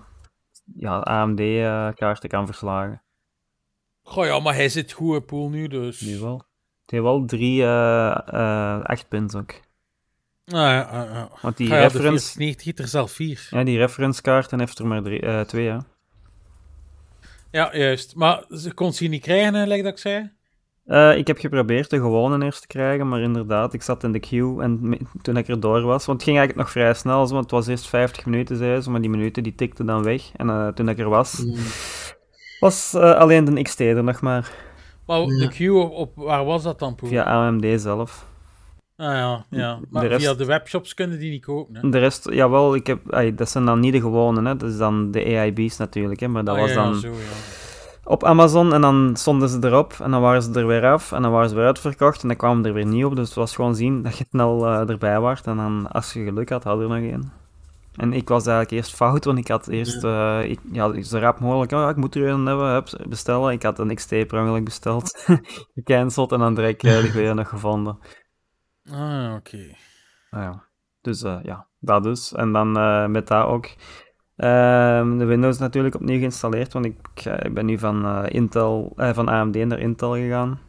ja, 0.75 0.99
AMD-kaarten 0.99 2.29
kan 2.29 2.45
verslagen. 2.45 3.01
Goh 4.03 4.25
ja, 4.25 4.39
maar 4.39 4.55
hij 4.55 4.69
zit 4.69 4.91
goed 4.91 5.15
in 5.15 5.25
pool 5.25 5.49
nu, 5.49 5.67
dus... 5.67 6.01
Nu 6.01 6.19
wel. 6.19 6.37
Het 6.81 6.91
heeft 6.91 7.03
wel 7.03 7.25
drie 7.25 7.61
eh 7.63 8.17
eh 8.27 8.83
8 8.83 9.07
pins 9.07 9.35
ook. 9.35 9.51
Ah, 10.45 10.53
ja, 10.53 10.71
ja, 10.91 11.03
ja. 11.03 11.29
Want 11.41 11.57
die 11.57 11.67
Ah 11.71 11.73
ja, 11.73 11.81
reference, 11.81 12.25
4090 12.25 12.65
heeft 12.65 12.79
er 12.79 12.87
zelf 12.87 13.11
vier. 13.11 13.47
ja, 13.49 13.63
die 13.63 13.77
reference 13.77 14.21
kaarten 14.21 14.59
heeft 14.59 14.79
er 14.79 14.87
maar 14.87 15.01
drie, 15.03 15.21
eh, 15.21 15.41
twee, 15.41 15.63
ja. 15.63 15.85
Ja, 17.51 17.75
juist. 17.77 18.15
Maar 18.15 18.43
ze 18.49 18.73
kon 18.73 18.93
ze 18.93 18.99
hier 18.99 19.09
niet 19.09 19.21
krijgen, 19.21 19.53
hè, 19.53 19.65
like 19.65 19.83
dat 19.83 19.91
ik 19.91 19.97
zei. 19.97 20.31
Eh, 20.91 21.17
ik 21.17 21.27
heb 21.27 21.37
geprobeerd 21.37 21.89
de 21.89 21.99
gewone 21.99 22.45
eerst 22.45 22.61
te 22.61 22.67
krijgen, 22.67 23.07
maar 23.07 23.21
inderdaad, 23.21 23.73
ik 23.73 23.81
zat 23.81 24.03
in 24.03 24.11
de 24.11 24.19
queue 24.19 24.61
en 24.61 24.97
toen 25.21 25.37
ik 25.37 25.47
er 25.47 25.59
door 25.59 25.81
was, 25.81 26.05
want 26.05 26.17
het 26.19 26.23
ging 26.29 26.37
eigenlijk 26.37 26.57
nog 26.57 26.69
vrij 26.71 26.93
snel, 26.93 27.27
zo, 27.27 27.31
want 27.33 27.43
het 27.43 27.53
was 27.53 27.67
eerst 27.67 27.87
50 27.89 28.25
minuten, 28.25 28.57
zei 28.57 28.81
ze, 28.81 28.89
maar 28.91 29.01
die 29.01 29.09
minuten 29.09 29.43
die 29.43 29.55
tikten 29.55 29.85
dan 29.85 30.03
weg. 30.03 30.31
En 30.35 30.49
eh, 30.49 30.67
toen 30.67 30.89
ik 30.89 30.99
er 30.99 31.09
was, 31.09 31.37
Mm. 31.45 31.55
was 32.59 32.93
eh, 32.93 33.13
alleen 33.13 33.45
de 33.45 33.61
XT 33.61 33.79
er 33.79 34.03
nog 34.03 34.21
maar, 34.21 34.51
Maar 35.05 35.19
Ja. 35.19 35.25
de 35.25 35.47
queue, 35.47 35.77
op, 35.79 35.91
op- 35.93 36.11
waar 36.15 36.45
was 36.45 36.63
dat 36.63 36.79
dan, 36.79 36.95
Poel? 36.95 37.09
via 37.09 37.23
AMD 37.23 37.81
zelf. 37.81 38.25
Ah 38.97 39.07
ja, 39.13 39.45
ja. 39.49 39.79
Maar 39.89 40.01
De 40.01 40.07
rest- 40.07 40.21
via 40.25 40.33
de 40.33 40.45
webshops 40.45 40.93
kunnen 40.93 41.19
die 41.19 41.31
niet 41.31 41.45
kopen, 41.45 41.75
hè. 41.75 41.89
De 41.89 41.97
rest, 41.99 42.29
jawel, 42.31 42.75
ik 42.75 42.87
heb, 42.87 42.99
dat 43.37 43.49
zijn 43.49 43.65
dan 43.65 43.79
niet 43.79 43.93
de 43.93 44.01
gewone, 44.01 44.49
hè, 44.49 44.57
dat 44.57 44.69
is 44.69 44.77
dan 44.77 45.11
de 45.11 45.23
AIB's 45.25 45.77
natuurlijk, 45.77 46.19
hè, 46.19 46.27
maar 46.27 46.43
dat 46.43 46.55
Ah, 46.55 46.61
was 46.61 46.69
ja, 46.69 46.75
dan 46.75 46.93
ja, 46.93 46.99
zo, 46.99 47.07
ja. 47.07 47.15
Op 48.11 48.23
Amazon 48.23 48.73
en 48.73 48.81
dan 48.81 49.11
stonden 49.15 49.49
ze 49.49 49.59
erop 49.61 49.93
en 49.99 50.11
dan 50.11 50.21
waren 50.21 50.41
ze 50.41 50.51
er 50.53 50.67
weer 50.67 50.85
af 50.85 51.11
en 51.11 51.21
dan 51.21 51.31
waren 51.31 51.49
ze 51.49 51.55
weer 51.55 51.65
uitverkocht 51.65 52.21
en 52.21 52.27
dan 52.27 52.37
kwamen 52.37 52.65
er 52.65 52.73
weer 52.73 52.85
niet 52.85 53.05
op, 53.05 53.15
dus 53.15 53.25
het 53.25 53.35
was 53.37 53.55
gewoon 53.55 53.75
zien 53.75 54.01
dat 54.01 54.17
je 54.17 54.25
snel 54.29 54.67
eh, 54.67 54.89
erbij 54.89 55.19
was 55.19 55.41
en 55.41 55.57
dan 55.57 55.91
als 55.91 56.13
je 56.13 56.23
geluk 56.23 56.49
had, 56.49 56.63
had 56.63 56.77
je 56.77 56.83
er 56.83 56.89
nog 56.89 56.97
één. 56.97 57.31
En 57.95 58.13
ik 58.13 58.27
was 58.27 58.45
eigenlijk 58.45 58.71
eerst 58.71 58.95
fout, 58.95 59.25
want 59.25 59.37
ik 59.37 59.47
had 59.47 59.67
eerst, 59.67 60.03
eh, 60.03 60.49
ik, 60.49 60.59
ja, 60.71 61.01
zo 61.01 61.17
rap 61.17 61.39
mogelijk, 61.39 61.71
oh, 61.71 61.89
ik 61.89 61.95
moet 61.95 62.15
er 62.15 62.27
een 62.27 62.45
hebben, 62.45 62.83
bestellen. 63.07 63.51
Ik 63.51 63.63
had 63.63 63.79
een 63.79 63.95
XT 63.95 64.09
per 64.09 64.41
ongeluk 64.41 64.63
besteld, 64.63 65.23
gecanceld 65.75 66.31
en 66.31 66.39
dan 66.39 66.53
direct 66.55 66.83
eh, 66.83 67.01
de 67.01 67.11
goede 67.11 67.33
nog 67.33 67.49
gevonden. 67.49 67.97
Ah, 68.91 69.33
oké. 69.37 69.75
Ah, 70.29 70.41
ja. 70.41 70.63
Dus 71.01 71.23
eh, 71.23 71.39
ja, 71.43 71.67
dat 71.79 72.03
dus. 72.03 72.33
En 72.33 72.51
dan 72.51 72.77
eh, 72.77 73.05
met 73.05 73.27
dat 73.27 73.45
ook 73.45 73.69
ehm, 74.41 75.17
de 75.17 75.25
Windows 75.25 75.57
natuurlijk 75.57 75.95
opnieuw 75.95 76.17
geïnstalleerd, 76.17 76.73
want 76.73 76.85
ik, 76.85 77.25
ik 77.41 77.53
ben 77.53 77.65
nu 77.65 77.77
van, 77.77 78.05
eh, 78.05 78.23
Intel, 78.27 78.93
eh, 78.95 79.13
van 79.13 79.29
AMD 79.29 79.65
naar 79.65 79.79
Intel 79.79 80.13
gegaan. 80.13 80.59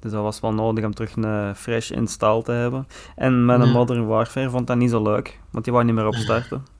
Dus 0.00 0.12
dat 0.12 0.22
was 0.22 0.40
wel 0.40 0.54
nodig 0.54 0.84
om 0.84 0.94
terug 0.94 1.16
een 1.16 1.56
fresh 1.56 1.90
install 1.90 2.42
te 2.42 2.52
hebben. 2.52 2.86
En 3.16 3.44
met 3.44 3.60
een 3.60 3.66
Ja. 3.66 3.72
Modern 3.72 4.06
Warfare 4.06 4.50
vond 4.50 4.66
dat 4.66 4.76
niet 4.76 4.90
zo 4.90 5.02
leuk, 5.02 5.40
want 5.50 5.64
die 5.64 5.72
wou 5.72 5.84
niet 5.84 5.94
meer 5.94 6.06
opstarten. 6.06 6.64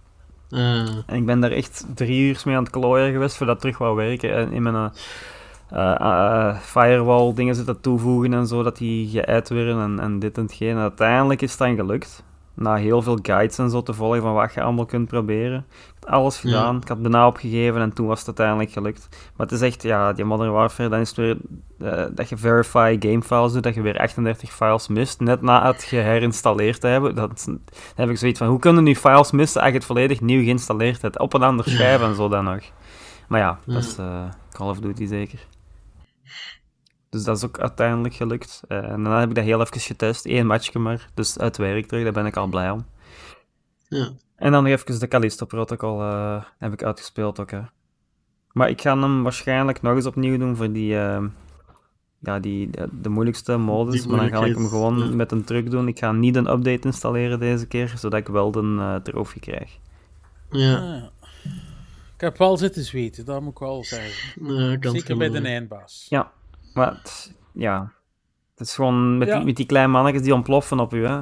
Ah, 0.51 0.89
En 1.07 1.17
ik 1.17 1.27
ben 1.27 1.41
daar 1.41 1.51
echt 1.51 1.87
drie 1.95 2.29
uur 2.29 2.43
mee 2.45 2.57
aan 2.57 2.63
het 2.63 2.73
klooien 2.73 3.13
geweest 3.13 3.37
voor 3.37 3.47
dat 3.47 3.61
terug 3.61 3.79
wou 3.79 3.97
werken. 3.97 4.35
En 4.35 4.53
in 4.53 4.63
mijn 4.63 4.75
eh, 4.75 4.91
eh, 5.71 5.95
eh, 6.01 6.57
firewall 6.57 7.35
dingen 7.35 7.55
zitten 7.55 7.81
toevoegen 7.81 8.33
en 8.33 8.47
zo, 8.47 8.63
dat 8.63 8.77
die 8.77 9.09
geëit 9.09 9.49
werden 9.49 9.81
en, 9.83 10.01
en 10.01 10.19
dit 10.19 10.37
en 10.37 10.43
hetgeen. 10.43 10.71
En 10.71 10.79
uiteindelijk 10.79 11.43
is 11.43 11.51
het 11.51 11.59
dan 11.59 11.77
gelukt. 11.77 12.25
Na 12.57 12.75
heel 12.75 13.03
veel 13.03 13.19
guides 13.23 13.59
en 13.59 13.71
zo 13.71 13.83
te 13.83 13.93
volgen 13.93 14.23
van 14.23 14.35
wat 14.35 14.55
je 14.55 14.63
allemaal 14.63 14.87
kunt 14.87 15.09
proberen. 15.09 15.67
Ik 15.69 15.95
had 16.01 16.11
alles 16.11 16.39
gedaan, 16.39 16.77
ik 16.77 16.89
had 16.89 17.03
bijna 17.03 17.27
opgegeven 17.27 17.81
en 17.81 17.93
toen 17.93 18.07
was 18.07 18.19
het 18.19 18.27
uiteindelijk 18.27 18.71
gelukt. 18.71 19.09
Maar 19.11 19.47
het 19.47 19.53
is 19.53 19.61
echt, 19.61 19.83
ja, 19.83 20.13
die 20.13 20.25
Modern 20.25 20.51
Warfare, 20.53 20.89
dan 20.89 21.01
is 21.01 21.09
het 21.09 21.17
weer 21.17 21.37
eh, 21.79 22.05
dat 22.11 22.29
je 22.29 22.37
verify 22.37 22.97
game 23.01 23.23
files 23.23 23.53
doet, 23.53 23.63
dat 23.63 23.75
je 23.75 23.83
weer 23.83 23.99
38 23.99 24.53
files 24.53 24.89
mist, 24.89 25.21
net 25.21 25.43
na 25.43 25.67
het 25.67 25.83
geherinstalleerd 25.83 26.81
te 26.81 26.87
hebben. 26.87 27.15
Dat, 27.15 27.43
dan 27.47 27.61
heb 27.95 28.09
ik 28.09 28.17
zoiets 28.17 28.39
van, 28.39 28.49
hoe 28.49 28.59
kunnen 28.59 28.85
nu 28.85 28.97
files 28.97 29.31
missen 29.31 29.61
als 29.61 29.71
je 29.71 29.77
het 29.77 29.87
volledig 29.87 30.21
nieuw 30.21 30.43
geïnstalleerd 30.43 31.03
hebt, 31.03 31.19
op 31.19 31.35
een 31.35 31.43
ander 31.43 31.69
schijf 31.71 32.03
en 32.03 32.15
zo 32.15 32.29
dan 32.29 32.45
nog. 32.45 32.63
Maar 33.29 33.41
ja, 33.41 33.59
dat 33.67 33.85
is 33.85 33.97
eh, 33.97 34.25
Call 34.51 34.69
of 34.69 34.79
Duty 34.79 35.07
zeker. 35.07 35.47
Dus 37.17 37.25
dat 37.25 37.37
is 37.37 37.45
ook 37.45 37.61
uiteindelijk 37.61 38.15
gelukt. 38.15 38.63
Eh, 38.69 38.91
en 38.91 39.03
dan 39.03 39.13
heb 39.13 39.29
ik 39.29 39.35
dat 39.35 39.45
heel 39.45 39.61
even 39.61 39.81
getest, 39.81 40.27
één 40.27 40.47
matchje 40.47 40.79
maar. 40.79 41.09
Dus 41.15 41.39
uit 41.39 41.57
werk 41.57 41.87
terug, 41.87 42.05
daar 42.05 42.13
ben 42.13 42.27
ik 42.27 42.37
al 42.37 42.47
blij 42.47 42.71
om. 42.71 42.87
Ja. 43.89 44.11
En 44.37 44.53
dan 44.53 44.63
nog 44.63 44.73
even 44.73 44.99
de 44.99 45.09
Callisto-protocol 45.09 46.01
eh, 46.01 46.45
heb 46.59 46.73
ik 46.73 46.83
uitgespeeld 46.83 47.41
ook, 47.41 47.51
hè. 47.51 47.61
Maar 48.53 48.69
ik 48.69 48.81
ga 48.81 48.99
hem 48.99 49.23
waarschijnlijk 49.23 49.83
nog 49.83 49.95
eens 49.95 50.07
opnieuw 50.07 50.39
doen 50.39 50.57
voor 50.57 50.73
die... 50.73 50.99
eh, 50.99 51.25
ja, 52.19 52.39
die, 52.39 52.71
de, 52.71 52.89
de 53.01 53.09
moeilijkste 53.09 53.57
modus, 53.57 54.01
Die 54.03 54.11
maar 54.11 54.21
dan 54.21 54.39
ga 54.39 54.45
ik 54.45 54.55
hem 54.55 54.69
gewoon 54.69 54.99
ja. 54.99 55.15
met 55.15 55.33
een 55.33 55.45
truc 55.45 55.71
doen. 55.71 55.89
Ik 55.89 55.99
ga 55.99 56.13
niet 56.13 56.37
een 56.37 56.51
update 56.51 56.87
installeren 56.87 57.39
deze 57.39 57.67
keer, 57.67 57.95
zodat 57.97 58.21
ik 58.21 58.27
wel 58.27 58.51
de 58.51 58.77
eh 58.79 58.95
trofee 58.95 59.41
krijg. 59.41 59.79
Ja, 60.51 60.77
Ah. 60.77 61.03
Ik 62.17 62.23
heb 62.23 62.39
wel 62.39 62.57
zitten 62.57 62.85
zweten, 62.85 63.25
dat 63.25 63.41
moet 63.41 63.53
ik 63.53 63.59
wel 63.59 63.85
zeggen. 63.85 64.47
ja 64.47 64.77
kan 64.77 64.93
Zeker 64.93 65.17
bij 65.17 65.31
de 65.31 65.41
eindbaas. 65.41 66.07
Ja, 66.09 66.33
maar 66.77 66.93
het- 66.93 67.35
ja, 67.53 67.93
het 68.57 68.67
is 68.67 68.75
gewoon 68.75 69.19
met, 69.19 69.29
Ja. 69.29 69.37
die, 69.37 69.45
met 69.45 69.57
die 69.57 69.67
kleine 69.67 69.93
mannetjes 69.93 70.23
die 70.23 70.35
ontploffen 70.35 70.81
op 70.81 70.95
u, 70.95 71.07
hè. 71.07 71.21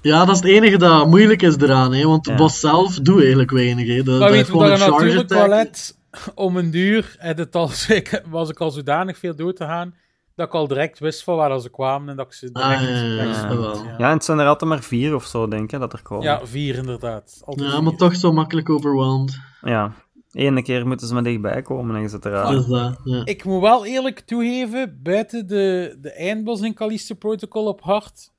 Ja, 0.00 0.24
dat 0.24 0.28
is 0.28 0.36
het 0.42 0.50
enige 0.50 0.78
dat 0.78 1.06
moeilijk 1.08 1.42
is 1.42 1.56
eraan, 1.56 1.92
hè, 1.94 2.04
want 2.06 2.24
de 2.24 2.30
Ja. 2.30 2.36
boss 2.36 2.60
zelf 2.60 2.94
doet 3.00 3.20
eigenlijk 3.20 3.50
weinig. 3.50 3.86
Hè. 3.86 4.02
De, 4.02 4.10
Maar 4.10 4.18
dat 4.20 4.30
weet 4.30 4.40
is 4.40 4.46
je 4.46 4.52
gewoon 4.52 4.68
dat 4.68 4.78
natuurlijk 4.78 5.48
let, 5.48 5.98
om 6.34 6.56
een 6.56 6.70
duur 6.70 7.16
en 7.18 7.36
het 7.36 7.54
al, 7.56 7.70
ik- 7.88 8.22
was 8.30 8.50
ik 8.50 8.60
al 8.60 8.70
zodanig 8.70 9.18
veel 9.18 9.36
dood 9.36 9.56
te 9.56 9.64
gaan, 9.64 9.94
dat 10.36 10.46
ik 10.46 10.54
al 10.54 10.68
direct 10.68 10.98
wist 10.98 11.22
van 11.24 11.36
waar 11.36 11.60
ze 11.60 11.70
kwamen 11.70 12.08
en 12.08 12.16
dat 12.16 12.26
ik 12.26 12.32
ze 12.32 12.50
direct 12.52 12.74
Ah, 12.74 12.82
ja, 12.82 12.88
ja, 12.88 13.94
ja, 13.98 14.08
en 14.08 14.14
het 14.14 14.24
zijn 14.24 14.38
er 14.38 14.46
altijd 14.46 14.70
maar 14.70 14.80
vier 14.82 15.14
of 15.14 15.24
zo, 15.26 15.48
denk 15.48 15.72
ik, 15.72 15.80
dat 15.80 15.92
er 15.92 16.02
komen. 16.02 16.24
Ja, 16.24 16.40
vier 16.46 16.74
inderdaad. 16.74 17.42
Altijd 17.44 17.66
Ja, 17.68 17.74
vier. 17.74 17.82
maar 17.82 17.96
toch 17.96 18.16
zo 18.16 18.32
makkelijk 18.32 18.70
overwhelmed. 18.70 19.38
Ja. 19.60 19.92
Ene 20.32 20.62
keer 20.62 20.86
moeten 20.86 21.06
ze 21.06 21.14
maar 21.14 21.22
dichtbij 21.22 21.62
komen 21.62 21.96
en 21.96 22.02
je 22.02 22.08
zit 22.08 22.24
eruit. 22.24 22.56
Dus 22.56 22.66
dat, 22.66 23.00
ja. 23.04 23.24
Ik 23.24 23.44
moet 23.44 23.60
wel 23.60 23.86
eerlijk 23.86 24.20
toegeven, 24.20 25.02
buiten 25.02 25.46
de, 25.46 25.96
de 26.00 26.12
eindbos 26.12 26.60
in 26.60 26.74
Callisto 26.74 27.14
Protocol 27.14 27.66
op 27.66 27.80
hart, 27.80 28.32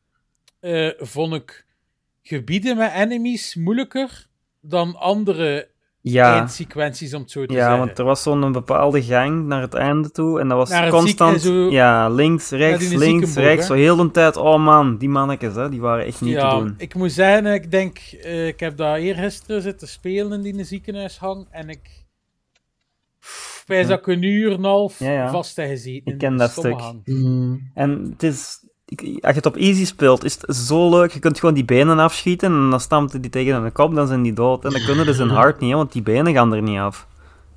eh, 0.59 0.89
vond 0.97 1.33
ik 1.33 1.65
gebieden 2.21 2.77
met 2.77 2.91
enemies 2.91 3.55
moeilijker 3.55 4.27
dan 4.61 4.95
andere 4.95 5.69
Ja, 6.05 6.37
eindsequenties, 6.37 7.13
om 7.13 7.21
het 7.21 7.31
zo 7.31 7.45
te 7.45 7.53
ja 7.53 7.59
zeggen. 7.59 7.77
want 7.77 7.99
er 7.99 8.05
was 8.05 8.21
zo'n 8.23 8.51
bepaalde 8.51 9.03
gang 9.03 9.45
naar 9.45 9.61
het 9.61 9.73
einde 9.73 10.11
toe 10.11 10.39
en 10.39 10.47
dat 10.47 10.57
was 10.57 10.89
constant... 10.89 11.41
zieke- 11.41 11.57
zo- 11.57 11.69
Ja, 11.71 12.09
links, 12.09 12.49
rechts, 12.49 12.87
links, 12.89 13.03
ziekenboog, 13.03 13.35
rechts. 13.35 13.67
hè? 13.67 13.73
Zo 13.75 13.81
heel 13.81 13.95
de 13.95 14.11
tijd, 14.11 14.37
oh 14.37 14.63
man, 14.63 14.97
die 14.97 15.09
mannetjes, 15.09 15.55
hè, 15.55 15.69
die 15.69 15.81
waren 15.81 16.05
echt 16.05 16.21
niet 16.21 16.33
ja, 16.33 16.49
te 16.49 16.57
doen. 16.63 16.73
ik 16.77 16.93
moet 16.95 17.11
zeggen, 17.11 17.45
ik 17.53 17.71
denk, 17.71 17.97
eh, 17.97 18.47
ik 18.47 18.59
heb 18.59 18.77
daar 18.77 18.97
eergisteren 18.97 19.61
zitten 19.61 19.87
spelen 19.87 20.45
in 20.45 20.55
die 20.55 20.63
ziekenhuishang 20.65 21.47
en 21.51 21.69
ik. 21.69 22.01
Wij 23.65 23.83
ik 23.83 24.07
een 24.07 24.21
uur 24.23 24.51
en 24.51 24.57
een 24.57 24.63
half 24.63 24.99
Ja, 24.99 25.11
ja. 25.11 25.31
vast 25.31 25.55
gezeten. 25.67 26.05
Ik 26.05 26.07
in 26.11 26.17
ken 26.17 26.37
dat 26.37 26.51
stomme 26.51 26.79
stuk. 26.81 27.15
Mm. 27.15 27.71
En 27.73 28.07
het 28.11 28.23
is... 28.23 28.62
ik- 29.01 29.23
Als 29.23 29.31
je 29.31 29.37
het 29.37 29.45
op 29.45 29.55
easy 29.55 29.85
speelt, 29.85 30.23
is 30.23 30.37
het 30.41 30.55
zo 30.55 30.89
leuk. 30.89 31.11
Je 31.11 31.19
kunt 31.19 31.39
gewoon 31.39 31.55
die 31.55 31.65
benen 31.65 31.99
afschieten 31.99 32.51
en 32.51 32.69
dan 32.69 32.79
stampt 32.79 33.21
die 33.21 33.31
tegen 33.31 33.63
de 33.63 33.71
kop, 33.71 33.95
dan 33.95 34.07
zijn 34.07 34.21
die 34.21 34.33
dood. 34.33 34.65
En 34.65 34.71
dan 34.71 34.85
kunnen 34.85 35.05
dus 35.05 35.19
in 35.19 35.27
hard 35.29 35.59
niet, 35.59 35.73
want 35.73 35.91
die 35.91 36.01
benen 36.01 36.33
gaan 36.33 36.53
er 36.53 36.61
niet 36.61 36.79
af. 36.79 37.07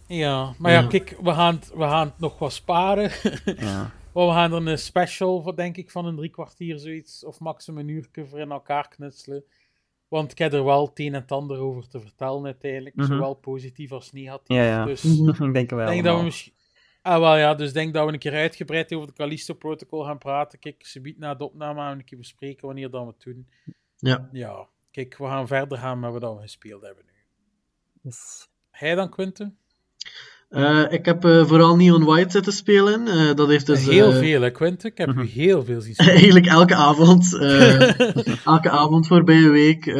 Ja, 0.06 0.54
maar 0.58 0.72
ja, 0.72 0.80
Ja. 0.80 0.86
kijk, 0.86 1.16
we 1.22 1.32
gaan, 1.32 1.54
het- 1.54 1.72
we 1.74 1.82
gaan 1.82 2.06
het 2.06 2.18
nog 2.18 2.38
wat 2.38 2.52
sparen. 2.52 3.10
Ja. 3.58 3.90
We 4.12 4.20
gaan 4.32 4.52
er 4.52 4.66
een 4.66 4.78
special 4.78 5.42
voor, 5.42 5.56
denk 5.56 5.76
ik, 5.76 5.90
van 5.90 6.06
een 6.06 6.16
drie 6.16 6.30
kwartier 6.30 6.78
zoiets, 6.78 7.24
of 7.24 7.40
maximum 7.40 7.78
een 7.80 7.88
uur 7.88 8.08
voor 8.30 8.38
in 8.40 8.50
elkaar 8.50 8.88
knutselen. 8.88 9.44
Want 10.08 10.30
ik 10.32 10.38
heb 10.38 10.52
er 10.52 10.64
wel 10.64 10.86
het 10.86 10.98
een 10.98 11.14
en 11.14 11.20
het 11.20 11.32
ander 11.32 11.58
over 11.58 11.88
te 11.88 12.00
vertellen 12.00 12.44
uiteindelijk, 12.44 12.94
Mhm. 12.96 13.06
zowel 13.06 13.34
positief 13.34 13.92
als 13.92 14.12
negatief. 14.12 14.56
Ja, 14.56 14.62
ja. 14.64 14.84
Dus 14.84 15.04
ik 15.40 15.52
denk 15.54 15.70
wel 15.70 15.80
ik 15.80 15.86
denk 15.88 16.04
dat 16.04 16.18
we 16.18 16.24
misschien... 16.24 16.52
Ah, 17.06 17.18
wel 17.18 17.36
ja, 17.36 17.54
dus 17.54 17.72
denk 17.72 17.94
dat 17.94 18.06
we 18.06 18.12
een 18.12 18.18
keer 18.18 18.34
uitgebreid 18.34 18.92
over 18.92 19.06
de 19.06 19.12
Callisto 19.12 19.54
Protocol 19.54 20.04
gaan 20.04 20.18
praten. 20.18 20.58
Kijk, 20.58 20.86
ze 20.86 21.00
biedt 21.00 21.18
na 21.18 21.34
de 21.34 21.44
opname 21.44 21.80
aan 21.80 21.98
een 21.98 22.04
keer 22.04 22.18
bespreken 22.18 22.66
wanneer 22.66 22.90
dat 22.90 23.02
we 23.02 23.08
het 23.08 23.22
doen. 23.22 23.48
Ja. 23.96 24.28
Ja, 24.32 24.68
kijk, 24.90 25.16
we 25.16 25.24
gaan 25.24 25.46
verder 25.46 25.78
gaan 25.78 26.00
met 26.00 26.12
wat 26.12 26.34
we 26.34 26.40
gespeeld 26.40 26.82
hebben 26.82 27.04
nu. 27.06 27.12
Yes. 28.02 28.48
Hij 28.70 28.94
dan, 28.94 29.10
Quinten? 29.10 29.58
Eh, 30.48 30.82
ik 30.90 31.04
heb 31.04 31.24
eh, 31.24 31.46
vooral 31.46 31.76
Neon 31.76 32.04
White 32.04 32.30
zitten 32.30 32.52
spelen. 32.52 33.08
Eh, 33.08 33.34
dat 33.34 33.48
heeft 33.48 33.66
dus... 33.66 33.86
heel 33.88 34.12
veel, 34.12 34.40
hè, 34.42 34.50
Quinten? 34.50 34.90
Ik 34.90 34.98
heb 34.98 35.08
Mhm. 35.14 35.26
heel 35.26 35.64
veel 35.64 35.80
zien 35.80 35.94
spelen. 35.94 36.12
Eigenlijk 36.12 36.46
elke 36.46 36.74
avond. 36.74 37.34
eh, 37.38 38.00
elke 38.54 38.70
avond 38.70 39.06
voorbij 39.06 39.36
een 39.36 39.50
week. 39.50 39.86
Eh, 39.86 39.94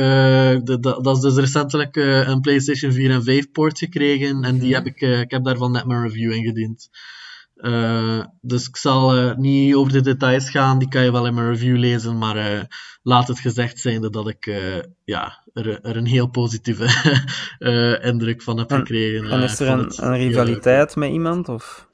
de- 0.65 0.79
da- 0.81 1.01
dat 1.01 1.17
is 1.17 1.23
dus 1.23 1.37
recentelijk 1.37 1.97
eh, 1.97 2.29
een 2.29 2.41
PlayStation 2.41 2.93
4 2.93 3.11
en 3.11 3.23
5 3.25 3.51
port 3.51 3.79
gekregen. 3.79 4.45
En 4.45 4.59
die 4.59 4.69
Mhm. 4.69 4.75
heb 4.75 4.87
ik, 4.87 5.01
eh, 5.01 5.21
ik 5.21 5.31
heb 5.31 5.45
daarvan 5.45 5.73
net 5.73 5.87
mijn 5.87 6.03
review 6.03 6.33
ingediend. 6.33 6.89
Eh, 7.57 8.25
dus 8.41 8.69
ik 8.69 8.77
zal 8.77 9.17
eh, 9.17 9.37
niet 9.37 9.75
over 9.75 9.93
de 9.93 10.01
details 10.01 10.51
gaan, 10.51 10.79
die 10.79 10.89
kan 10.89 11.05
je 11.05 11.13
wel 11.13 11.27
in 11.27 11.35
mijn 11.35 11.49
review 11.49 11.77
lezen. 11.77 12.19
Maar 12.19 12.37
eh, 12.37 12.61
laat 13.03 13.29
het 13.29 13.39
gezegd 13.39 13.79
zijn 13.79 14.01
dat 14.01 14.29
ik 14.29 14.51
ja, 15.05 15.43
er, 15.53 15.81
er 15.81 15.97
een 15.97 16.07
heel 16.07 16.27
positieve 16.27 16.89
indruk 18.11 18.43
van 18.43 18.59
heb 18.59 18.71
En- 18.71 18.79
gekregen. 18.79 19.31
En 19.31 19.43
is 19.43 19.61
er 19.61 19.69
een, 19.69 19.93
een 19.97 20.17
rivaliteit 20.17 20.97
met 20.97 21.11
iemand? 21.11 21.49
Of? 21.49 21.86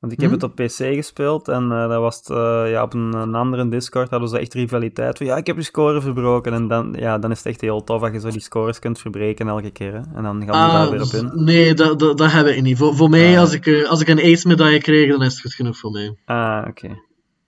Want 0.00 0.12
ik 0.12 0.20
heb 0.20 0.28
Hm? 0.28 0.34
het 0.34 0.42
op 0.44 0.54
PC 0.54 0.94
gespeeld 0.94 1.48
en 1.48 1.72
eh 1.72 1.88
dat 1.88 2.00
was 2.00 2.16
het, 2.16 2.30
eh, 2.30 2.70
ja, 2.70 2.82
op 2.82 2.94
een, 2.94 3.12
een 3.14 3.34
andere 3.34 3.68
Discord 3.68 4.10
hadden 4.10 4.28
ze 4.28 4.38
echt 4.38 4.54
rivaliteit. 4.54 5.16
Van, 5.18 5.26
ja, 5.26 5.36
ik 5.36 5.46
heb 5.46 5.56
je 5.56 5.62
score 5.62 6.00
verbroken. 6.00 6.52
En 6.52 6.68
dan, 6.68 6.94
ja, 6.98 7.18
dan 7.18 7.30
is 7.30 7.36
het 7.38 7.46
echt 7.46 7.60
heel 7.60 7.84
tof 7.84 8.00
dat 8.00 8.12
je 8.12 8.20
zo 8.20 8.30
die 8.30 8.40
scores 8.40 8.78
kunt 8.78 8.98
verbreken 8.98 9.48
elke 9.48 9.70
keer. 9.70 9.92
Hè? 9.92 9.98
En 10.14 10.22
dan 10.22 10.36
gaan 10.38 10.46
we 10.46 10.52
Ah, 10.52 10.72
daar 10.72 10.90
weer 10.90 11.02
op 11.02 11.12
in. 11.12 11.44
Nee, 11.44 11.74
dat, 11.74 11.98
dat, 11.98 12.18
dat 12.18 12.32
heb 12.32 12.46
ik 12.46 12.62
niet. 12.62 12.78
Voor, 12.78 12.94
voor 12.96 13.08
mij, 13.08 13.34
Ah. 13.34 13.40
als, 13.40 13.52
ik, 13.52 13.84
als 13.88 14.00
ik 14.00 14.08
een 14.08 14.32
ace-medaille 14.32 14.80
kreeg, 14.80 15.10
dan 15.10 15.22
is 15.22 15.32
het 15.32 15.40
goed 15.40 15.54
genoeg 15.54 15.76
voor 15.78 15.90
mij. 15.90 16.16
Ah, 16.24 16.64
oké. 16.68 16.88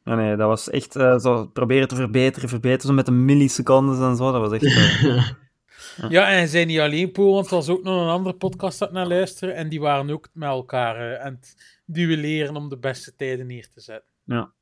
Ah, 0.05 0.17
nee, 0.17 0.37
dat 0.37 0.49
was 0.49 0.71
echt 0.71 0.97
eh, 0.97 1.19
zo 1.19 1.47
proberen 1.47 1.89
te 1.89 1.95
verbeteren, 1.95 2.49
verbeteren, 2.49 2.87
zo 2.87 2.93
met 2.93 3.07
de 3.07 3.13
millisecondes 3.13 3.99
en 3.99 4.17
zo. 4.17 4.33
Dat 4.33 4.41
was 4.41 4.53
echt... 4.53 4.65
Ja, 6.09 6.29
en 6.29 6.49
zei 6.49 6.65
niet 6.65 6.79
alleen 6.79 7.13
Poel, 7.13 7.35
want 7.35 7.47
er 7.47 7.55
was 7.55 7.69
ook 7.69 7.83
nog 7.83 8.03
een 8.03 8.09
andere 8.09 8.37
podcast 8.37 8.79
dat 8.79 8.93
naar 8.93 9.07
luisteren. 9.07 9.55
En 9.55 9.69
die 9.69 9.81
waren 9.81 10.11
ook 10.11 10.29
met 10.33 10.49
elkaar 10.49 11.13
eh, 11.13 11.25
aan 11.25 11.33
het 11.33 11.81
duelleren 11.87 12.57
om 12.57 12.69
de 12.69 12.79
beste 12.79 13.17
tijden 13.17 13.47
neer 13.47 13.69
te 13.75 13.81
zetten. 13.81 14.13
ja. 14.25 14.53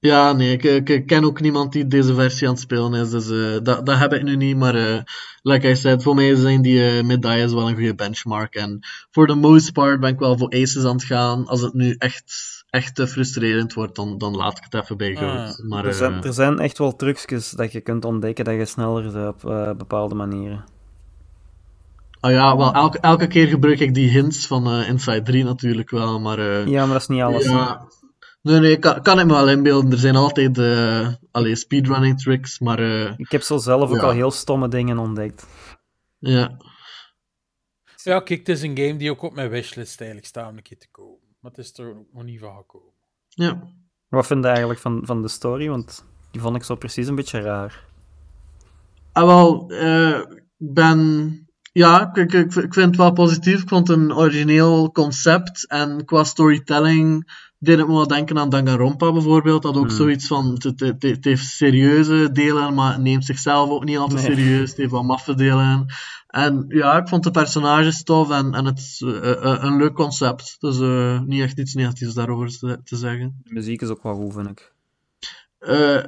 Ja, 0.00 0.32
nee, 0.32 0.56
ik, 0.56 1.06
ken 1.06 1.24
ook 1.24 1.40
niemand 1.40 1.72
die 1.72 1.86
deze 1.86 2.14
versie 2.14 2.46
aan 2.46 2.52
het 2.52 2.62
spelen 2.62 2.94
is, 2.94 3.10
dus 3.10 3.30
eh, 3.30 3.62
dat, 3.62 3.86
dat 3.86 3.98
heb 3.98 4.12
ik 4.12 4.22
nu 4.22 4.36
niet. 4.36 4.56
Maar, 4.56 4.74
eh, 4.74 5.02
like 5.42 5.68
I 5.70 5.76
said, 5.76 6.02
voor 6.02 6.14
mij 6.14 6.34
zijn 6.34 6.62
die 6.62 6.88
eh, 6.88 7.04
medailles 7.04 7.52
wel 7.52 7.68
een 7.68 7.74
goede 7.74 7.94
benchmark. 7.94 8.54
En 8.54 8.78
voor 9.10 9.26
the 9.26 9.34
most 9.34 9.72
part 9.72 10.00
ben 10.00 10.12
ik 10.12 10.18
wel 10.18 10.38
voor 10.38 10.48
aces 10.48 10.84
aan 10.84 10.96
het 10.96 11.04
gaan. 11.04 11.46
Als 11.46 11.60
het 11.60 11.74
nu 11.74 11.94
echt, 11.98 12.59
echt 12.70 12.94
te 12.94 13.06
frustrerend 13.06 13.74
wordt, 13.74 13.96
dan, 13.96 14.18
dan 14.18 14.36
laat 14.36 14.58
ik 14.58 14.64
het 14.68 14.74
even 14.82 14.96
bij. 14.96 15.16
Ah, 15.16 15.58
maar, 15.68 15.84
Er, 15.84 15.94
zijn, 15.94 16.12
eh, 16.12 16.24
er 16.24 16.32
zijn 16.32 16.58
echt 16.58 16.78
wel 16.78 16.96
trucjes 16.96 17.50
dat 17.50 17.72
je 17.72 17.80
kunt 17.80 18.04
ontdekken 18.04 18.44
dat 18.44 18.54
je 18.54 18.64
sneller 18.64 19.12
bent 19.12 19.28
op 19.28 19.50
eh, 19.50 19.72
bepaalde 19.72 20.14
manieren. 20.14 20.64
ah 22.20 22.30
ja, 22.30 22.56
wel, 22.56 22.72
elke, 22.74 22.98
elke 22.98 23.26
keer 23.26 23.46
gebruik 23.46 23.78
ik 23.80 23.94
die 23.94 24.08
hints 24.10 24.46
van 24.46 24.66
eh, 24.66 24.88
Inside 24.88 25.22
3 25.22 25.44
natuurlijk 25.44 25.90
wel, 25.90 26.20
maar... 26.20 26.38
eh, 26.38 26.66
Ja, 26.66 26.82
maar 26.84 26.92
dat 26.92 27.00
is 27.02 27.08
niet 27.08 27.22
alles. 27.22 27.44
Ja. 27.44 27.88
Nee, 28.42 28.60
nee, 28.60 28.78
kan, 28.78 29.02
kan 29.02 29.18
ik 29.20 29.26
me 29.26 29.32
wel 29.32 29.48
inbeelden. 29.48 29.92
Er 29.92 29.98
zijn 29.98 30.16
altijd 30.16 30.58
eh 30.58 31.08
allee, 31.30 31.56
speedrunning 31.56 32.20
tricks, 32.20 32.58
maar 32.58 32.78
eh, 32.78 33.12
Ik 33.16 33.30
heb 33.30 33.42
zo 33.42 33.56
zelf 33.58 33.90
ook 33.90 33.98
al 34.02 34.10
heel 34.10 34.30
stomme 34.30 34.68
dingen 34.68 34.98
ontdekt. 34.98 35.46
ja. 36.18 36.56
Ja, 38.02 38.20
kijk, 38.20 38.38
het 38.38 38.48
is 38.48 38.62
een 38.62 38.76
game 38.76 38.96
die 38.96 39.10
ook 39.10 39.22
op 39.22 39.34
mijn 39.34 39.50
wishlist 39.50 39.98
eigenlijk 40.00 40.28
staat 40.28 40.50
om 40.50 40.56
een 40.56 40.62
keer 40.62 40.78
te 40.78 40.88
kopen. 40.90 41.19
Maar 41.40 41.50
het 41.50 41.58
is 41.58 41.78
er 41.78 41.88
ook 41.88 42.06
nog 42.12 42.24
niet 42.24 42.40
van 42.40 42.56
gekomen. 42.56 42.92
ja. 43.28 43.62
Wat 44.08 44.26
vind 44.26 44.42
je 44.44 44.48
eigenlijk 44.50 44.80
van, 44.80 45.00
van 45.04 45.22
de 45.22 45.28
story? 45.28 45.68
Want 45.68 46.04
die 46.30 46.40
vond 46.40 46.56
ik 46.56 46.62
zo 46.62 46.74
precies 46.74 47.06
een 47.06 47.14
beetje 47.14 47.40
raar. 47.40 47.84
Ah, 49.12 49.24
wel, 49.26 49.70
eh, 49.70 50.18
ik 50.58 50.74
ben... 50.74 51.34
Ja, 51.72 52.14
ik, 52.14 52.32
ik, 52.32 52.54
ik 52.54 52.74
vind 52.74 52.86
het 52.86 52.96
wel 52.96 53.12
positief. 53.12 53.62
Ik 53.62 53.68
vond 53.68 53.88
het 53.88 53.96
een 53.96 54.14
origineel 54.14 54.92
concept. 54.92 55.66
En 55.66 56.04
qua 56.04 56.24
storytelling 56.24 57.32
deed 57.58 57.78
het 57.78 57.86
me 57.86 57.92
wel 57.94 58.06
denken 58.06 58.38
aan 58.38 58.48
Danganronpa 58.48 59.12
bijvoorbeeld. 59.12 59.62
Dat 59.62 59.76
ook 59.76 59.86
Hmm. 59.86 59.96
zoiets 59.96 60.26
van... 60.26 60.50
Het, 60.52 60.62
het, 60.62 60.80
het, 60.80 61.02
het 61.02 61.24
heeft 61.24 61.46
serieuze 61.46 62.32
delen, 62.32 62.74
maar 62.74 62.92
het 62.92 63.02
neemt 63.02 63.24
zichzelf 63.24 63.70
ook 63.70 63.84
niet 63.84 63.98
al 63.98 64.08
te 64.08 64.14
Nee. 64.14 64.24
serieus. 64.24 64.68
Het 64.68 64.78
heeft 64.78 64.90
wel 64.90 65.02
maffe 65.04 65.34
delen. 65.34 65.86
En 66.30 66.64
ja, 66.68 66.96
ik 66.96 67.08
vond 67.08 67.24
de 67.24 67.30
personages 67.30 68.02
tof 68.02 68.30
en, 68.30 68.54
en 68.54 68.64
het 68.64 69.00
eh, 69.00 69.30
eh, 69.30 69.62
een 69.62 69.76
leuk 69.76 69.94
concept. 69.94 70.56
Dus 70.58 70.80
eh, 70.80 71.20
niet 71.20 71.42
echt 71.42 71.58
iets 71.58 71.74
negatiefs 71.74 72.14
daarover 72.14 72.58
te, 72.58 72.80
te 72.84 72.96
zeggen. 72.96 73.40
De 73.42 73.52
muziek 73.52 73.82
is 73.82 73.88
ook 73.88 74.02
wel 74.02 74.14
goed, 74.14 74.32
vind 74.32 74.48
ik. 74.48 74.72
Eh, 75.58 76.04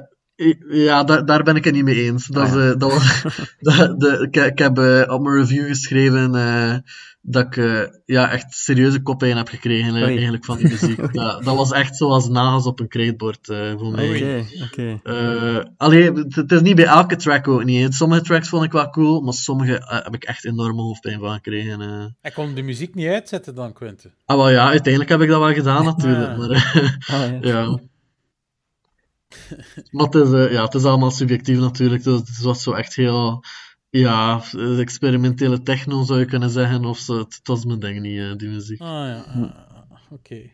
Ja, 0.69 1.03
daar, 1.03 1.25
daar 1.25 1.43
ben 1.43 1.55
ik 1.55 1.63
het 1.63 1.73
niet 1.73 1.83
mee 1.83 2.03
eens. 2.03 2.27
Dat 2.27 2.47
is, 2.47 2.53
Ah, 2.53 2.59
ja. 2.59 2.71
eh, 2.71 2.79
dat 2.79 2.91
was, 2.93 3.21
dat, 3.59 3.99
de, 3.99 4.27
ik, 4.31 4.35
ik 4.35 4.57
heb 4.59 4.77
eh, 4.77 5.13
op 5.13 5.21
mijn 5.21 5.35
review 5.35 5.67
geschreven 5.67 6.35
eh, 6.35 6.75
dat 7.21 7.45
ik 7.55 7.55
ja, 8.05 8.31
echt 8.31 8.53
serieuze 8.53 9.01
koppijn 9.01 9.37
heb 9.37 9.47
gekregen 9.47 9.93
Oei. 9.93 10.03
eigenlijk 10.03 10.45
van 10.45 10.57
die 10.57 10.67
muziek. 10.69 10.97
dat, 11.13 11.43
dat 11.43 11.55
was 11.55 11.71
echt 11.71 11.97
zoals 11.97 12.27
nagels 12.29 12.65
op 12.65 12.79
een 12.79 12.87
krijtbord 12.87 13.49
eh, 13.49 13.71
voor 13.77 13.91
mij. 13.91 14.09
Oké, 14.15 14.45
oké. 14.63 14.99
Eh, 15.03 15.65
allee, 15.77 16.11
het, 16.11 16.35
het 16.35 16.51
is 16.51 16.61
niet 16.61 16.75
bij 16.75 16.85
elke 16.85 17.15
track 17.15 17.47
ook 17.47 17.63
niet. 17.63 17.95
Sommige 17.95 18.21
tracks 18.21 18.49
vond 18.49 18.63
ik 18.63 18.71
wel 18.71 18.89
cool, 18.89 19.21
maar 19.21 19.33
sommige 19.33 20.01
heb 20.03 20.13
ik 20.13 20.23
echt 20.23 20.45
enorme 20.45 20.81
hoofdpijn 20.81 21.19
van 21.19 21.33
gekregen. 21.33 21.81
eh. 21.81 22.05
Ik 22.21 22.33
kon 22.33 22.53
de 22.53 22.61
muziek 22.61 22.95
niet 22.95 23.07
uitzetten 23.07 23.55
dan, 23.55 23.73
Quinten. 23.73 24.13
Ah, 24.25 24.37
wel 24.37 24.49
ja, 24.49 24.67
uiteindelijk 24.69 25.09
heb 25.11 25.21
ik 25.21 25.29
dat 25.29 25.39
wel 25.39 25.53
gedaan 25.53 25.85
natuurlijk. 25.85 26.29
Ah. 26.31 26.37
Maar, 26.37 26.49
eh, 26.49 26.83
Ah, 27.23 27.41
ja. 27.41 27.59
ja. 27.59 27.79
Maar 29.91 30.05
het 30.05 30.15
is, 30.15 30.31
eh, 30.31 30.51
ja, 30.51 30.63
het 30.63 30.73
is 30.73 30.83
allemaal 30.83 31.11
subjectief 31.11 31.59
natuurlijk. 31.59 32.03
Dus 32.03 32.19
het 32.19 32.41
was 32.41 32.63
zo 32.63 32.71
echt 32.71 32.95
heel... 32.95 33.43
Ja, 33.89 34.43
experimentele 34.77 35.61
techno 35.61 36.03
zou 36.03 36.19
je 36.19 36.25
kunnen 36.25 36.49
zeggen. 36.49 36.85
Of 36.85 36.97
zo. 36.97 37.17
Het, 37.17 37.35
het 37.35 37.47
was 37.47 37.65
mijn 37.65 37.79
ding 37.79 37.99
niet, 37.99 38.19
eh, 38.19 38.35
die 38.35 38.49
muziek. 38.49 38.81
Ah 38.81 38.87
ja, 38.87 39.25
ah, 39.27 39.41
ah, 39.89 40.11
oké. 40.11 40.49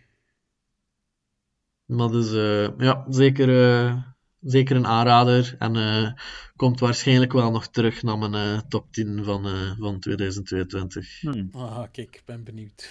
Maar 1.85 2.09
dus, 2.09 2.33
eh, 2.33 2.77
ja, 2.77 3.05
zeker, 3.09 3.49
eh, 3.61 3.95
zeker 4.41 4.75
een 4.75 4.87
aanrader. 4.87 5.55
En 5.59 5.75
eh, 5.75 6.11
komt 6.55 6.79
waarschijnlijk 6.79 7.33
wel 7.33 7.51
nog 7.51 7.67
terug 7.67 8.03
naar 8.03 8.17
mijn 8.17 8.33
eh, 8.33 8.59
top 8.67 8.91
10 8.91 9.23
van, 9.23 9.45
eh, 9.45 9.71
van 9.79 9.99
2022. 9.99 11.19
Hmm. 11.21 11.49
Ah, 11.51 11.83
kijk, 11.91 12.15
ik 12.15 12.21
ben 12.25 12.43
benieuwd. 12.43 12.89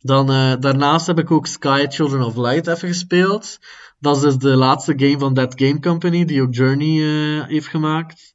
Dan, 0.00 0.30
eh, 0.30 0.54
daarnaast 0.60 1.06
heb 1.06 1.18
ik 1.18 1.30
ook 1.30 1.46
Sky 1.46 1.86
Children 1.88 2.22
of 2.22 2.36
Light 2.36 2.66
even 2.66 2.88
gespeeld. 2.88 3.58
Dat 4.00 4.16
is 4.16 4.22
dus 4.22 4.36
de 4.36 4.56
laatste 4.56 4.92
game 4.96 5.18
van 5.18 5.34
That 5.34 5.54
Game 5.56 5.80
Company, 5.80 6.24
die 6.24 6.42
ook 6.42 6.54
Journey 6.54 6.96
eh, 6.98 7.46
heeft 7.46 7.66
gemaakt. 7.66 8.34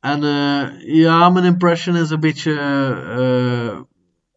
En 0.00 0.24
eh, 0.24 0.94
ja, 0.94 1.28
mijn 1.28 1.44
impression 1.44 1.96
is 1.96 2.10
een 2.10 2.20
beetje 2.20 2.58
eh, 3.18 3.80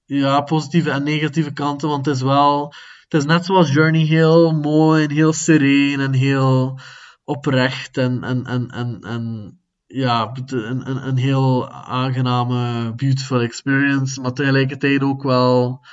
ja, 0.05 0.41
positieve 0.41 0.91
en 0.91 1.03
negatieve 1.03 1.53
kanten, 1.53 1.89
want 1.89 2.05
het 2.05 2.15
is 2.15 2.21
wel, 2.21 2.73
het 3.03 3.13
is 3.21 3.25
net 3.25 3.45
zoals 3.45 3.73
Journey 3.73 4.05
heel 4.05 4.51
mooi 4.51 5.03
en 5.03 5.11
heel 5.11 5.33
sereen 5.33 5.99
en 5.99 6.13
heel 6.13 6.79
oprecht 7.23 7.97
en, 7.97 8.23
en, 8.23 8.45
en, 8.45 8.69
en, 8.69 8.99
en 9.01 9.57
ja, 9.87 10.31
een, 10.45 10.89
een, 10.89 11.07
een 11.07 11.17
heel 11.17 11.69
aangename, 11.69 12.93
beautiful 12.95 13.41
experience, 13.41 14.21
maar 14.21 14.33
tegelijkertijd 14.33 15.01
ook 15.01 15.23
wel 15.23 15.85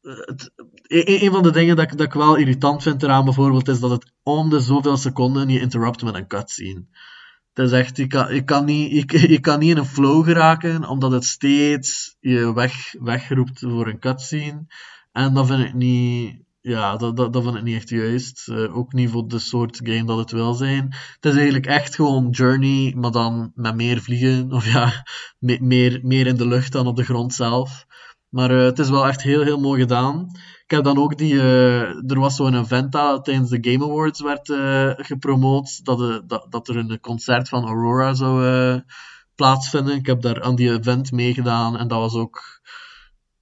het, 0.00 0.52
een, 0.92 1.24
een 1.24 1.30
van 1.30 1.42
de 1.42 1.50
dingen 1.50 1.76
dat 1.76 1.92
ik, 1.92 1.98
dat 1.98 2.12
wel 2.12 2.36
irritant 2.36 2.82
vind 2.82 3.02
eraan 3.02 3.24
bijvoorbeeld, 3.24 3.68
is 3.68 3.80
dat 3.80 3.90
het 3.90 4.12
om 4.22 4.50
de 4.50 4.60
zoveel 4.60 4.96
seconden 4.96 5.48
je 5.48 5.60
interrupt 5.60 6.02
met 6.02 6.14
een 6.14 6.26
cutscene. 6.26 6.84
Het 7.52 7.66
is 7.66 7.72
echt, 7.72 7.96
je 7.96 8.06
kan, 8.06 8.34
je 8.34 8.44
kan, 8.44 8.64
niet, 8.64 9.10
je, 9.30 9.40
kan 9.40 9.58
niet 9.58 9.70
in 9.70 9.76
een 9.76 9.84
flow 9.84 10.24
geraken, 10.24 10.88
omdat 10.88 11.12
het 11.12 11.24
steeds 11.24 12.16
je 12.20 12.54
weg, 12.54 12.94
wegroept 13.00 13.58
voor 13.58 13.88
een 13.88 13.98
cutscene. 13.98 14.66
En 15.12 15.34
dat 15.34 15.46
vind 15.46 15.64
ik 15.64 15.74
niet, 15.74 16.42
ja, 16.60 16.96
dat, 16.96 17.16
dat, 17.16 17.32
dat 17.32 17.42
vind 17.42 17.56
ik 17.56 17.62
niet 17.62 17.76
echt 17.76 17.88
juist. 17.88 18.48
Eh, 18.48 18.76
ook 18.76 18.92
niet 18.92 19.10
voor 19.10 19.28
de 19.28 19.38
soort 19.38 19.80
game 19.82 20.04
dat 20.04 20.18
het 20.18 20.30
wil 20.30 20.54
zijn. 20.54 20.84
Het 21.14 21.24
is 21.24 21.34
eigenlijk 21.34 21.66
echt 21.66 21.94
gewoon 21.94 22.30
Journey, 22.30 22.94
maar 22.96 23.10
dan 23.10 23.52
met 23.54 23.74
meer 23.74 24.00
vliegen. 24.00 24.52
Of 24.52 24.72
ja, 24.72 25.04
me- 25.38 25.58
meer, 25.60 26.00
meer 26.02 26.26
in 26.26 26.36
de 26.36 26.46
lucht 26.46 26.72
dan 26.72 26.86
op 26.86 26.96
de 26.96 27.04
grond 27.04 27.34
zelf. 27.34 27.86
Maar 28.28 28.50
eh, 28.50 28.64
het 28.64 28.78
is 28.78 28.88
wel 28.90 29.06
echt 29.06 29.22
heel, 29.22 29.42
heel 29.42 29.60
mooi 29.60 29.80
gedaan. 29.80 30.30
Ik 30.72 30.78
heb 30.78 30.86
dan 30.86 31.04
ook 31.04 31.18
die... 31.18 31.40
eh, 31.40 32.10
er 32.10 32.18
was 32.18 32.36
zo'n 32.36 32.54
event 32.54 32.92
dat 32.92 33.24
tijdens 33.24 33.50
de 33.50 33.58
Game 33.60 33.84
Awards 33.84 34.20
werd 34.20 34.50
eh, 34.50 34.90
gepromoot. 34.96 35.84
Dat, 35.84 36.00
eh, 36.00 36.16
dat, 36.26 36.46
dat 36.50 36.68
er 36.68 36.76
een 36.76 37.00
concert 37.00 37.48
van 37.48 37.64
Aurora 37.64 38.14
zou 38.14 38.80
plaatsvinden. 39.34 39.94
Ik 39.94 40.06
heb 40.06 40.20
daar 40.20 40.42
aan 40.42 40.54
die 40.54 40.72
event 40.72 41.12
meegedaan. 41.12 41.78
En 41.78 41.88
dat 41.88 41.98
was 41.98 42.14
ook 42.14 42.60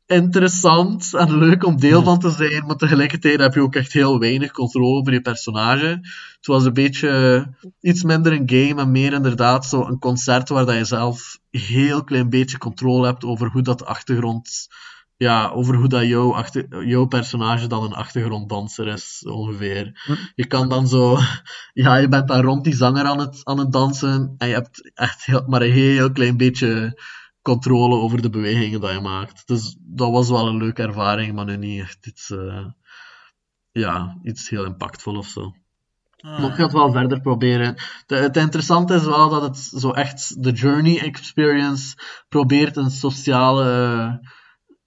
interessant 0.06 1.14
en 1.14 1.38
leuk 1.38 1.64
om 1.64 1.80
deel 1.80 2.02
van 2.02 2.18
te 2.18 2.30
zijn. 2.30 2.66
Maar 2.66 2.76
tegelijkertijd 2.76 3.40
heb 3.40 3.54
je 3.54 3.62
ook 3.62 3.74
echt 3.74 3.92
heel 3.92 4.18
weinig 4.18 4.50
controle 4.50 4.98
over 4.98 5.12
je 5.12 5.20
personage. 5.20 5.98
Het 6.36 6.46
was 6.46 6.64
een 6.64 6.72
beetje 6.72 7.46
iets 7.80 8.02
minder 8.02 8.32
een 8.32 8.50
game 8.50 8.80
en 8.80 8.90
meer 8.90 9.12
inderdaad 9.12 9.66
zo 9.66 9.84
een 9.84 9.98
concert 9.98 10.48
waar 10.48 10.66
dat 10.66 10.76
je 10.76 10.84
zelf 10.84 11.38
een 11.50 11.60
heel 11.60 12.04
klein 12.04 12.30
beetje 12.30 12.58
controle 12.58 13.06
hebt 13.06 13.24
over 13.24 13.50
hoe 13.50 13.62
dat 13.62 13.78
de 13.78 13.84
achtergrond 13.84 14.68
ja, 15.20 15.48
over 15.48 15.74
hoe 15.74 15.88
dat 15.88 16.06
jouw, 16.06 16.34
achter, 16.34 16.86
jouw 16.86 17.04
personage 17.06 17.66
dan 17.66 17.82
een 17.82 17.92
achtergronddanser 17.92 18.86
is, 18.86 19.22
ongeveer. 19.28 20.02
Je 20.34 20.46
kan 20.46 20.68
dan 20.68 20.88
zo... 20.88 21.18
Ja, 21.72 21.96
je 21.96 22.08
bent 22.08 22.28
dan 22.28 22.40
rond 22.40 22.64
die 22.64 22.74
zanger 22.74 23.04
aan 23.04 23.18
het, 23.18 23.40
aan 23.44 23.58
het 23.58 23.72
dansen 23.72 24.34
en 24.38 24.48
je 24.48 24.54
hebt 24.54 24.90
echt 24.94 25.24
heel, 25.24 25.44
maar 25.46 25.62
een 25.62 25.72
heel 25.72 26.12
klein 26.12 26.36
beetje 26.36 27.00
controle 27.42 27.94
over 27.96 28.22
de 28.22 28.30
bewegingen 28.30 28.80
dat 28.80 28.92
je 28.92 29.00
maakt. 29.00 29.46
Dus 29.46 29.76
dat 29.80 30.10
was 30.10 30.28
wel 30.28 30.46
een 30.48 30.56
leuke 30.56 30.82
ervaring, 30.82 31.34
maar 31.34 31.44
nu 31.44 31.56
niet 31.56 31.80
echt 31.80 32.06
iets... 32.06 32.30
eh, 32.30 32.66
ja, 33.72 34.18
iets 34.22 34.48
heel 34.48 34.64
impactvol 34.64 35.16
of 35.16 35.26
zo. 35.26 35.54
Ah, 36.16 36.38
Maar 36.38 36.50
ik 36.50 36.54
ga 36.56 36.62
het 36.62 36.72
wel 36.72 36.92
verder 36.92 37.20
proberen. 37.20 37.74
De, 38.06 38.14
het 38.16 38.36
interessante 38.36 38.94
is 38.94 39.04
wel 39.04 39.28
dat 39.28 39.42
het 39.42 39.58
zo 39.58 39.90
echt 39.90 40.42
de 40.42 40.52
journey 40.52 41.00
experience 41.00 41.96
probeert 42.28 42.76
een 42.76 42.90
sociale. 42.90 44.20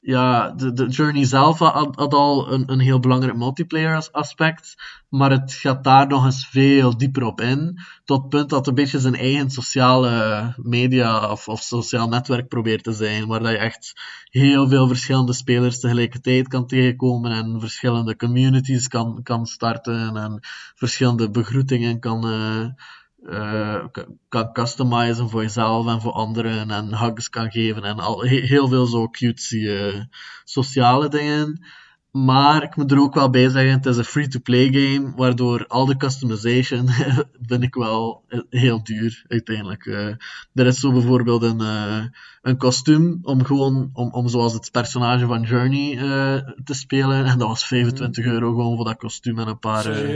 Ja, 0.06 0.52
de, 0.52 0.74
de 0.74 0.88
journey 0.88 1.26
zelf 1.26 1.60
had, 1.60 2.14
al 2.14 2.52
een, 2.52 2.72
een 2.72 2.80
heel 2.80 3.00
belangrijk 3.00 3.38
multiplayer 3.38 3.96
as- 3.96 4.12
aspect, 4.12 4.76
maar 5.10 5.32
het 5.32 5.54
gaat 5.54 5.84
daar 5.84 6.08
nog 6.08 6.26
eens 6.26 6.48
veel 6.48 6.98
dieper 6.98 7.24
op 7.24 7.42
in, 7.42 7.80
tot 8.06 8.30
punt 8.30 8.50
dat 8.50 8.60
het 8.60 8.68
een 8.68 8.76
beetje 8.76 9.00
zijn 9.00 9.16
eigen 9.16 9.50
sociale 9.50 10.54
media 10.58 11.32
of, 11.32 11.48
of 11.48 11.62
sociaal 11.62 12.08
netwerk 12.08 12.48
probeert 12.48 12.84
te 12.84 12.92
zijn, 12.94 13.28
waar 13.28 13.40
dat 13.40 13.52
je 13.52 13.58
echt 13.58 13.94
heel 14.26 14.68
veel 14.68 14.88
verschillende 14.88 15.34
spelers 15.34 15.80
tegelijkertijd 15.80 16.48
kan 16.48 16.68
tegenkomen 16.68 17.32
en 17.32 17.60
verschillende 17.60 18.16
communities 18.16 18.88
kan, 18.88 19.20
kan 19.24 19.46
starten 19.46 20.18
en 20.18 20.40
verschillende 20.76 21.30
begroetingen 21.30 22.00
kan, 22.00 22.28
eh, 22.28 22.84
eh, 23.30 23.86
ka- 23.92 24.08
kan 24.30 24.54
customizen 24.54 25.30
voor 25.30 25.42
jezelf 25.42 25.88
en 25.88 26.02
voor 26.02 26.12
anderen 26.12 26.72
en 26.72 26.98
hugs 26.98 27.30
kan 27.30 27.52
geven 27.52 27.84
en 27.84 28.00
al, 28.00 28.22
he- 28.24 28.46
heel 28.46 28.68
veel 28.68 28.86
zo 28.86 29.08
cutesy 29.10 29.68
eh, 29.68 30.02
sociale 30.44 31.10
dingen. 31.10 31.66
Maar 32.14 32.64
ik 32.64 32.76
moet 32.76 32.92
er 32.92 33.00
ook 33.00 33.14
wel 33.14 33.30
bij 33.30 33.50
zeggen, 33.50 33.72
het 33.72 33.86
is 33.86 33.98
een 33.98 34.04
free-to-play 34.04 34.72
game, 34.72 35.14
waardoor 35.16 35.68
al 35.68 35.86
de 35.86 35.98
customization 35.98 36.90
vind 37.48 37.64
ik 37.64 37.76
wel 37.76 38.24
heel 38.50 38.84
duur 38.84 39.26
uiteindelijk. 39.28 39.86
Eh, 39.86 40.08
er 40.54 40.66
is 40.66 40.80
zo 40.80 40.92
bijvoorbeeld 40.92 41.42
een, 41.42 41.62
eh, 41.62 42.04
een 42.42 42.58
kostuum 42.58 43.20
om 43.22 43.44
gewoon, 43.44 43.90
om, 43.94 44.12
om 44.12 44.28
zoals 44.28 44.54
het 44.54 44.72
personage 44.72 45.26
van 45.26 45.42
Journey 45.42 45.98
eh, 45.98 46.50
te 46.64 46.74
spelen. 46.74 47.26
En 47.26 47.38
dat 47.38 47.48
was 47.48 47.66
25 47.66 48.26
euro 48.26 48.50
gewoon 48.50 48.76
voor 48.76 48.86
dat 48.86 48.98
kostuum 48.98 49.40
en 49.40 49.48
een 49.48 49.60
paar, 49.60 50.10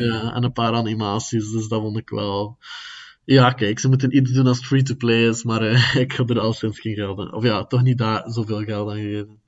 ja, 0.00 0.34
en 0.34 0.44
een 0.44 0.52
paar 0.52 0.74
animaties. 0.74 1.50
Dus 1.50 1.68
dat 1.68 1.80
vond 1.80 1.98
ik 1.98 2.08
wel... 2.08 2.58
Ja, 3.24 3.50
kijk, 3.50 3.78
ze 3.78 3.88
moeten 3.88 4.16
iets 4.16 4.32
doen 4.32 4.46
als 4.46 4.66
free-to-play 4.66 5.28
is, 5.28 5.44
maar 5.44 5.62
ik 6.04 6.12
heb 6.12 6.30
er 6.30 6.40
al 6.40 6.52
sinds 6.52 6.80
geen 6.80 6.94
geld 6.94 7.18
aan. 7.18 7.32
Of 7.32 7.44
ja, 7.44 7.64
toch 7.64 7.82
niet 7.82 7.98
daar 7.98 8.22
zoveel 8.30 8.62
geld 8.62 8.90
aan 8.90 8.96
gegeven. 8.96 9.41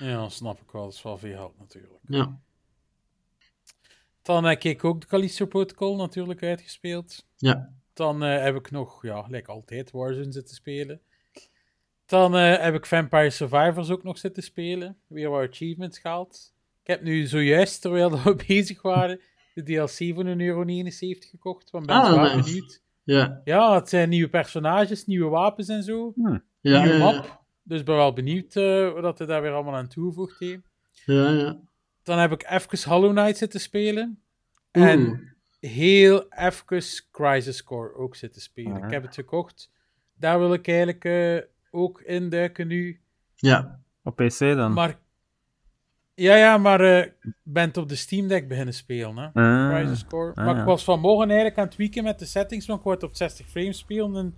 Ja, 0.00 0.28
snap 0.28 0.60
ik 0.60 0.70
wel. 0.70 0.82
Dat 0.84 0.92
is 0.92 1.02
wel 1.02 1.18
veel 1.18 1.34
geld 1.36 1.58
natuurlijk. 1.58 2.00
Ja. 2.08 2.38
Dan 4.22 4.44
heb 4.44 4.62
ik 4.62 4.84
ook 4.84 5.00
de 5.00 5.06
Callisto 5.06 5.46
Protocol 5.46 5.96
natuurlijk 5.96 6.42
uitgespeeld. 6.42 7.26
Ja. 7.36 7.72
Dan 7.92 8.24
eh, 8.24 8.42
heb 8.42 8.54
ik 8.56 8.70
nog, 8.70 9.02
ja, 9.02 9.24
lijkt 9.28 9.48
altijd 9.48 9.90
Warzone 9.90 10.32
zitten 10.32 10.54
spelen. 10.54 11.00
Dan 12.06 12.36
eh, 12.36 12.58
heb 12.62 12.74
ik 12.74 12.86
Vampire 12.86 13.30
Survivors 13.30 13.90
ook 13.90 14.02
nog 14.02 14.18
zitten 14.18 14.42
spelen. 14.42 14.96
Weer 15.06 15.30
wat 15.30 15.48
achievements 15.48 15.98
gehaald. 15.98 16.52
Ik 16.82 16.86
heb 16.86 17.02
nu 17.02 17.26
zojuist, 17.26 17.80
terwijl 17.80 18.22
we 18.22 18.34
bezig 18.46 18.82
waren, 18.82 19.20
de 19.54 19.62
DLC 19.62 20.14
voor 20.14 20.24
een 20.26 20.40
euro 20.40 20.62
79 20.64 21.30
gekocht. 21.30 21.70
Want 21.70 21.86
ben 21.86 21.96
Ah, 21.96 22.10
wel 22.14 22.22
nice. 22.22 22.42
benieuwd. 22.42 22.82
Ja. 23.02 23.40
Ja, 23.44 23.74
het 23.74 23.88
zijn 23.88 24.08
nieuwe 24.08 24.28
personages, 24.30 25.06
nieuwe 25.06 25.30
wapens 25.30 25.68
en 25.68 25.82
zo. 25.82 26.12
Ja, 26.16 26.42
nieuwe 26.60 26.88
ja, 26.88 26.98
map. 26.98 27.39
Dus 27.70 27.80
ik 27.80 27.84
ben 27.84 27.96
wel 27.96 28.12
benieuwd 28.12 28.56
eh, 28.56 29.00
wat 29.00 29.18
hij 29.18 29.26
daar 29.26 29.42
weer 29.42 29.52
allemaal 29.52 29.74
aan 29.74 29.88
toegevoegd 29.88 30.38
heeft. 30.38 30.60
ja, 31.04 31.28
ja. 31.30 31.58
Dan 32.02 32.18
heb 32.18 32.32
ik 32.32 32.50
even 32.50 32.90
Hollow 32.90 33.10
Knight 33.10 33.36
zitten 33.36 33.60
spelen. 33.60 34.22
Oeh. 34.72 34.88
En 34.90 35.32
heel 35.60 36.26
even 36.28 36.64
Crisis 37.10 37.64
Core 37.64 37.94
ook 37.94 38.16
zitten 38.16 38.42
spelen. 38.42 38.76
Ah. 38.76 38.84
Ik 38.84 38.90
heb 38.90 39.02
het 39.02 39.14
gekocht. 39.14 39.70
Daar 40.14 40.38
wil 40.38 40.52
ik 40.52 40.68
eigenlijk 40.68 41.04
eh, 41.04 41.38
ook 41.70 42.00
induiken 42.00 42.66
nu. 42.66 43.00
Ja. 43.36 43.80
Op 44.02 44.16
PC 44.16 44.38
dan? 44.38 44.72
Maar... 44.72 44.98
Ja, 46.14 46.36
ja, 46.36 46.58
maar 46.58 46.80
eh, 46.80 46.98
ik 46.98 47.34
ben 47.42 47.66
het 47.66 47.76
op 47.76 47.88
de 47.88 47.96
Steam 47.96 48.28
Deck 48.28 48.48
beginnen 48.48 48.74
spelen, 48.74 49.16
hè. 49.16 49.30
Ah, 49.32 49.74
Crisis 49.74 50.06
Core. 50.06 50.34
ah, 50.34 50.44
maar 50.44 50.54
ja. 50.54 50.60
ik 50.60 50.66
was 50.66 50.84
vanmorgen 50.84 51.28
eigenlijk 51.28 51.58
aan 51.58 51.64
het 51.64 51.74
tweaken 51.74 52.04
met 52.04 52.18
de 52.18 52.24
settings, 52.24 52.66
want 52.66 52.78
ik 52.78 52.84
wou 52.84 52.96
het 52.96 53.04
op 53.04 53.16
60 53.16 53.48
frames 53.48 53.78
spelen. 53.78 54.16
En 54.16 54.36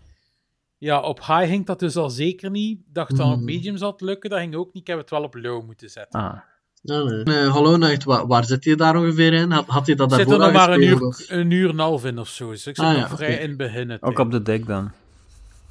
ja, 0.83 1.01
op 1.01 1.19
high 1.19 1.47
ging 1.47 1.67
dat 1.67 1.79
dus 1.79 1.97
al 1.97 2.11
zeker 2.11 2.51
niet. 2.51 2.79
Ik 2.79 2.85
dacht 2.95 3.17
dan 3.17 3.31
op 3.31 3.37
Mhm. 3.37 3.45
medium 3.45 3.77
zal 3.77 3.91
het 3.91 4.01
lukken, 4.01 4.31
dat 4.31 4.39
ging 4.39 4.55
ook 4.55 4.73
niet. 4.73 4.83
Ik 4.83 4.87
heb 4.89 4.99
het 4.99 5.11
wel 5.11 5.23
op 5.23 5.35
low 5.35 5.65
moeten 5.67 5.91
zetten. 5.91 6.21
ah. 6.21 6.39
Ja, 6.85 7.03
nee. 7.03 7.23
Eh, 7.25 7.53
Hollow 7.53 7.75
Knight, 7.83 8.05
waar, 8.05 8.27
waar 8.27 8.45
zit 8.45 8.65
je 8.65 8.77
daar 8.77 8.97
ongeveer 8.97 9.33
in? 9.33 9.51
Had, 9.51 9.67
had 9.67 9.87
je 9.87 9.95
dat 9.97 10.11
Ik 10.13 10.19
zit 10.19 10.29
daarvoor 10.29 10.47
er 10.47 10.53
nog 10.53 10.67
maar 10.67 10.77
een 10.77 10.83
uur, 10.83 11.07
of? 11.07 11.31
een 11.31 11.51
uur 11.51 11.65
en 11.69 11.75
een 11.75 11.79
half 11.81 12.05
in 12.05 12.19
of 12.19 12.29
zo. 12.29 12.51
Dus 12.51 12.67
ik 12.67 12.77
zit 12.77 12.85
Ah, 12.85 12.93
nog 12.93 13.01
ja, 13.11 13.17
vrij 13.17 13.35
in 13.39 13.49
het 13.49 13.57
begin. 13.57 13.97
Ook 14.03 14.19
op 14.19 14.31
de 14.31 14.43
deck 14.43 14.67
dan. 14.67 14.91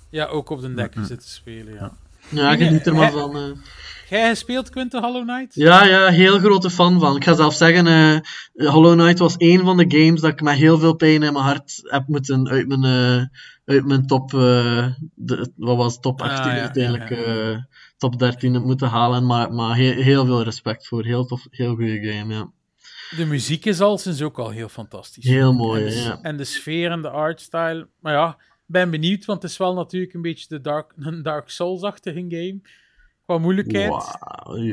Ja, 0.10 0.26
ook 0.26 0.50
op 0.50 0.62
de 0.62 0.74
deck 0.74 0.96
Mhm. 0.96 1.06
zitten 1.06 1.30
spelen, 1.30 1.74
ja. 1.74 1.80
Ja, 1.80 1.92
geniet 2.36 2.86
er 2.88 2.96
maar 2.96 3.12
van. 3.12 3.36
eh. 3.38 3.44
Jij 4.10 4.30
gespeeld, 4.30 4.70
Quinten, 4.70 5.04
Hollow 5.04 5.28
Knight? 5.28 5.56
Ja, 5.56 5.86
ja, 5.86 6.08
heel 6.08 6.40
grote 6.40 6.70
fan 6.70 7.00
van. 7.00 7.16
Ik 7.16 7.24
ga 7.24 7.34
zelf 7.36 7.54
zeggen, 7.56 7.88
eh, 7.88 8.70
Hollow 8.70 9.00
Knight 9.00 9.20
was 9.20 9.38
één 9.38 9.60
van 9.66 9.78
de 9.78 9.86
games 9.88 10.22
dat 10.22 10.32
ik 10.32 10.42
met 10.42 10.56
heel 10.56 10.80
veel 10.80 10.96
pijn 10.96 11.24
in 11.24 11.34
mijn 11.34 11.46
hart 11.46 11.80
heb 11.84 12.08
moeten 12.08 12.50
uit 12.50 12.68
mijn, 12.68 12.84
eh, 12.84 13.26
uit 13.76 13.86
mijn 13.86 14.08
top, 14.08 14.30
de, 14.30 15.52
wat 15.56 15.78
was 15.78 15.94
het, 15.94 16.02
top 16.02 16.22
Ah, 16.22 16.30
18 16.30 16.52
ja, 16.56 16.62
uiteindelijk, 16.62 17.10
ja, 17.10 17.34
ja. 17.50 17.68
top 17.98 18.20
13 18.20 18.54
heb 18.54 18.64
moeten 18.64 18.88
halen. 18.88 19.26
Maar, 19.26 19.54
maar 19.54 19.76
heel, 19.76 19.94
heel 19.94 20.26
veel 20.26 20.44
respect 20.44 20.88
voor. 20.88 21.06
Heel 21.06 21.26
tof, 21.26 21.48
heel 21.50 21.76
goede 21.76 22.02
game, 22.12 22.34
ja. 22.34 22.52
De 23.18 23.26
muziek 23.26 23.66
is 23.66 23.82
al 23.82 23.98
sinds 23.98 24.22
ook 24.22 24.40
al 24.40 24.50
heel 24.50 24.70
fantastisch. 24.70 25.26
Heel 25.26 25.54
mooi, 25.54 25.84
en 25.84 25.90
de, 25.90 25.96
ja. 26.02 26.20
En 26.22 26.38
de 26.38 26.44
sfeer 26.44 26.92
en 26.92 27.02
de 27.02 27.10
artstyle. 27.10 27.88
Maar 28.00 28.14
ja, 28.14 28.38
ben 28.72 28.90
benieuwd, 28.90 29.26
want 29.26 29.42
het 29.42 29.52
is 29.52 29.58
wel 29.58 29.74
natuurlijk 29.74 30.14
een 30.14 30.22
beetje 30.22 30.46
de 30.48 30.62
Dark, 30.62 30.94
een 30.98 31.22
Dark 31.24 31.50
Souls-achtige 31.50 32.26
game. 32.30 32.62
Qua 33.26 33.38
moeilijkheid. 33.38 34.18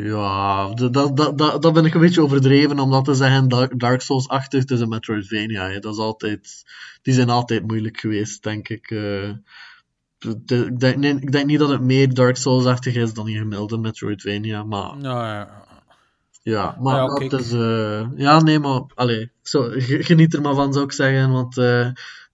Ja, 0.05 0.69
dat, 0.75 0.93
dat, 0.93 1.17
dat, 1.39 1.63
dat, 1.63 1.73
ben 1.73 1.85
ik 1.85 1.95
een 1.95 2.01
beetje 2.01 2.23
overdreven 2.23 2.79
om 2.79 2.91
dat 2.91 3.05
te 3.05 3.15
zeggen. 3.15 3.49
Dark, 3.49 3.79
Dark 3.79 4.01
Souls-achtig, 4.01 4.61
het 4.61 4.71
is 4.71 4.81
een 4.81 4.89
Metroidvania. 4.89 5.69
hè. 5.69 5.79
Dat 5.79 5.93
is 5.93 5.99
altijd, 6.01 6.65
die 7.03 7.15
zijn 7.15 7.31
altijd 7.31 7.67
moeilijk 7.67 8.01
geweest, 8.01 8.43
denk 8.43 8.69
ik. 8.69 8.91
eh. 8.91 9.31
De- 10.19 10.67
ik, 10.67 10.81
denk, 10.81 10.97
nee, 10.97 11.15
ik 11.21 11.33
denk 11.33 11.47
niet 11.47 11.59
dat 11.59 11.69
het 11.69 11.81
meer 11.81 12.15
Dark 12.15 12.37
Souls-achtig 12.37 12.95
is 12.95 13.15
dan 13.15 13.27
je 13.27 13.39
gemiddelde 13.39 13.79
Metroidvania, 13.79 14.65
maar 14.65 14.97
Nou, 14.97 15.27
ja. 15.27 15.65
ja, 16.43 16.77
maar 16.81 16.97
Ja, 16.97 17.29
dat 17.29 17.41
is... 17.41 17.53
eh, 17.53 18.07
ja, 18.17 18.43
nee, 18.43 18.59
maar... 18.59 18.83
Allee, 18.95 19.31
zo, 19.43 19.63
ge- 19.71 20.03
geniet 20.03 20.35
er 20.35 20.41
maar 20.41 20.55
van, 20.55 20.73
zou 20.73 20.85
ik 20.85 20.93
zeggen, 20.93 21.31
want... 21.31 21.57
eh, 21.59 21.89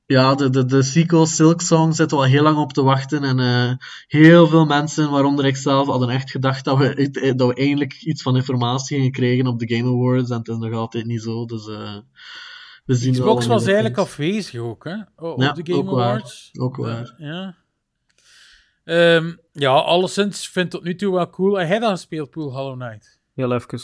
ja, 0.06 0.34
de, 0.34 0.50
de, 0.50 0.64
de 0.64 0.82
sequel 0.82 1.26
Silk 1.26 1.60
Song 1.60 1.92
zitten 1.92 2.16
we 2.18 2.22
al 2.24 2.30
heel 2.30 2.42
lang 2.42 2.56
op 2.56 2.72
te 2.72 2.82
wachten. 2.82 3.24
En 3.24 3.38
eh, 3.40 3.72
heel 4.06 4.46
veel 4.48 4.64
mensen, 4.66 5.10
waaronder 5.10 5.44
ik 5.44 5.56
zelf, 5.56 5.86
hadden 5.86 6.08
echt 6.08 6.30
gedacht 6.30 6.64
dat 6.64 6.78
we, 6.78 6.94
eh, 6.94 7.32
dat 7.36 7.48
we 7.48 7.54
eindelijk 7.54 8.02
iets 8.02 8.22
van 8.22 8.36
informatie 8.36 8.96
gingen 8.96 9.12
krijgen 9.12 9.46
op 9.46 9.58
de 9.58 9.74
Game 9.76 9.88
Awards. 9.88 10.30
En 10.30 10.38
het 10.38 10.48
is 10.48 10.56
nog 10.56 10.72
altijd 10.72 11.04
niet 11.06 11.22
zo. 11.22 11.44
Dus 11.44 11.66
eh, 11.68 11.96
we 12.84 12.94
zien 12.94 13.12
wel 13.12 13.22
Xbox 13.22 13.46
was 13.46 13.64
eigenlijk 13.66 13.98
afwezig 13.98 14.60
ook, 14.60 14.84
hè? 14.84 14.94
o- 15.16 15.30
Op 15.30 15.40
Ja, 15.40 15.52
de 15.52 15.62
Game 15.64 15.78
ook 15.78 15.90
waar. 15.90 16.08
Awards. 16.08 16.50
Ook 16.58 16.76
waar. 16.76 17.14
Ja. 17.18 17.54
Ehm, 18.84 19.32
ja, 19.52 19.70
alleszins 19.70 20.48
vind 20.48 20.64
ik 20.66 20.70
tot 20.72 20.82
nu 20.82 20.94
toe 20.94 21.14
wel 21.14 21.30
cool. 21.30 21.58
Heb 21.58 21.68
jij 21.68 21.78
dat 21.78 21.90
gespeeld, 21.90 22.30
Pool 22.30 22.52
Hollow 22.56 22.80
Knight? 22.80 23.20
Heel 23.34 23.52
even. 23.52 23.78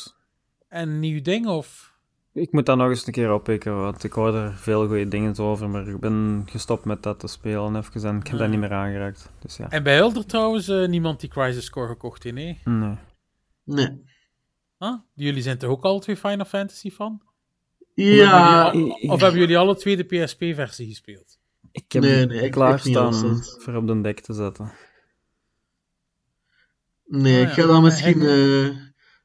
En 0.68 0.98
nieuw 1.00 1.22
ding, 1.22 1.46
of... 1.46 1.89
Ik 2.32 2.52
moet 2.52 2.66
dat 2.66 2.76
nog 2.76 2.88
eens 2.88 3.06
een 3.06 3.12
keer 3.12 3.32
oppikken, 3.32 3.76
want 3.80 4.04
ik 4.04 4.12
hoor 4.12 4.34
er 4.34 4.56
veel 4.56 4.86
goede 4.86 5.08
dingen 5.08 5.38
over, 5.38 5.70
maar 5.70 5.88
ik 5.88 6.00
ben 6.00 6.42
gestopt 6.46 6.84
met 6.84 7.02
dat 7.02 7.20
te 7.20 7.26
spelen 7.26 7.76
even 7.76 8.02
en 8.02 8.16
ik 8.18 8.26
heb 8.26 8.38
dat 8.38 8.48
niet 8.48 8.58
meer 8.58 8.72
aangeraakt. 8.72 9.30
Dus 9.38 9.56
ja, 9.56 9.70
En 9.70 9.82
bij 9.82 9.98
Elder 9.98 10.26
trouwens, 10.26 10.68
eh, 10.68 10.88
niemand 10.88 11.20
die 11.20 11.28
Crisis 11.30 11.70
Core 11.70 11.86
gekocht 11.88 12.22
heeft, 12.22 12.34
nee? 12.36 12.60
nee. 12.64 12.96
Nee. 13.64 14.02
Huh? 14.78 14.94
Jullie 15.14 15.42
zijn 15.42 15.58
toch 15.58 15.70
ook 15.70 15.84
alle 15.84 16.00
twee 16.00 16.16
Final 16.16 16.44
Fantasy 16.44 16.90
van? 16.90 17.22
Ja, 17.94 18.66
Of 18.66 18.72
hebben 18.72 18.80
jullie, 18.88 19.10
of 19.10 19.20
hebben 19.20 19.40
jullie 19.40 19.58
alle 19.58 19.76
twee 19.76 19.96
de 19.96 20.04
PSP-versie 20.04 20.88
gespeeld? 20.88 21.38
Ik 21.72 21.92
heb 21.92 22.02
Nee, 22.02 22.26
nee, 22.26 22.48
klaarstaan 22.50 23.42
voor 23.58 23.74
op 23.74 23.86
de 23.86 24.00
deck 24.00 24.20
te 24.20 24.32
zetten. 24.32 24.72
nee, 27.06 27.34
Ah, 27.44 27.50
ik 27.50 27.56
ja. 27.56 27.62
ga 27.62 27.66
dat 27.68 27.82
misschien 27.82 28.22
eh, 28.22 28.76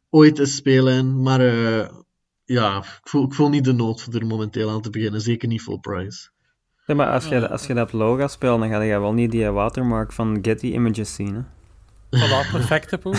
ooit 0.10 0.40
eens 0.40 0.56
spelen. 0.56 1.22
Maar 1.22 1.40
eh, 1.40 1.90
ja, 2.46 2.78
ik 2.78 3.00
voel, 3.04 3.26
ik 3.26 3.34
voel 3.34 3.50
niet 3.50 3.64
de 3.64 3.74
nood 3.74 4.08
er 4.14 4.26
momenteel 4.26 4.70
aan 4.70 4.82
te 4.82 4.90
beginnen. 4.90 5.22
Zeker 5.22 5.48
niet 5.48 5.62
full 5.62 5.80
price. 5.80 6.30
Maar 6.86 7.12
als 7.12 7.28
je, 7.28 7.50
als 7.50 7.68
je 7.68 7.74
dat 7.74 7.94
low 7.94 8.20
gaat 8.20 8.32
spelen, 8.32 8.60
dan 8.60 8.70
ga 8.70 8.82
je 8.82 9.00
wel 9.00 9.14
niet 9.14 9.32
die 9.32 9.50
watermark 9.50 10.12
van 10.14 10.40
Getty 10.42 10.68
Images 10.68 11.14
zien. 11.16 11.36
Hè? 11.36 11.42
Voilà, 12.20 12.52
perfect, 12.52 12.92
hè, 12.92 12.98
Poel. 12.98 13.14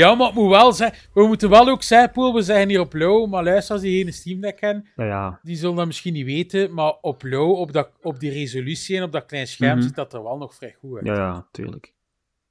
ja, 0.00 0.14
maar 0.14 0.26
het 0.26 0.34
moet 0.36 0.50
wel 0.50 0.72
zijn... 0.72 0.92
We 1.14 1.26
moeten 1.26 1.50
wel 1.50 1.68
ook 1.68 1.82
zeggen, 1.82 2.10
Poel, 2.10 2.34
we 2.34 2.42
zeggen 2.42 2.68
hier 2.68 2.80
op 2.80 2.94
low, 2.94 3.30
maar 3.30 3.44
luister, 3.44 3.72
als 3.74 3.82
die 3.82 4.02
geen 4.04 4.12
Steam 4.12 4.40
Deck 4.40 4.60
hebben, 4.60 4.86
Nou 4.96 5.08
ja, 5.08 5.40
die 5.42 5.56
zullen 5.56 5.76
dat 5.76 5.86
misschien 5.86 6.12
niet 6.12 6.24
weten, 6.26 6.74
maar 6.74 6.92
op 7.00 7.22
low, 7.22 7.50
op, 7.58 7.72
dat, 7.72 7.90
op 8.02 8.20
die 8.20 8.30
resolutie 8.30 8.96
en 8.96 9.02
op 9.02 9.12
dat 9.12 9.26
klein 9.26 9.46
scherm, 9.46 9.76
Mhm. 9.78 9.86
ziet 9.86 9.94
dat 9.94 10.12
er 10.12 10.22
wel 10.22 10.36
nog 10.36 10.54
vrij 10.54 10.76
goed 10.80 10.96
uit. 10.96 11.06
ja, 11.06 11.14
ja, 11.14 11.46
tuurlijk. 11.52 11.94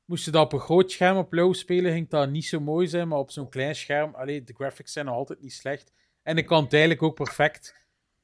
Moest 0.09 0.25
je 0.25 0.31
dat 0.31 0.43
op 0.45 0.53
een 0.53 0.59
groot 0.59 0.91
scherm 0.91 1.17
op 1.17 1.33
low 1.33 1.53
spelen, 1.53 1.91
ging 1.91 2.09
dat 2.09 2.29
niet 2.29 2.45
zo 2.45 2.59
mooi 2.59 2.87
zijn, 2.87 3.07
maar 3.07 3.17
op 3.19 3.31
zo'n 3.31 3.49
klein 3.49 3.75
scherm, 3.75 4.15
allee, 4.15 4.43
de 4.43 4.53
graphics 4.53 4.93
zijn 4.93 5.05
nog 5.05 5.15
altijd 5.15 5.41
niet 5.41 5.53
slecht. 5.53 5.91
En 6.23 6.37
ik 6.37 6.45
kan 6.45 6.63
het 6.63 6.71
eigenlijk 6.73 7.03
ook 7.03 7.15
perfect 7.15 7.75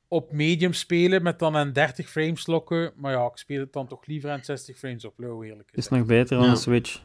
op 0.08 0.32
medium 0.32 0.74
spelen, 0.74 1.24
met 1.24 1.40
dan 1.40 1.56
een 1.56 1.74
30 1.74 2.10
frames 2.10 2.48
lokken, 2.48 2.92
maar 2.96 3.12
ja, 3.12 3.26
ik 3.26 3.38
speel 3.38 3.60
het 3.60 3.74
dan 3.74 3.88
toch 3.88 4.06
liever 4.06 4.30
aan 4.30 4.44
60 4.44 4.78
frames 4.78 5.06
op 5.06 5.14
low, 5.20 5.44
eerlijk 5.44 5.70
Is 5.72 5.74
gezegd. 5.84 5.96
nog 5.96 6.06
beter 6.06 6.36
dan 6.38 6.46
Ja. 6.46 6.52
een 6.52 6.58
Switch. 6.58 7.02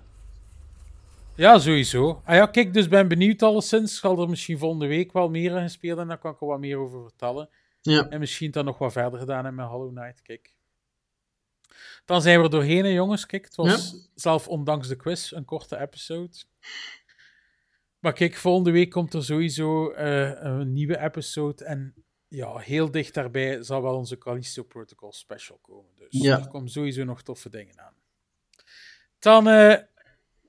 Ja, 1.34 1.58
sowieso. 1.58 2.22
Ah 2.24 2.34
ja, 2.34 2.46
kijk, 2.46 2.72
dus 2.74 2.88
ben 2.88 3.08
benieuwd 3.08 3.42
alleszins. 3.42 3.92
Ik 3.92 3.98
zal 3.98 4.20
er 4.22 4.28
misschien 4.28 4.58
volgende 4.58 4.86
week 4.86 5.12
wel 5.12 5.30
meer 5.30 5.56
in 5.56 5.62
gespeeld 5.62 5.98
en 5.98 6.08
daar 6.08 6.18
kan 6.18 6.32
ik 6.32 6.40
er 6.40 6.46
wat 6.46 6.58
meer 6.60 6.76
over 6.78 7.02
vertellen. 7.02 7.48
Ja. 7.80 8.08
En 8.08 8.18
misschien 8.18 8.50
dan 8.50 8.64
nog 8.64 8.78
wat 8.78 8.92
verder 8.92 9.18
gedaan 9.20 9.44
hebben 9.44 9.54
met 9.64 9.66
Hollow 9.72 9.96
Knight, 9.96 10.22
kijk. 10.22 10.54
Dan 12.04 12.22
zijn 12.22 12.38
we 12.38 12.44
er 12.44 12.50
doorheen, 12.50 12.84
hè, 12.84 12.90
jongens. 12.90 13.26
Kijk, 13.26 13.44
het 13.44 13.54
was 13.56 13.94
zelf 14.14 14.48
ondanks 14.48 14.88
de 14.88 14.96
quiz 14.96 15.32
een 15.32 15.44
korte 15.44 15.78
episode. 15.80 16.42
Maar 17.98 18.12
kijk, 18.12 18.34
volgende 18.36 18.70
week 18.70 18.90
komt 18.90 19.14
er 19.14 19.24
sowieso 19.24 19.90
eh, 19.90 20.32
een 20.42 20.72
nieuwe 20.72 20.98
episode. 20.98 21.64
En 21.64 21.94
ja, 22.28 22.56
heel 22.58 22.90
dicht 22.90 23.14
daarbij 23.14 23.62
zal 23.62 23.82
wel 23.82 23.96
onze 23.96 24.18
Callisto 24.18 24.62
Protocol 24.62 25.12
special 25.12 25.58
komen. 25.58 25.90
Dus 25.96 26.06
Ja. 26.10 26.38
er 26.38 26.48
komen 26.48 26.68
sowieso 26.70 27.04
nog 27.04 27.22
toffe 27.22 27.48
dingen 27.50 27.80
aan. 27.80 27.94
Dan 29.18 29.48
eh, 29.48 29.76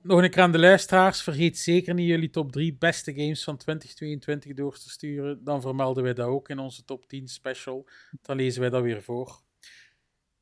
nog 0.02 0.22
een 0.22 0.30
keer 0.30 0.44
aan 0.44 0.52
de 0.52 0.60
luisteraars. 0.60 1.22
Vergeet 1.22 1.58
zeker 1.58 1.94
niet 1.94 2.08
jullie 2.08 2.30
top 2.30 2.52
3 2.52 2.76
beste 2.78 3.14
games 3.14 3.44
van 3.44 3.58
2022 3.58 4.54
door 4.54 4.78
te 4.78 4.90
sturen. 4.90 5.44
Dan 5.44 5.62
vermelden 5.62 6.04
wij 6.04 6.14
dat 6.14 6.28
ook 6.28 6.50
in 6.50 6.60
onze 6.60 6.86
top 6.86 7.08
10 7.08 7.28
special. 7.28 7.88
Dan 8.22 8.36
lezen 8.36 8.62
wij 8.62 8.70
dat 8.70 8.82
weer 8.84 9.02
voor. 9.04 9.42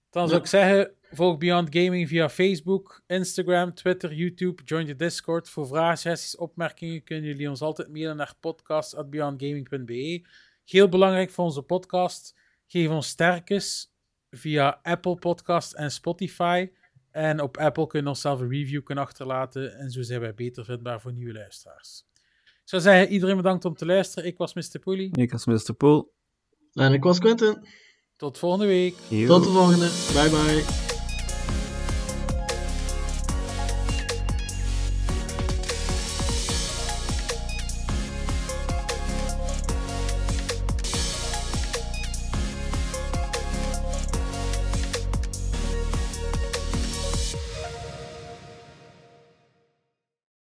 Dan 0.09 0.27
zou 0.27 0.39
ik 0.41 0.47
zeggen, 0.47 0.91
volg 1.11 1.37
Beyond 1.37 1.75
Gaming 1.75 2.07
via 2.07 2.29
Facebook, 2.29 3.01
Instagram, 3.07 3.73
Twitter, 3.73 4.13
YouTube. 4.13 4.63
Join 4.63 4.85
de 4.85 4.95
Discord. 4.95 5.49
Voor 5.49 5.67
vragen, 5.67 5.97
suggesties, 5.97 6.35
opmerkingen 6.35 7.03
kunnen 7.03 7.25
jullie 7.25 7.49
ons 7.49 7.61
altijd 7.61 7.89
mailen 7.89 8.15
naar 8.15 8.33
podcast.beyondgaming.be. 8.39 10.25
Heel 10.65 10.89
belangrijk 10.89 11.29
voor 11.29 11.45
onze 11.45 11.61
podcast. 11.61 12.35
Geef 12.67 12.89
ons 12.89 13.07
sterkes 13.07 13.93
via 14.29 14.79
Apple 14.83 15.15
Podcast 15.15 15.73
en 15.73 15.91
Spotify. 15.91 16.69
En 17.11 17.41
op 17.41 17.57
Apple 17.57 17.87
kun 17.87 18.01
je 18.01 18.07
ons 18.07 18.21
zelf 18.21 18.39
een 18.39 18.49
review 18.49 18.83
kunnen 18.83 19.03
achterlaten. 19.03 19.77
En 19.77 19.89
zo 19.89 20.01
zijn 20.01 20.19
wij 20.19 20.33
beter 20.33 20.65
vindbaar 20.65 21.01
voor 21.01 21.13
nieuwe 21.13 21.33
luisteraars. 21.33 22.05
Ik 22.43 22.75
zou 22.75 22.81
zeggen, 22.81 23.13
iedereen 23.13 23.35
bedankt 23.35 23.65
om 23.65 23.75
te 23.75 23.85
luisteren. 23.85 24.29
Ik 24.29 24.37
was 24.37 24.53
Mr. 24.53 24.79
Poelie. 24.79 25.17
Ik 25.17 25.31
als 25.31 25.45
Mr. 25.45 25.73
Pool. 25.73 26.13
En 26.73 26.93
ik 26.93 27.03
was 27.03 27.19
Quentin. 27.19 27.67
Tot 28.19 28.37
volgende 28.37 28.65
week. 28.65 28.95
Yo. 29.07 29.27
Tot 29.27 29.43
de 29.43 29.49
volgende. 29.49 29.89
Bye 30.13 30.29
bye. 30.29 30.88